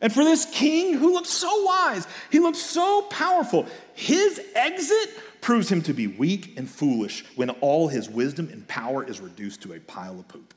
And 0.00 0.12
for 0.12 0.24
this 0.24 0.44
king 0.46 0.94
who 0.94 1.12
looked 1.12 1.26
so 1.26 1.64
wise, 1.64 2.06
he 2.30 2.38
looked 2.38 2.58
so 2.58 3.02
powerful, 3.02 3.66
his 3.94 4.40
exit 4.54 5.10
proves 5.40 5.70
him 5.70 5.82
to 5.82 5.92
be 5.92 6.06
weak 6.06 6.56
and 6.56 6.68
foolish 6.68 7.24
when 7.36 7.50
all 7.50 7.88
his 7.88 8.08
wisdom 8.08 8.48
and 8.50 8.66
power 8.66 9.04
is 9.04 9.20
reduced 9.20 9.62
to 9.62 9.72
a 9.72 9.80
pile 9.80 10.18
of 10.18 10.28
poop. 10.28 10.54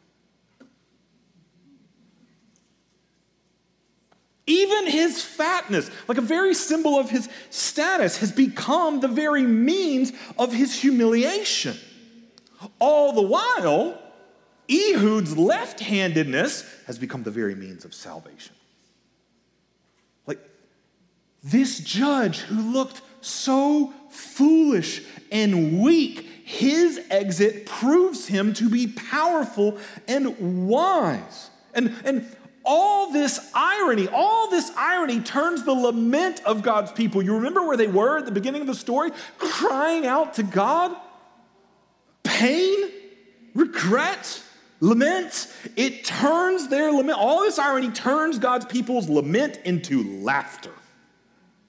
Even 4.49 4.87
his 4.87 5.23
fatness, 5.23 5.91
like 6.07 6.17
a 6.17 6.21
very 6.21 6.55
symbol 6.55 6.97
of 6.97 7.11
his 7.11 7.29
status, 7.51 8.17
has 8.17 8.31
become 8.31 8.99
the 8.99 9.07
very 9.07 9.43
means 9.43 10.11
of 10.39 10.51
his 10.51 10.73
humiliation. 10.73 11.77
All 12.79 13.13
the 13.13 13.21
while, 13.21 14.01
Ehud's 14.67 15.37
left 15.37 15.79
handedness 15.79 16.63
has 16.87 16.97
become 16.97 17.21
the 17.21 17.31
very 17.31 17.53
means 17.53 17.85
of 17.85 17.93
salvation. 17.93 18.55
Like 20.25 20.39
this 21.43 21.79
judge 21.79 22.39
who 22.39 22.73
looked 22.73 23.01
so 23.21 23.93
foolish 24.19 25.03
and 25.31 25.81
weak, 25.81 26.27
his 26.43 26.99
exit 27.09 27.65
proves 27.65 28.27
him 28.27 28.53
to 28.55 28.69
be 28.69 28.87
powerful 28.87 29.77
and 30.07 30.67
wise. 30.67 31.49
And, 31.73 31.95
and 32.03 32.35
all 32.65 33.11
this 33.11 33.51
irony, 33.53 34.07
all 34.07 34.49
this 34.49 34.71
irony 34.75 35.21
turns 35.21 35.63
the 35.63 35.73
lament 35.73 36.41
of 36.45 36.61
God's 36.61 36.91
people. 36.91 37.21
You 37.21 37.35
remember 37.35 37.65
where 37.65 37.77
they 37.77 37.87
were 37.87 38.17
at 38.17 38.25
the 38.25 38.31
beginning 38.31 38.61
of 38.61 38.67
the 38.67 38.75
story? 38.75 39.11
Crying 39.37 40.05
out 40.05 40.35
to 40.35 40.43
God? 40.43 40.95
Pain? 42.23 42.91
Regret? 43.53 44.43
Lament? 44.81 45.53
It 45.75 46.05
turns 46.05 46.67
their 46.67 46.91
lament, 46.91 47.17
all 47.17 47.41
this 47.41 47.59
irony 47.59 47.91
turns 47.91 48.39
God's 48.39 48.65
people's 48.65 49.09
lament 49.09 49.59
into 49.65 50.21
laughter. 50.21 50.71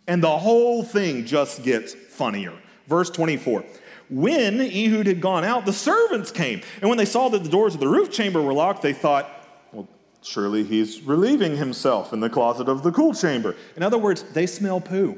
And 0.07 0.23
the 0.23 0.39
whole 0.39 0.83
thing 0.83 1.25
just 1.25 1.63
gets 1.63 1.95
funnier. 2.21 2.53
Verse 2.87 3.09
24. 3.09 3.65
When 4.11 4.61
Ehud 4.61 5.07
had 5.07 5.23
gone 5.23 5.43
out, 5.43 5.65
the 5.65 5.73
servants 5.73 6.31
came. 6.31 6.61
And 6.83 6.91
when 6.91 6.99
they 6.99 7.07
saw 7.07 7.31
that 7.31 7.43
the 7.43 7.49
doors 7.49 7.73
of 7.73 7.81
the 7.81 7.89
roof 7.89 8.11
chamber 8.11 8.43
were 8.43 8.53
locked, 8.53 8.83
they 8.83 8.93
thought, 8.93 9.27
well, 9.73 9.89
surely 10.21 10.63
he's 10.65 11.01
relieving 11.01 11.57
himself 11.57 12.13
in 12.13 12.21
the 12.21 12.29
closet 12.29 12.69
of 12.69 12.83
the 12.83 12.93
cool 12.93 13.15
chamber. 13.15 13.57
In 13.75 13.83
other 13.83 13.97
words, 13.97 14.23
they 14.23 14.47
smell 14.47 14.83
poo. 14.83 15.17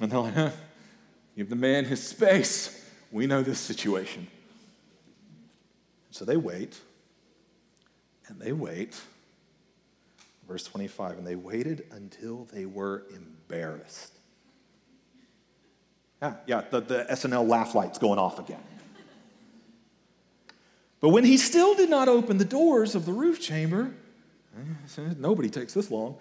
And 0.00 0.10
they're 0.10 0.18
like, 0.18 0.34
huh, 0.34 0.50
give 1.36 1.48
the 1.48 1.54
man 1.54 1.84
his 1.84 2.04
space. 2.04 2.90
We 3.12 3.28
know 3.28 3.42
this 3.42 3.60
situation. 3.60 4.26
So 6.10 6.24
they 6.24 6.36
wait, 6.36 6.80
and 8.26 8.40
they 8.40 8.52
wait, 8.52 9.00
Verse 10.46 10.64
25, 10.64 11.18
and 11.18 11.26
they 11.26 11.34
waited 11.34 11.86
until 11.90 12.44
they 12.52 12.66
were 12.66 13.04
embarrassed. 13.14 14.15
Yeah, 16.22 16.34
yeah, 16.46 16.62
the, 16.70 16.80
the 16.80 17.06
SNL 17.10 17.46
laugh 17.46 17.74
light's 17.74 17.98
going 17.98 18.18
off 18.18 18.38
again. 18.38 18.62
But 21.00 21.10
when 21.10 21.24
he 21.24 21.36
still 21.36 21.74
did 21.74 21.90
not 21.90 22.08
open 22.08 22.38
the 22.38 22.44
doors 22.44 22.94
of 22.94 23.04
the 23.04 23.12
roof 23.12 23.40
chamber, 23.40 23.92
nobody 25.18 25.50
takes 25.50 25.74
this 25.74 25.90
long, 25.90 26.16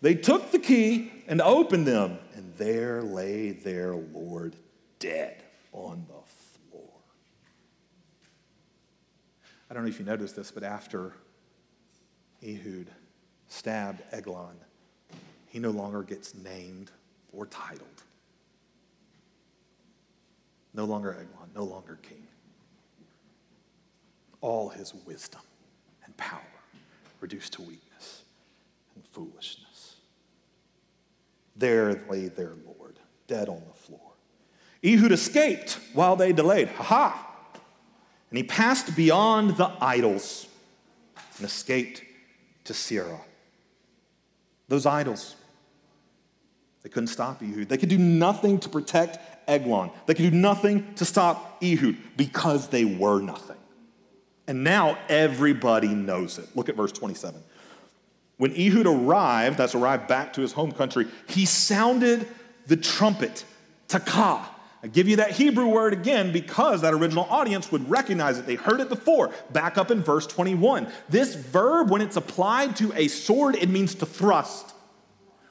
they 0.00 0.14
took 0.14 0.52
the 0.52 0.58
key 0.58 1.10
and 1.26 1.40
opened 1.40 1.86
them, 1.86 2.18
and 2.34 2.54
there 2.56 3.02
lay 3.02 3.52
their 3.52 3.94
Lord 3.94 4.54
dead 4.98 5.42
on 5.72 6.06
the 6.06 6.70
floor. 6.70 6.90
I 9.70 9.74
don't 9.74 9.82
know 9.82 9.88
if 9.88 9.98
you 9.98 10.04
noticed 10.04 10.36
this, 10.36 10.50
but 10.50 10.62
after 10.62 11.14
Ehud 12.46 12.86
stabbed 13.48 14.02
Eglon, 14.12 14.56
he 15.48 15.58
no 15.58 15.70
longer 15.70 16.02
gets 16.02 16.34
named 16.34 16.90
or 17.32 17.46
titled. 17.46 17.97
No 20.74 20.84
longer 20.84 21.12
Eglon, 21.12 21.50
no 21.54 21.64
longer 21.64 21.98
king. 22.02 22.26
All 24.40 24.68
his 24.68 24.94
wisdom 25.06 25.40
and 26.04 26.16
power 26.16 26.40
reduced 27.20 27.54
to 27.54 27.62
weakness 27.62 28.22
and 28.94 29.04
foolishness. 29.06 29.96
There 31.56 32.04
lay 32.08 32.28
their 32.28 32.52
Lord, 32.64 32.98
dead 33.26 33.48
on 33.48 33.62
the 33.66 33.74
floor. 33.74 34.00
Ehud 34.84 35.10
escaped 35.10 35.80
while 35.92 36.14
they 36.14 36.32
delayed. 36.32 36.68
Ha 36.68 36.82
ha! 36.84 37.24
And 38.30 38.36
he 38.36 38.44
passed 38.44 38.94
beyond 38.94 39.56
the 39.56 39.72
idols 39.80 40.46
and 41.36 41.46
escaped 41.46 42.02
to 42.64 42.72
Seirah. 42.72 43.20
Those 44.68 44.86
idols, 44.86 45.34
they 46.82 46.90
couldn't 46.90 47.08
stop 47.08 47.42
Ehud. 47.42 47.68
They 47.68 47.78
could 47.78 47.88
do 47.88 47.98
nothing 47.98 48.60
to 48.60 48.68
protect 48.68 49.18
Eglon. 49.48 49.90
They 50.06 50.14
could 50.14 50.30
do 50.30 50.36
nothing 50.36 50.94
to 50.94 51.04
stop 51.04 51.58
Ehud 51.62 51.96
because 52.16 52.68
they 52.68 52.84
were 52.84 53.20
nothing. 53.20 53.56
And 54.46 54.62
now 54.62 54.98
everybody 55.08 55.88
knows 55.88 56.38
it. 56.38 56.48
Look 56.54 56.68
at 56.68 56.76
verse 56.76 56.92
27. 56.92 57.42
When 58.36 58.52
Ehud 58.52 58.86
arrived, 58.86 59.58
that's 59.58 59.74
arrived 59.74 60.06
back 60.06 60.32
to 60.34 60.40
his 60.40 60.52
home 60.52 60.72
country, 60.72 61.06
he 61.26 61.44
sounded 61.44 62.26
the 62.66 62.76
trumpet, 62.76 63.44
takah. 63.88 64.44
I 64.80 64.86
give 64.86 65.08
you 65.08 65.16
that 65.16 65.32
Hebrew 65.32 65.66
word 65.66 65.92
again 65.92 66.30
because 66.30 66.82
that 66.82 66.94
original 66.94 67.26
audience 67.28 67.72
would 67.72 67.90
recognize 67.90 68.38
it. 68.38 68.46
They 68.46 68.54
heard 68.54 68.78
it 68.78 68.88
before. 68.88 69.32
Back 69.50 69.76
up 69.76 69.90
in 69.90 70.02
verse 70.02 70.24
21. 70.26 70.86
This 71.08 71.34
verb, 71.34 71.90
when 71.90 72.00
it's 72.00 72.16
applied 72.16 72.76
to 72.76 72.92
a 72.94 73.08
sword, 73.08 73.56
it 73.56 73.68
means 73.68 73.96
to 73.96 74.06
thrust. 74.06 74.72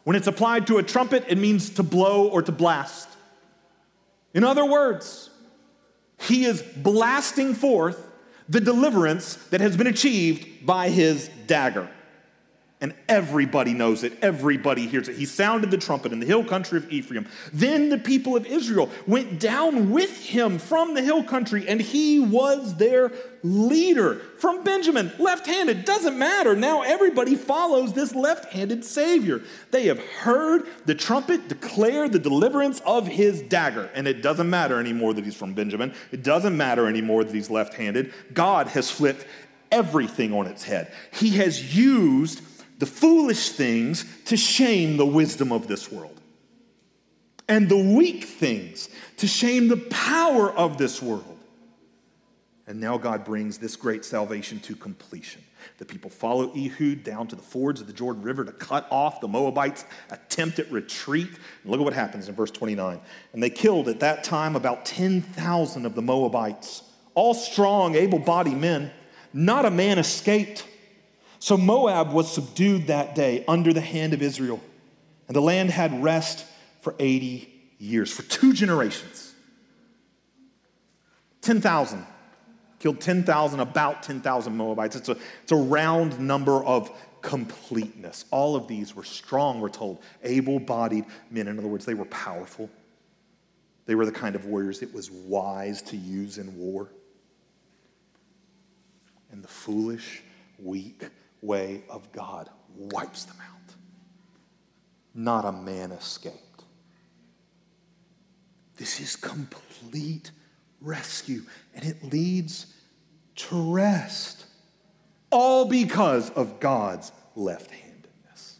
When 0.05 0.15
it's 0.15 0.27
applied 0.27 0.67
to 0.67 0.77
a 0.77 0.83
trumpet, 0.83 1.25
it 1.27 1.37
means 1.37 1.71
to 1.71 1.83
blow 1.83 2.29
or 2.29 2.41
to 2.41 2.53
blast. 2.53 3.09
In 4.33 4.43
other 4.43 4.65
words, 4.65 5.29
he 6.19 6.45
is 6.45 6.61
blasting 6.61 7.53
forth 7.53 8.11
the 8.49 8.61
deliverance 8.61 9.35
that 9.49 9.61
has 9.61 9.75
been 9.75 9.87
achieved 9.87 10.65
by 10.65 10.89
his 10.89 11.29
dagger 11.47 11.89
and 12.79 12.93
everybody 13.09 13.73
knows 13.73 14.03
it. 14.03 14.13
Everybody 14.21 14.85
hears 14.85 15.09
it. 15.09 15.15
He 15.15 15.25
sounded 15.25 15.71
the 15.71 15.79
trumpet 15.79 16.11
in 16.11 16.19
the 16.19 16.27
hill 16.27 16.43
country 16.43 16.77
of 16.77 16.91
Ephraim. 16.91 17.27
Then 17.51 17.89
the 17.89 17.97
people 17.97 18.35
of 18.35 18.45
Israel 18.45 18.91
went 19.07 19.39
down 19.39 19.89
with 19.89 20.15
him 20.23 20.59
from 20.59 20.93
the 20.93 21.01
hill 21.01 21.23
country, 21.23 21.67
and 21.67 21.81
he 21.81 22.19
was 22.19 22.75
their 22.75 23.11
leader. 23.41 24.15
From 24.37 24.63
Benjamin, 24.63 25.11
left 25.17 25.47
handed, 25.47 25.85
doesn't 25.85 26.19
matter. 26.19 26.55
Now 26.55 26.83
everybody 26.83 27.35
follows 27.35 27.93
this 27.93 28.13
left 28.13 28.53
handed 28.53 28.85
Savior. 28.85 29.41
They 29.71 29.87
have 29.87 29.99
heard 29.99 30.67
the 30.85 30.93
trumpet 30.93 31.47
declare 31.47 32.07
the 32.07 32.19
deliverance 32.19 32.79
of 32.85 33.07
his 33.07 33.41
dagger, 33.41 33.89
and 33.95 34.07
it 34.07 34.21
doesn't 34.21 34.49
matter 34.51 34.79
anymore 34.79 35.15
that 35.15 35.25
he's 35.25 35.35
from 35.35 35.53
Benjamin. 35.53 35.95
It 36.11 36.21
doesn't 36.21 36.55
matter 36.55 36.87
anymore 36.87 37.23
that 37.23 37.33
he's 37.33 37.49
left 37.49 37.73
handed. 37.73 38.13
God 38.35 38.67
has 38.67 38.91
flipped 38.91 39.25
everything 39.71 40.33
on 40.33 40.47
its 40.47 40.63
head. 40.63 40.91
He 41.11 41.31
has 41.31 41.75
used 41.75 42.41
the 42.77 42.85
foolish 42.85 43.49
things 43.51 44.05
to 44.25 44.37
shame 44.37 44.97
the 44.97 45.05
wisdom 45.05 45.51
of 45.51 45.67
this 45.67 45.91
world, 45.91 46.19
and 47.47 47.69
the 47.69 47.77
weak 47.77 48.25
things 48.25 48.89
to 49.17 49.27
shame 49.27 49.67
the 49.67 49.77
power 49.77 50.51
of 50.51 50.77
this 50.77 51.01
world. 51.01 51.37
And 52.67 52.81
now 52.81 52.97
God 52.97 53.23
brings 53.23 53.57
this 53.57 53.77
great 53.77 54.03
salvation 54.03 54.59
to 54.61 54.75
completion. 54.75 55.41
The 55.77 55.85
people 55.85 56.09
follow 56.09 56.53
Ehud 56.53 57.03
down 57.03 57.27
to 57.27 57.35
the 57.35 57.41
fords 57.41 57.79
of 57.79 57.87
the 57.87 57.93
Jordan 57.93 58.21
River 58.21 58.43
to 58.43 58.51
cut 58.51 58.85
off 58.91 59.21
the 59.21 59.27
Moabites' 59.27 59.85
attempt 60.09 60.59
at 60.59 60.69
retreat. 60.69 61.29
And 61.29 61.71
look 61.71 61.79
at 61.79 61.83
what 61.83 61.93
happens 61.93 62.27
in 62.27 62.35
verse 62.35 62.51
29. 62.51 62.99
And 63.31 63.41
they 63.41 63.49
killed 63.49 63.87
at 63.87 64.01
that 64.01 64.25
time 64.25 64.57
about 64.57 64.85
10,000 64.85 65.85
of 65.85 65.95
the 65.95 66.01
Moabites, 66.01 66.83
all 67.15 67.33
strong, 67.33 67.95
able 67.95 68.19
bodied 68.19 68.57
men. 68.57 68.91
Not 69.33 69.65
a 69.65 69.71
man 69.71 69.97
escaped. 69.97 70.67
So 71.39 71.57
Moab 71.57 72.11
was 72.11 72.31
subdued 72.31 72.87
that 72.87 73.15
day 73.15 73.43
under 73.47 73.73
the 73.73 73.81
hand 73.81 74.13
of 74.13 74.21
Israel, 74.21 74.59
and 75.27 75.35
the 75.35 75.41
land 75.41 75.69
had 75.69 76.03
rest 76.03 76.45
for 76.81 76.95
80 76.99 77.53
years, 77.77 78.11
for 78.11 78.23
two 78.23 78.53
generations. 78.53 79.33
10,000. 81.41 82.05
Killed 82.79 83.01
10,000, 83.01 83.59
about 83.59 84.03
10,000 84.03 84.55
Moabites. 84.55 84.95
It's 84.95 85.09
a, 85.09 85.17
it's 85.41 85.51
a 85.51 85.55
round 85.55 86.19
number 86.19 86.63
of 86.63 86.91
completeness. 87.21 88.25
All 88.31 88.55
of 88.55 88.67
these 88.67 88.95
were 88.95 89.03
strong, 89.03 89.59
we're 89.59 89.69
told, 89.69 89.99
able 90.23 90.59
bodied 90.59 91.05
men. 91.31 91.47
In 91.47 91.57
other 91.57 91.67
words, 91.67 91.85
they 91.85 91.95
were 91.95 92.05
powerful. 92.05 92.69
They 93.85 93.95
were 93.95 94.05
the 94.05 94.11
kind 94.11 94.35
of 94.35 94.45
warriors 94.45 94.81
it 94.81 94.93
was 94.93 95.09
wise 95.09 95.81
to 95.83 95.97
use 95.97 96.37
in 96.37 96.55
war. 96.57 96.89
And 99.31 99.43
the 99.43 99.47
foolish, 99.47 100.21
weak, 100.59 101.03
way 101.41 101.83
of 101.89 102.11
God 102.11 102.49
wipes 102.75 103.25
them 103.25 103.37
out. 103.41 103.75
Not 105.13 105.45
a 105.45 105.51
man 105.51 105.91
escaped. 105.91 106.63
This 108.77 108.99
is 108.99 109.15
complete 109.15 110.31
rescue, 110.81 111.41
and 111.73 111.83
it 111.83 112.03
leads 112.03 112.67
to 113.35 113.73
rest, 113.73 114.45
all 115.31 115.65
because 115.65 116.29
of 116.31 116.59
God's 116.59 117.11
left 117.35 117.71
handedness. 117.71 118.59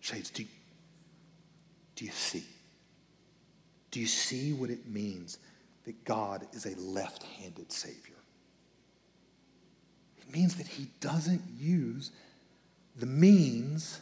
Shades, 0.00 0.30
do 0.30 0.42
you, 0.42 0.48
do 1.94 2.04
you 2.04 2.10
see? 2.10 2.44
Do 3.90 4.00
you 4.00 4.06
see 4.06 4.52
what 4.52 4.68
it 4.68 4.86
means 4.86 5.38
that 5.84 6.04
God 6.04 6.46
is 6.52 6.66
a 6.66 6.78
left 6.78 7.22
handed 7.22 7.72
Savior? 7.72 8.15
Means 10.32 10.56
that 10.56 10.66
he 10.66 10.88
doesn't 11.00 11.42
use 11.58 12.10
the 12.96 13.06
means 13.06 14.00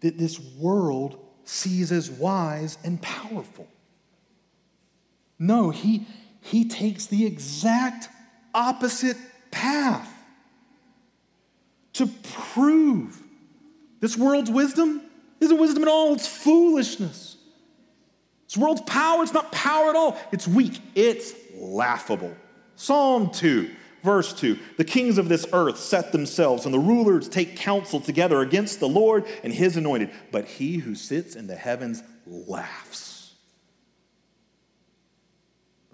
that 0.00 0.18
this 0.18 0.40
world 0.58 1.18
sees 1.44 1.92
as 1.92 2.10
wise 2.10 2.78
and 2.84 3.00
powerful. 3.00 3.68
No, 5.38 5.70
he, 5.70 6.06
he 6.40 6.68
takes 6.68 7.06
the 7.06 7.26
exact 7.26 8.08
opposite 8.54 9.16
path 9.50 10.10
to 11.94 12.06
prove 12.52 13.20
this 14.00 14.16
world's 14.16 14.50
wisdom 14.50 15.00
isn't 15.40 15.58
wisdom 15.58 15.82
at 15.82 15.88
all, 15.88 16.14
it's 16.14 16.26
foolishness. 16.26 17.36
This 18.48 18.56
world's 18.56 18.82
power, 18.82 19.22
it's 19.22 19.32
not 19.32 19.50
power 19.52 19.90
at 19.90 19.96
all, 19.96 20.18
it's 20.32 20.46
weak, 20.46 20.80
it's 20.94 21.34
laughable. 21.56 22.34
Psalm 22.76 23.30
2 23.30 23.70
Verse 24.04 24.34
2 24.34 24.58
The 24.76 24.84
kings 24.84 25.16
of 25.18 25.28
this 25.28 25.46
earth 25.52 25.78
set 25.78 26.12
themselves, 26.12 26.66
and 26.66 26.74
the 26.74 26.78
rulers 26.78 27.28
take 27.28 27.56
counsel 27.56 28.00
together 28.00 28.40
against 28.40 28.78
the 28.78 28.88
Lord 28.88 29.24
and 29.42 29.52
his 29.52 29.76
anointed. 29.76 30.10
But 30.30 30.44
he 30.44 30.76
who 30.76 30.94
sits 30.94 31.34
in 31.34 31.46
the 31.46 31.56
heavens 31.56 32.02
laughs. 32.26 33.13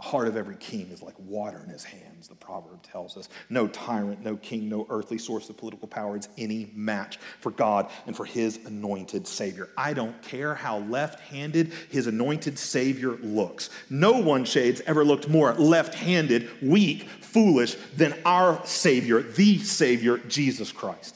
The 0.01 0.07
heart 0.07 0.29
of 0.29 0.37
every 0.39 0.57
king 0.57 0.89
is 0.91 1.03
like 1.03 1.15
water 1.19 1.61
in 1.63 1.69
his 1.69 1.85
hands, 1.85 2.27
the 2.27 2.35
proverb 2.35 2.83
tells 2.83 3.19
us. 3.19 3.29
No 3.51 3.69
tyrant, 3.69 4.25
no 4.25 4.35
king, 4.35 4.67
no 4.67 4.87
earthly 4.89 5.19
source 5.19 5.51
of 5.51 5.59
political 5.59 5.87
power 5.87 6.17
is 6.17 6.27
any 6.39 6.71
match 6.75 7.19
for 7.39 7.51
God 7.51 7.91
and 8.07 8.17
for 8.17 8.25
his 8.25 8.65
anointed 8.65 9.27
Savior. 9.27 9.69
I 9.77 9.93
don't 9.93 10.23
care 10.23 10.55
how 10.55 10.79
left 10.79 11.21
handed 11.21 11.75
his 11.91 12.07
anointed 12.07 12.59
Savior 12.59 13.19
looks. 13.19 13.69
No 13.91 14.13
one, 14.13 14.47
Shades, 14.47 14.81
ever 14.87 15.05
looked 15.05 15.29
more 15.29 15.53
left 15.53 15.93
handed, 15.93 16.49
weak, 16.63 17.07
foolish 17.21 17.75
than 17.95 18.15
our 18.25 18.65
Savior, 18.65 19.21
the 19.21 19.59
Savior, 19.59 20.17
Jesus 20.17 20.73
Christ. 20.73 21.15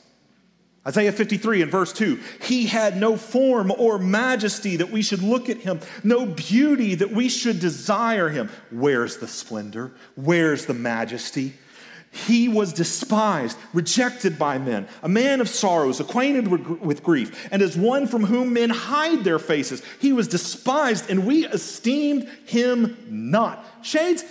Isaiah 0.86 1.12
53 1.12 1.62
and 1.62 1.70
verse 1.70 1.92
2 1.92 2.20
He 2.42 2.66
had 2.66 2.96
no 2.96 3.16
form 3.16 3.70
or 3.70 3.98
majesty 3.98 4.76
that 4.76 4.90
we 4.90 5.02
should 5.02 5.22
look 5.22 5.48
at 5.48 5.58
him, 5.58 5.80
no 6.02 6.26
beauty 6.26 6.94
that 6.96 7.10
we 7.10 7.28
should 7.28 7.60
desire 7.60 8.28
him. 8.28 8.50
Where's 8.70 9.16
the 9.16 9.28
splendor? 9.28 9.92
Where's 10.14 10.66
the 10.66 10.74
majesty? 10.74 11.54
He 12.14 12.48
was 12.48 12.72
despised, 12.72 13.58
rejected 13.72 14.38
by 14.38 14.58
men, 14.58 14.86
a 15.02 15.08
man 15.08 15.40
of 15.40 15.48
sorrows, 15.48 15.98
acquainted 15.98 16.46
with 16.46 17.02
grief, 17.02 17.48
and 17.50 17.60
as 17.60 17.76
one 17.76 18.06
from 18.06 18.26
whom 18.26 18.52
men 18.52 18.70
hide 18.70 19.24
their 19.24 19.40
faces. 19.40 19.82
He 20.00 20.12
was 20.12 20.28
despised, 20.28 21.10
and 21.10 21.26
we 21.26 21.44
esteemed 21.44 22.28
him 22.46 22.96
not. 23.08 23.66
Shades, 23.82 24.24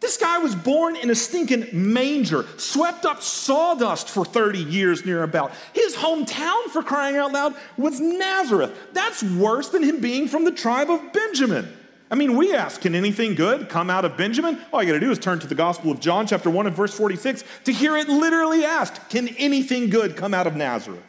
this 0.00 0.16
guy 0.16 0.38
was 0.38 0.54
born 0.54 0.96
in 0.96 1.10
a 1.10 1.14
stinking 1.14 1.68
manger, 1.72 2.46
swept 2.56 3.04
up 3.04 3.20
sawdust 3.20 4.08
for 4.08 4.24
30 4.24 4.58
years 4.58 5.04
near 5.04 5.22
about. 5.24 5.52
His 5.72 5.96
hometown, 5.96 6.64
for 6.70 6.82
crying 6.82 7.16
out 7.16 7.32
loud, 7.32 7.54
was 7.76 8.00
Nazareth. 8.00 8.76
That's 8.92 9.22
worse 9.22 9.70
than 9.70 9.82
him 9.82 10.00
being 10.00 10.28
from 10.28 10.44
the 10.44 10.52
tribe 10.52 10.90
of 10.90 11.12
Benjamin. 11.12 11.74
I 12.10 12.14
mean, 12.14 12.36
we 12.36 12.54
ask, 12.54 12.80
can 12.80 12.94
anything 12.94 13.34
good 13.34 13.68
come 13.68 13.90
out 13.90 14.04
of 14.04 14.16
Benjamin? 14.16 14.58
All 14.72 14.82
you 14.82 14.88
got 14.88 14.94
to 14.94 15.04
do 15.04 15.10
is 15.10 15.18
turn 15.18 15.40
to 15.40 15.46
the 15.46 15.54
Gospel 15.54 15.90
of 15.90 16.00
John, 16.00 16.26
chapter 16.26 16.48
1 16.48 16.66
and 16.66 16.74
verse 16.74 16.94
46, 16.94 17.44
to 17.64 17.72
hear 17.72 17.96
it 17.96 18.08
literally 18.08 18.64
asked, 18.64 19.10
can 19.10 19.28
anything 19.36 19.90
good 19.90 20.16
come 20.16 20.32
out 20.32 20.46
of 20.46 20.56
Nazareth? 20.56 21.02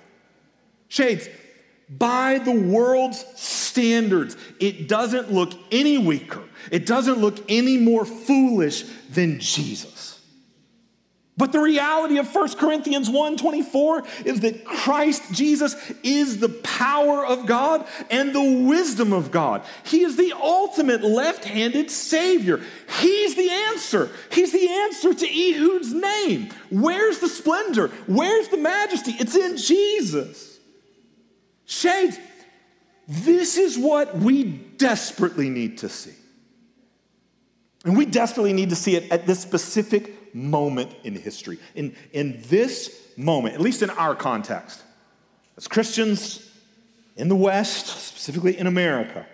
Shades, 0.89 1.29
by 1.89 2.39
the 2.39 2.51
world's 2.51 3.25
standards, 3.35 4.37
it 4.59 4.87
doesn't 4.87 5.31
look 5.31 5.53
any 5.71 5.97
weaker. 5.97 6.43
It 6.71 6.85
doesn't 6.85 7.17
look 7.17 7.39
any 7.49 7.77
more 7.77 8.05
foolish 8.05 8.83
than 9.09 9.39
Jesus. 9.39 10.09
But 11.39 11.53
the 11.53 11.61
reality 11.61 12.17
of 12.17 12.27
1 12.27 12.57
Corinthians 12.57 13.09
1:24 13.09 14.03
is 14.25 14.41
that 14.41 14.65
Christ 14.65 15.23
Jesus 15.31 15.73
is 16.03 16.39
the 16.39 16.49
power 16.49 17.25
of 17.25 17.45
God 17.45 17.87
and 18.09 18.35
the 18.35 18.65
wisdom 18.67 19.13
of 19.13 19.31
God. 19.31 19.61
He 19.85 20.01
is 20.03 20.17
the 20.17 20.33
ultimate 20.33 21.01
left-handed 21.01 21.89
savior. 21.89 22.59
He's 22.99 23.35
the 23.35 23.49
answer. 23.49 24.09
He's 24.29 24.51
the 24.51 24.67
answer 24.67 25.13
to 25.13 25.25
Ehud's 25.25 25.93
name. 25.93 26.49
Where's 26.69 27.19
the 27.19 27.29
splendor? 27.29 27.87
Where's 28.05 28.49
the 28.49 28.57
majesty? 28.57 29.15
It's 29.17 29.37
in 29.37 29.55
Jesus. 29.55 30.48
Shades, 31.69 32.17
this 33.07 33.59
is 33.59 33.77
what 33.77 34.17
we 34.17 34.43
desperately 34.43 35.49
need 35.49 35.77
to 35.79 35.89
see. 35.89 36.15
And 37.85 37.95
we 37.95 38.07
desperately 38.07 38.53
need 38.53 38.71
to 38.71 38.75
see 38.75 38.95
it 38.95 39.11
at 39.11 39.27
this 39.27 39.39
specific 39.39 40.33
moment 40.33 40.91
in 41.03 41.15
history. 41.15 41.59
In, 41.75 41.95
in 42.11 42.41
this 42.47 43.13
moment, 43.15 43.53
at 43.53 43.61
least 43.61 43.83
in 43.83 43.91
our 43.91 44.15
context, 44.15 44.81
as 45.57 45.67
Christians 45.67 46.51
in 47.15 47.27
the 47.27 47.35
West, 47.35 47.85
specifically 47.85 48.57
in 48.57 48.65
America, 48.65 49.27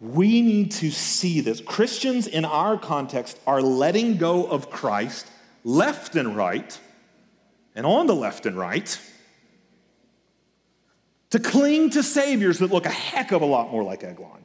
we 0.00 0.40
need 0.40 0.70
to 0.72 0.90
see 0.90 1.42
this. 1.42 1.60
Christians 1.60 2.26
in 2.26 2.46
our 2.46 2.78
context 2.78 3.38
are 3.46 3.60
letting 3.60 4.16
go 4.16 4.46
of 4.46 4.70
Christ 4.70 5.26
left 5.62 6.16
and 6.16 6.34
right, 6.34 6.80
and 7.74 7.84
on 7.84 8.06
the 8.06 8.14
left 8.14 8.46
and 8.46 8.56
right, 8.56 8.98
to 11.32 11.38
cling 11.38 11.90
to 11.90 12.02
saviors 12.02 12.60
that 12.60 12.70
look 12.70 12.86
a 12.86 12.90
heck 12.90 13.32
of 13.32 13.42
a 13.42 13.46
lot 13.46 13.70
more 13.70 13.82
like 13.82 14.04
Eglon 14.04 14.42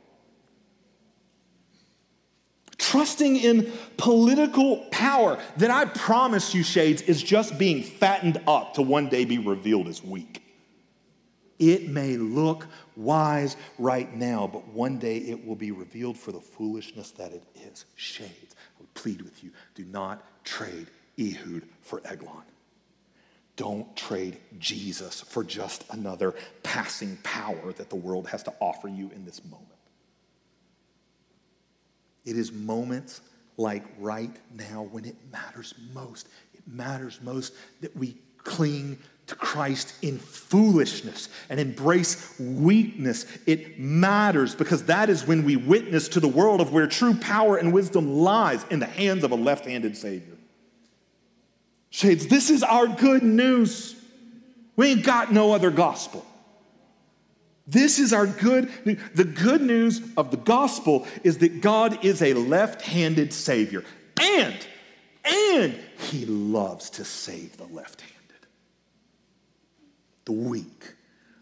trusting 2.78 3.36
in 3.38 3.72
political 3.98 4.78
power 4.92 5.38
that 5.58 5.72
I 5.72 5.86
promise 5.86 6.54
you, 6.54 6.64
Shades, 6.64 7.02
is 7.02 7.22
just 7.22 7.58
being 7.58 7.84
fattened 7.84 8.42
up 8.48 8.76
to 8.76 8.82
one 8.82 9.10
day 9.10 9.26
be 9.26 9.38
revealed 9.38 9.88
as 9.88 10.04
weak. 10.04 10.44
It 11.60 11.90
may 11.90 12.18
look 12.18 12.68
wise 12.96 13.58
right 13.80 14.14
now, 14.16 14.48
but 14.48 14.68
one 14.68 15.00
day 15.00 15.18
it 15.18 15.46
will 15.46 15.56
be 15.56 15.72
revealed 15.72 16.18
for 16.18 16.32
the 16.32 16.40
foolishness 16.40 17.12
that 17.12 17.32
it 17.34 17.44
is. 17.56 17.86
Shades, 17.96 18.56
I 18.56 18.82
would 18.82 18.94
plead 18.94 19.22
with 19.22 19.44
you 19.44 19.52
do 19.76 19.84
not 19.86 20.24
trade 20.44 20.88
Ehud 21.20 21.64
for 21.82 22.02
Eglon. 22.06 22.44
Don't 23.58 23.94
trade 23.98 24.38
Jesus 24.60 25.20
for 25.20 25.44
just 25.44 25.84
another 25.90 26.36
passing 26.64 27.18
power 27.24 27.74
that 27.74 27.90
the 27.90 27.96
world 27.96 28.28
has 28.28 28.44
to 28.44 28.54
offer 28.62 28.88
you 28.88 29.12
in 29.14 29.26
this 29.26 29.44
moment. 29.44 29.68
It 32.24 32.38
is 32.38 32.52
moments 32.52 33.22
like 33.58 33.84
right 34.00 34.36
now 34.54 34.84
when 34.92 35.06
it 35.06 35.16
matters 35.32 35.74
most. 35.94 36.30
It 36.54 36.62
matters 36.68 37.20
most 37.24 37.54
that 37.82 37.98
we 37.98 38.16
cling 38.38 39.00
to 39.26 39.36
Christ 39.36 39.94
in 40.04 40.20
foolishness 40.20 41.28
and 41.50 41.60
embrace 41.60 42.40
weakness. 42.40 43.26
It 43.46 43.80
matters 43.80 44.54
because 44.54 44.84
that 44.84 45.10
is 45.10 45.26
when 45.26 45.44
we 45.44 45.56
witness 45.56 46.08
to 46.10 46.20
the 46.20 46.28
world 46.28 46.62
of 46.62 46.72
where 46.72 46.88
true 46.88 47.16
power 47.16 47.58
and 47.58 47.74
wisdom 47.74 48.20
lies 48.20 48.64
in 48.70 48.80
the 48.80 48.86
hands 48.86 49.24
of 49.24 49.32
a 49.32 49.36
left 49.36 49.66
handed 49.66 49.98
Savior. 49.98 50.37
Shades, 51.90 52.28
this 52.28 52.50
is 52.50 52.64
our 52.64 52.88
good 52.88 53.24
news. 53.24 53.96
We 54.76 54.92
ain't 54.92 55.04
got 55.06 55.32
no 55.32 55.54
other 55.54 55.72
gospel. 55.72 56.26
This 57.66 58.00
is 58.00 58.14
our 58.14 58.28
good 58.28 58.72
The 59.14 59.26
good 59.26 59.62
news 59.62 60.02
of 60.16 60.32
the 60.32 60.38
gospel 60.38 61.06
is 61.24 61.40
that 61.40 61.62
God 61.62 62.06
is 62.06 62.22
a 62.22 62.34
left-handed 62.34 63.34
savior. 63.34 63.84
And 64.20 64.56
and 65.26 65.78
he 66.10 66.26
loves 66.26 66.90
to 66.92 67.04
save 67.04 67.58
the 67.58 67.66
left-handed. 67.66 68.16
The 70.26 70.32
weak, 70.32 70.94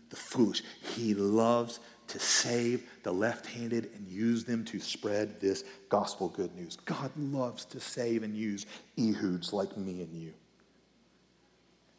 the 0.10 0.16
foolish. 0.16 0.64
He 0.96 1.14
loves 1.14 1.80
to 2.08 2.20
save 2.20 2.84
the 3.04 3.12
left-handed 3.12 3.90
and 3.96 4.08
use 4.08 4.44
them 4.44 4.64
to 4.66 4.80
spread 4.80 5.40
this 5.42 5.64
gospel 5.90 6.30
good 6.30 6.56
news. 6.56 6.78
God 6.86 7.12
loves 7.18 7.66
to 7.66 7.80
save 7.80 8.24
and 8.24 8.36
use 8.36 8.66
Ehuds 8.98 9.54
like 9.54 9.76
me 9.78 10.02
and 10.02 10.14
you. 10.14 10.34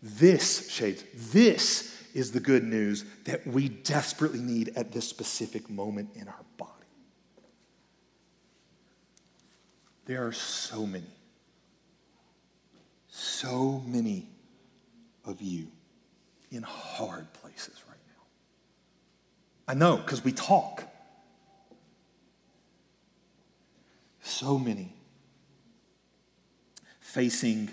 This, 0.02 0.70
shades, 0.70 1.04
this 1.32 2.04
is 2.14 2.32
the 2.32 2.40
good 2.40 2.64
news 2.64 3.04
that 3.24 3.46
we 3.46 3.68
desperately 3.68 4.40
need 4.40 4.72
at 4.76 4.92
this 4.92 5.09
specific 5.09 5.68
moment 5.68 6.11
in 6.14 6.28
our 6.28 6.44
body. 6.57 6.72
There 10.07 10.26
are 10.26 10.32
so 10.32 10.86
many, 10.86 11.11
so 13.09 13.82
many 13.86 14.28
of 15.24 15.42
you 15.42 15.66
in 16.52 16.62
hard 16.62 17.32
places. 17.32 17.82
I 19.68 19.74
know 19.74 19.96
because 19.96 20.24
we 20.24 20.32
talk. 20.32 20.84
So 24.22 24.58
many 24.58 24.92
facing 27.00 27.70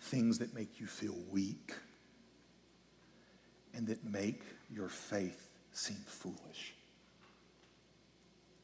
things 0.00 0.38
that 0.38 0.54
make 0.54 0.80
you 0.80 0.86
feel 0.86 1.16
weak 1.30 1.74
and 3.74 3.86
that 3.88 4.04
make 4.04 4.40
your 4.72 4.88
faith 4.88 5.50
seem 5.72 5.98
foolish. 6.06 6.74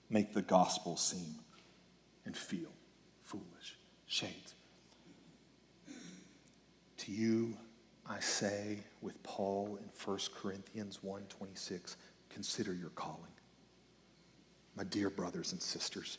Make 0.08 0.32
the 0.32 0.42
gospel 0.42 0.96
seem 0.96 1.36
and 2.24 2.36
feel 2.36 2.70
foolish. 3.24 3.76
Shades. 4.06 4.54
To 6.98 7.12
you, 7.12 7.56
I 8.08 8.20
say 8.20 8.78
with 9.00 9.22
Paul 9.22 9.78
in 9.80 9.88
1 9.94 10.18
Corinthians 10.34 11.02
1:26, 11.02 11.96
consider 12.28 12.74
your 12.74 12.90
calling. 12.90 13.32
My 14.74 14.84
dear 14.84 15.10
brothers 15.10 15.52
and 15.52 15.62
sisters, 15.62 16.18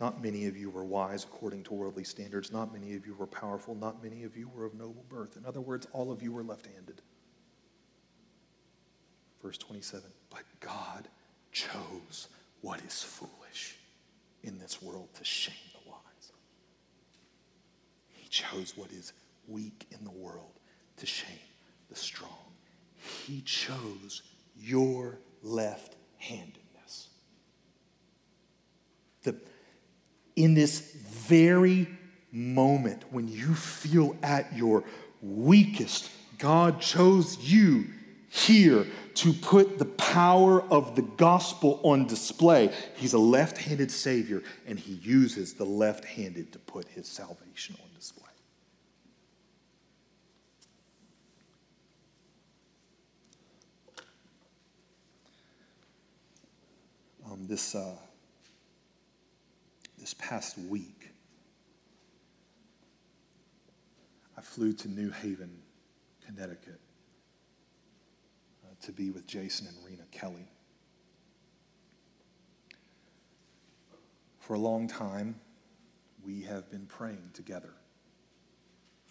not 0.00 0.22
many 0.22 0.46
of 0.46 0.56
you 0.56 0.68
were 0.68 0.84
wise 0.84 1.24
according 1.24 1.64
to 1.64 1.74
worldly 1.74 2.04
standards. 2.04 2.52
Not 2.52 2.72
many 2.72 2.94
of 2.94 3.06
you 3.06 3.14
were 3.14 3.26
powerful. 3.26 3.74
Not 3.74 4.02
many 4.02 4.24
of 4.24 4.36
you 4.36 4.48
were 4.48 4.66
of 4.66 4.74
noble 4.74 5.04
birth. 5.08 5.36
In 5.36 5.46
other 5.46 5.60
words, 5.60 5.86
all 5.92 6.12
of 6.12 6.22
you 6.22 6.32
were 6.32 6.42
left 6.42 6.66
handed. 6.66 7.00
Verse 9.42 9.56
27 9.56 10.10
But 10.28 10.42
God 10.60 11.08
chose 11.50 12.28
what 12.60 12.82
is 12.82 13.02
foolish 13.02 13.76
in 14.42 14.58
this 14.58 14.82
world 14.82 15.08
to 15.14 15.24
shame 15.24 15.54
the 15.72 15.90
wise. 15.90 16.32
He 18.10 18.28
chose 18.28 18.76
what 18.76 18.92
is 18.92 19.14
weak 19.48 19.86
in 19.90 20.04
the 20.04 20.10
world 20.10 20.60
to 20.98 21.06
shame 21.06 21.38
the 21.88 21.96
strong. 21.96 22.30
He 23.26 23.40
chose 23.42 24.22
your 24.58 25.18
left 25.42 25.96
handedness. 26.18 27.08
In 30.34 30.54
this 30.54 30.92
very 30.92 31.88
moment 32.30 33.04
when 33.10 33.26
you 33.26 33.54
feel 33.54 34.16
at 34.22 34.54
your 34.54 34.84
weakest, 35.22 36.10
God 36.38 36.80
chose 36.80 37.38
you 37.38 37.86
here 38.28 38.86
to 39.14 39.32
put 39.32 39.78
the 39.78 39.86
power 39.86 40.60
of 40.62 40.94
the 40.94 41.00
gospel 41.00 41.80
on 41.82 42.06
display. 42.06 42.70
He's 42.96 43.14
a 43.14 43.18
left 43.18 43.56
handed 43.56 43.90
Savior, 43.90 44.42
and 44.66 44.78
He 44.78 44.92
uses 44.94 45.54
the 45.54 45.64
left 45.64 46.04
handed 46.04 46.52
to 46.52 46.58
put 46.58 46.86
His 46.88 47.08
salvation 47.08 47.76
on 47.82 47.88
display. 47.94 48.24
um, 57.36 57.46
this, 57.46 57.74
uh, 57.74 57.96
this 59.98 60.14
past 60.14 60.58
week, 60.58 61.10
I 64.36 64.40
flew 64.40 64.72
to 64.74 64.88
New 64.88 65.10
Haven, 65.10 65.50
Connecticut, 66.24 66.80
uh, 68.64 68.74
to 68.82 68.92
be 68.92 69.10
with 69.10 69.26
Jason 69.26 69.66
and 69.66 69.76
Rena 69.84 70.04
Kelly. 70.10 70.48
For 74.40 74.54
a 74.54 74.58
long 74.58 74.86
time, 74.86 75.40
we 76.24 76.42
have 76.42 76.70
been 76.70 76.86
praying 76.86 77.30
together 77.34 77.74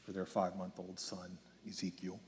for 0.04 0.12
their 0.12 0.26
five 0.26 0.56
month 0.56 0.80
old 0.80 1.00
son, 1.00 1.38
Ezekiel. 1.68 2.20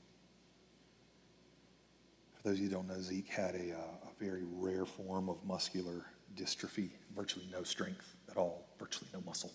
For 2.38 2.48
those 2.48 2.58
of 2.58 2.62
you 2.62 2.68
who 2.68 2.74
don't 2.76 2.88
know, 2.88 3.00
Zeke 3.00 3.28
had 3.28 3.56
a, 3.56 3.72
uh, 3.72 4.08
a 4.08 4.24
very 4.24 4.44
rare 4.44 4.86
form 4.86 5.28
of 5.28 5.44
muscular 5.44 6.06
dystrophy, 6.36 6.90
virtually 7.16 7.48
no 7.50 7.64
strength 7.64 8.14
at 8.30 8.36
all, 8.36 8.68
virtually 8.78 9.10
no 9.12 9.20
muscle. 9.26 9.52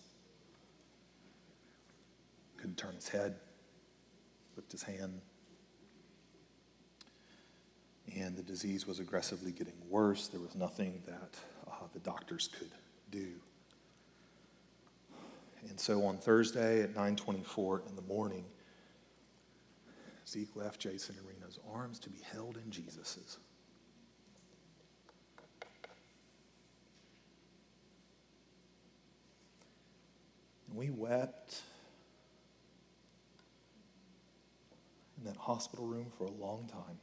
Couldn't 2.57 2.77
turn 2.77 2.93
his 2.95 3.07
head, 3.07 3.35
lift 4.57 4.71
his 4.71 4.83
hand. 4.83 5.21
And 8.17 8.35
the 8.35 8.43
disease 8.43 8.85
was 8.85 8.99
aggressively 8.99 9.53
getting 9.53 9.75
worse. 9.89 10.27
There 10.27 10.41
was 10.41 10.53
nothing 10.53 11.01
that 11.05 11.39
uh, 11.67 11.85
the 11.93 11.99
doctors 11.99 12.49
could 12.49 12.71
do. 13.11 13.29
And 15.69 15.79
so 15.79 16.05
on 16.05 16.17
Thursday 16.17 16.81
at 16.81 16.93
9:24 16.93 17.87
in 17.87 17.95
the 17.95 18.01
morning, 18.01 18.43
Zeke 20.33 20.55
left 20.55 20.79
Jason 20.79 21.15
and 21.15 21.27
Rena's 21.27 21.59
arms 21.71 21.99
to 21.99 22.09
be 22.09 22.17
held 22.31 22.57
in 22.57 22.71
Jesus's. 22.71 23.37
And 30.67 30.75
we 30.75 30.89
wept 30.89 31.61
in 35.19 35.25
that 35.25 35.37
hospital 35.37 35.85
room 35.85 36.07
for 36.17 36.23
a 36.23 36.31
long 36.31 36.67
time. 36.67 36.97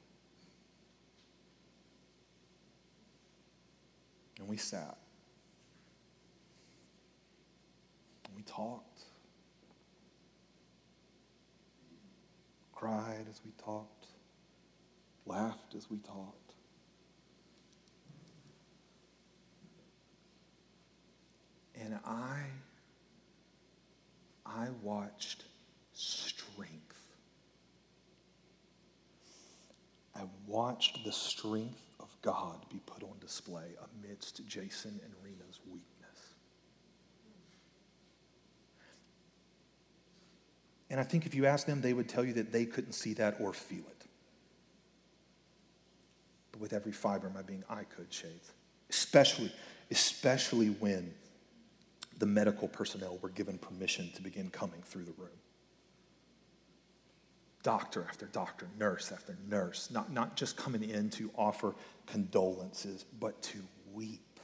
And 4.41 4.49
we 4.49 4.57
sat. 4.57 4.99
And 8.27 8.37
we 8.37 8.43
talked. 8.43 8.90
Cried 12.81 13.27
as 13.29 13.43
we 13.45 13.51
talked. 13.63 14.07
Laughed 15.27 15.75
as 15.77 15.91
we 15.91 15.99
talked. 15.99 16.55
And 21.79 21.99
I, 22.07 22.41
I 24.47 24.69
watched 24.83 25.45
strength. 25.93 26.71
I 30.17 30.23
watched 30.47 31.05
the 31.05 31.13
strength 31.13 31.83
of 32.01 32.09
God 32.23 32.65
be 32.73 32.81
put 32.87 33.03
on 33.03 33.19
display 33.21 33.77
amidst 34.03 34.47
Jason 34.49 34.99
and 35.05 35.13
Rena's 35.23 35.61
weakness. 35.67 35.90
And 40.91 40.99
I 40.99 41.05
think 41.05 41.25
if 41.25 41.35
you 41.35 41.47
ask 41.47 41.67
them, 41.67 41.81
they 41.81 41.93
would 41.93 42.09
tell 42.09 42.25
you 42.25 42.33
that 42.35 42.51
they 42.53 42.65
couldn't 42.67 42.93
see 42.93 43.15
that 43.15 43.37
or 43.41 43.53
feel 43.53 43.79
it. 43.79 44.07
But 46.51 46.61
with 46.61 46.73
every 46.73 46.93
fiber 46.93 47.29
of 47.29 47.35
my 47.35 47.43
being, 47.43 47.63
I 47.71 47.85
could, 47.85 48.13
Shades. 48.13 48.51
Especially, 48.89 49.53
especially 49.91 50.71
when 50.71 51.15
the 52.19 52.27
medical 52.27 52.67
personnel 52.67 53.19
were 53.23 53.29
given 53.29 53.57
permission 53.57 54.11
to 54.17 54.23
begin 54.23 54.51
coming 54.51 54.83
through 54.85 55.05
the 55.05 55.13
room. 55.13 55.29
Doctor 57.63 58.05
after 58.09 58.27
doctor, 58.27 58.67
nurse 58.79 59.13
after 59.13 59.37
nurse, 59.49 59.91
not, 59.91 60.13
not 60.13 60.37
just 60.37 60.57
coming 60.57 60.83
in 60.83 61.09
to 61.11 61.31
offer 61.37 61.75
condolences, 62.07 63.05
but 63.21 63.41
to 63.43 63.59
weep 63.93 64.41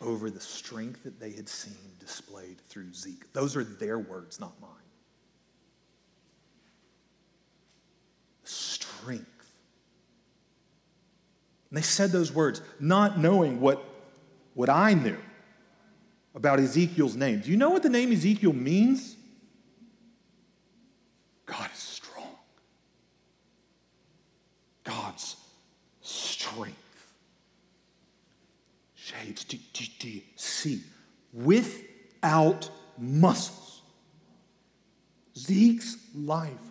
over 0.00 0.30
the 0.30 0.40
strength 0.40 1.04
that 1.04 1.20
they 1.20 1.30
had 1.30 1.48
seen 1.48 1.76
displayed 1.98 2.60
through 2.68 2.92
Zeke. 2.92 3.32
Those 3.32 3.56
are 3.56 3.64
their 3.64 3.98
words, 3.98 4.40
not 4.40 4.52
mine. 4.60 4.79
Strength. 9.00 9.26
And 11.70 11.78
they 11.78 11.82
said 11.82 12.10
those 12.10 12.32
words 12.32 12.62
not 12.78 13.18
knowing 13.18 13.60
what, 13.60 13.84
what 14.54 14.68
I 14.68 14.94
knew 14.94 15.18
about 16.34 16.58
Ezekiel's 16.60 17.16
name. 17.16 17.40
Do 17.40 17.50
you 17.50 17.56
know 17.56 17.70
what 17.70 17.82
the 17.82 17.88
name 17.88 18.12
Ezekiel 18.12 18.52
means? 18.52 19.16
God 21.46 21.68
is 21.72 21.78
strong. 21.78 22.36
God's 24.84 25.36
strength. 26.00 26.76
Shades, 28.94 29.44
do, 29.44 29.56
do, 29.72 29.84
do 29.98 30.08
you 30.08 30.22
see? 30.36 30.82
Without 31.32 32.68
muscles. 32.98 33.82
Zeke's 35.36 35.96
life 36.14 36.69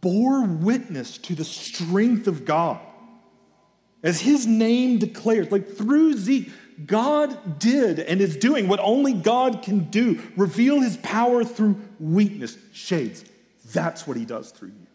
bore 0.00 0.44
witness 0.44 1.18
to 1.18 1.34
the 1.34 1.44
strength 1.44 2.26
of 2.26 2.44
God. 2.44 2.80
As 4.02 4.20
his 4.20 4.46
name 4.46 4.98
declares, 4.98 5.52
like 5.52 5.68
through 5.68 6.14
Zeke, 6.14 6.50
God 6.86 7.58
did 7.58 8.00
and 8.00 8.20
is 8.20 8.36
doing 8.36 8.66
what 8.66 8.80
only 8.80 9.12
God 9.12 9.62
can 9.62 9.90
do 9.90 10.22
reveal 10.36 10.80
his 10.80 10.96
power 10.98 11.44
through 11.44 11.78
weakness. 11.98 12.56
Shades, 12.72 13.24
that's 13.72 14.06
what 14.06 14.16
he 14.16 14.24
does 14.24 14.50
through 14.50 14.68
you. 14.68 14.86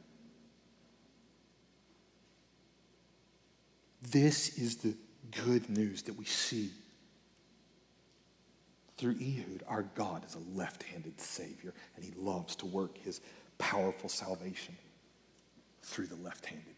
This 4.01 4.57
is 4.57 4.77
the 4.77 4.95
good 5.43 5.69
news 5.69 6.03
that 6.03 6.13
we 6.13 6.25
see 6.25 6.69
through 8.97 9.17
Ehud. 9.21 9.63
Our 9.67 9.83
God 9.83 10.25
is 10.25 10.35
a 10.35 10.57
left 10.57 10.83
handed 10.83 11.19
Savior, 11.19 11.73
and 11.95 12.05
he 12.05 12.13
loves 12.17 12.55
to 12.57 12.65
work 12.65 12.97
his 12.97 13.21
powerful 13.57 14.09
salvation 14.09 14.75
through 15.85 16.07
the 16.07 16.15
left 16.15 16.45
handed. 16.45 16.75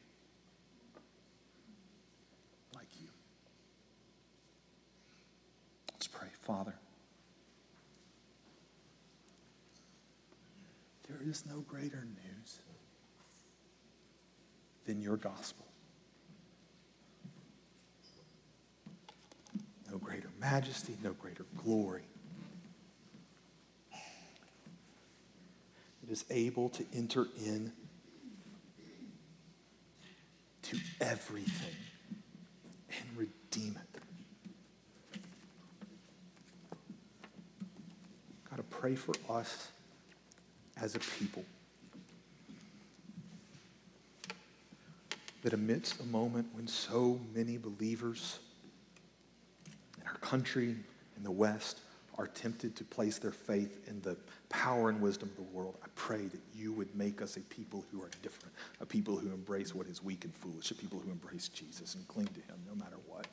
Like 2.76 2.88
you. 3.00 3.08
Let's 5.94 6.08
pray. 6.08 6.28
Father, 6.42 6.76
there 11.08 11.20
is 11.28 11.46
no 11.50 11.62
greater 11.62 12.06
news 12.06 12.60
than 14.86 15.02
your 15.02 15.18
gospel. 15.18 15.66
No 19.90 19.98
greater 19.98 20.30
majesty, 20.40 20.98
no 21.02 21.14
greater 21.14 21.46
glory. 21.64 22.04
It 26.04 26.12
is 26.12 26.26
able 26.30 26.70
to 26.70 26.86
enter 26.94 27.28
in 27.44 27.72
to 30.70 30.78
everything 31.02 31.76
and 32.90 33.18
redeem 33.18 33.76
it. 33.76 34.02
I 38.52 38.64
pray 38.70 38.96
for 38.96 39.14
us 39.30 39.70
as 40.82 40.96
a 40.96 41.00
people 41.00 41.44
that 45.44 45.54
amidst 45.54 46.00
a 46.00 46.04
moment 46.06 46.48
when 46.54 46.68
so 46.68 47.20
many 47.34 47.58
believers 47.58 48.40
in 50.02 50.08
our 50.08 50.18
country, 50.18 50.76
in 51.16 51.24
the 51.24 51.32
West, 51.32 51.80
are 52.18 52.28
tempted 52.28 52.76
to 52.76 52.84
place 52.84 53.20
their 53.20 53.32
faith 53.32 53.88
in 53.88 54.02
the 54.02 54.18
power 54.50 54.90
and 54.90 55.00
wisdom 55.00 55.30
of 55.30 55.36
the 55.36 55.56
world, 55.56 55.78
I 55.84 55.88
pray 55.96 56.26
that 56.26 56.42
you 56.56 56.74
would 56.74 56.94
make 56.96 57.22
us 57.22 57.38
a 57.38 57.42
people 57.42 57.86
who 57.92 58.02
are 58.02 58.10
different, 58.24 58.54
a 58.82 58.86
people 58.86 59.18
who 59.18 59.30
embrace 59.30 59.76
what 59.76 59.88
is 59.88 60.04
weak 60.04 60.26
and 60.26 60.34
foolish, 60.34 60.72
a 60.72 60.76
people 60.76 61.00
who 61.00 61.12
embrace 61.12 61.48
Jesus 61.48 61.96
and 61.96 62.08
cling 62.08 62.28
to 62.28 62.42
him 62.42 62.60
no 62.68 62.76
matter 62.76 62.98
what. 63.08 63.28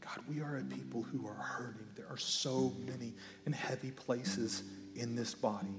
God, 0.00 0.24
we 0.26 0.40
are 0.40 0.56
a 0.56 0.62
people 0.62 1.02
who 1.02 1.26
are 1.26 1.34
hurting. 1.34 1.86
There 1.94 2.08
are 2.08 2.16
so 2.16 2.74
many 2.86 3.12
and 3.44 3.54
heavy 3.54 3.90
places 3.90 4.62
in 4.94 5.14
this 5.14 5.34
body 5.34 5.74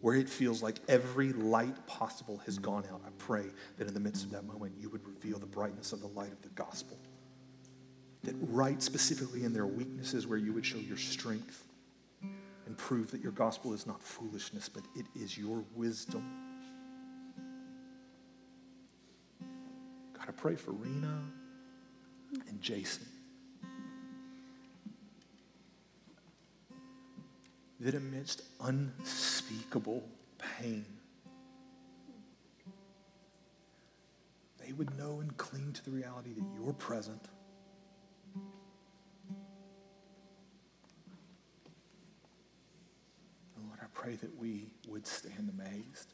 where 0.00 0.14
it 0.14 0.28
feels 0.28 0.62
like 0.62 0.76
every 0.86 1.32
light 1.32 1.74
possible 1.86 2.40
has 2.44 2.58
gone 2.58 2.84
out. 2.92 3.00
I 3.04 3.10
pray 3.18 3.46
that 3.78 3.88
in 3.88 3.94
the 3.94 4.00
midst 4.00 4.22
of 4.24 4.30
that 4.30 4.44
moment, 4.44 4.74
you 4.78 4.90
would 4.90 5.04
reveal 5.04 5.38
the 5.40 5.46
brightness 5.46 5.92
of 5.92 6.00
the 6.02 6.08
light 6.08 6.30
of 6.30 6.40
the 6.42 6.50
gospel 6.50 6.98
that 8.24 8.34
right 8.40 8.82
specifically 8.82 9.44
in 9.44 9.52
their 9.52 9.66
weaknesses 9.66 10.26
where 10.26 10.38
you 10.38 10.52
would 10.52 10.64
show 10.64 10.78
your 10.78 10.96
strength 10.96 11.64
and 12.66 12.76
prove 12.76 13.10
that 13.10 13.20
your 13.20 13.32
gospel 13.32 13.72
is 13.72 13.86
not 13.86 14.02
foolishness, 14.02 14.68
but 14.68 14.82
it 14.96 15.06
is 15.14 15.36
your 15.36 15.62
wisdom. 15.74 16.24
God, 20.14 20.28
I 20.28 20.32
pray 20.32 20.56
for 20.56 20.72
Rena 20.72 21.22
and 22.48 22.60
Jason. 22.60 23.06
that 27.84 27.94
amidst 27.94 28.40
unspeakable 28.62 30.02
pain, 30.38 30.86
they 34.58 34.72
would 34.72 34.96
know 34.96 35.20
and 35.20 35.36
cling 35.36 35.70
to 35.74 35.84
the 35.84 35.90
reality 35.90 36.32
that 36.32 36.44
you're 36.56 36.72
present. 36.72 37.28
Pray 43.94 44.16
that 44.16 44.36
we 44.38 44.66
would 44.88 45.06
stand 45.06 45.50
amazed 45.58 46.12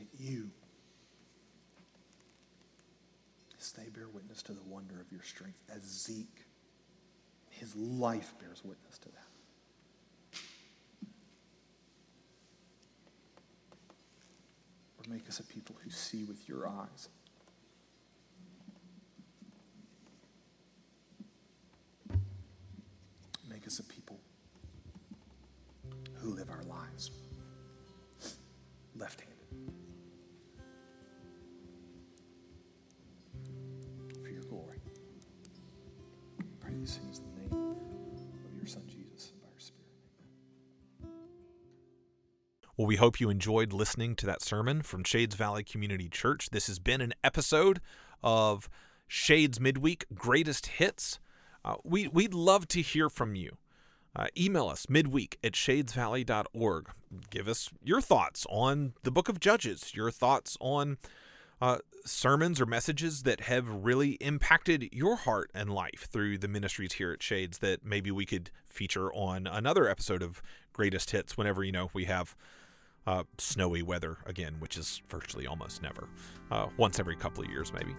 at 0.00 0.06
you 0.18 0.50
as 3.60 3.72
they 3.72 3.88
bear 3.90 4.08
witness 4.08 4.42
to 4.42 4.52
the 4.52 4.62
wonder 4.62 5.00
of 5.00 5.12
your 5.12 5.22
strength, 5.22 5.58
as 5.74 5.82
Zeke, 5.82 6.44
his 7.50 7.74
life 7.76 8.34
bears 8.40 8.62
witness 8.64 8.98
to 8.98 9.08
that. 9.08 10.38
Lord, 14.96 15.08
make 15.08 15.28
us 15.28 15.40
a 15.40 15.44
people 15.44 15.76
who 15.82 15.90
see 15.90 16.24
with 16.24 16.48
your 16.48 16.68
eyes. 16.68 17.08
Us 23.68 23.80
a 23.80 23.82
people 23.82 24.18
who 26.14 26.30
live 26.30 26.48
our 26.48 26.62
lives 26.62 27.10
left 28.96 29.20
handed. 29.20 29.74
For 34.22 34.30
your 34.30 34.44
glory. 34.44 34.80
Pray 36.60 36.72
in 36.72 36.82
the 36.82 36.88
name 37.42 37.52
of 37.52 38.56
your 38.56 38.64
Son 38.64 38.84
Jesus 38.86 39.32
and 39.32 39.42
by 39.42 39.48
your 39.50 39.60
Spirit. 39.60 39.84
Well, 42.78 42.86
we 42.86 42.96
hope 42.96 43.20
you 43.20 43.28
enjoyed 43.28 43.74
listening 43.74 44.16
to 44.16 44.24
that 44.24 44.40
sermon 44.40 44.80
from 44.80 45.04
Shades 45.04 45.34
Valley 45.34 45.62
Community 45.62 46.08
Church. 46.08 46.48
This 46.48 46.68
has 46.68 46.78
been 46.78 47.02
an 47.02 47.12
episode 47.22 47.82
of 48.22 48.70
Shades 49.06 49.60
Midweek 49.60 50.06
Greatest 50.14 50.68
Hits. 50.68 51.20
Uh, 51.68 51.74
we, 51.84 52.08
we'd 52.08 52.32
love 52.32 52.66
to 52.68 52.80
hear 52.80 53.10
from 53.10 53.34
you. 53.34 53.58
Uh, 54.16 54.26
email 54.36 54.68
us 54.68 54.86
midweek 54.88 55.38
at 55.44 55.52
shadesvalley.org. 55.52 56.90
Give 57.30 57.46
us 57.46 57.70
your 57.84 58.00
thoughts 58.00 58.46
on 58.48 58.94
the 59.02 59.10
book 59.10 59.28
of 59.28 59.38
Judges, 59.38 59.94
your 59.94 60.10
thoughts 60.10 60.56
on 60.60 60.96
uh, 61.60 61.78
sermons 62.06 62.58
or 62.58 62.66
messages 62.66 63.24
that 63.24 63.42
have 63.42 63.68
really 63.68 64.12
impacted 64.12 64.88
your 64.92 65.16
heart 65.16 65.50
and 65.54 65.68
life 65.70 66.08
through 66.10 66.38
the 66.38 66.48
ministries 66.48 66.94
here 66.94 67.12
at 67.12 67.22
Shades 67.22 67.58
that 67.58 67.84
maybe 67.84 68.10
we 68.10 68.24
could 68.24 68.50
feature 68.66 69.12
on 69.12 69.46
another 69.46 69.88
episode 69.88 70.22
of 70.22 70.40
Greatest 70.72 71.10
Hits 71.10 71.36
whenever, 71.36 71.62
you 71.62 71.72
know, 71.72 71.90
we 71.92 72.06
have 72.06 72.34
uh, 73.06 73.24
snowy 73.36 73.82
weather 73.82 74.18
again, 74.24 74.56
which 74.58 74.78
is 74.78 75.02
virtually 75.08 75.46
almost 75.46 75.82
never. 75.82 76.08
Uh, 76.50 76.68
once 76.78 76.98
every 76.98 77.16
couple 77.16 77.44
of 77.44 77.50
years, 77.50 77.72
maybe. 77.74 77.94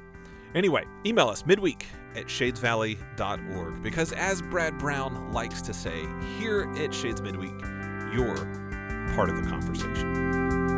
Anyway, 0.55 0.85
email 1.05 1.27
us 1.27 1.45
midweek 1.45 1.85
at 2.15 2.25
shadesvalley.org 2.25 3.83
because, 3.83 4.11
as 4.13 4.41
Brad 4.41 4.77
Brown 4.77 5.31
likes 5.31 5.61
to 5.63 5.73
say, 5.73 6.05
here 6.37 6.71
at 6.77 6.93
Shades 6.93 7.21
Midweek, 7.21 7.59
you're 8.13 8.35
part 9.15 9.29
of 9.29 9.35
the 9.35 9.47
conversation. 9.47 10.68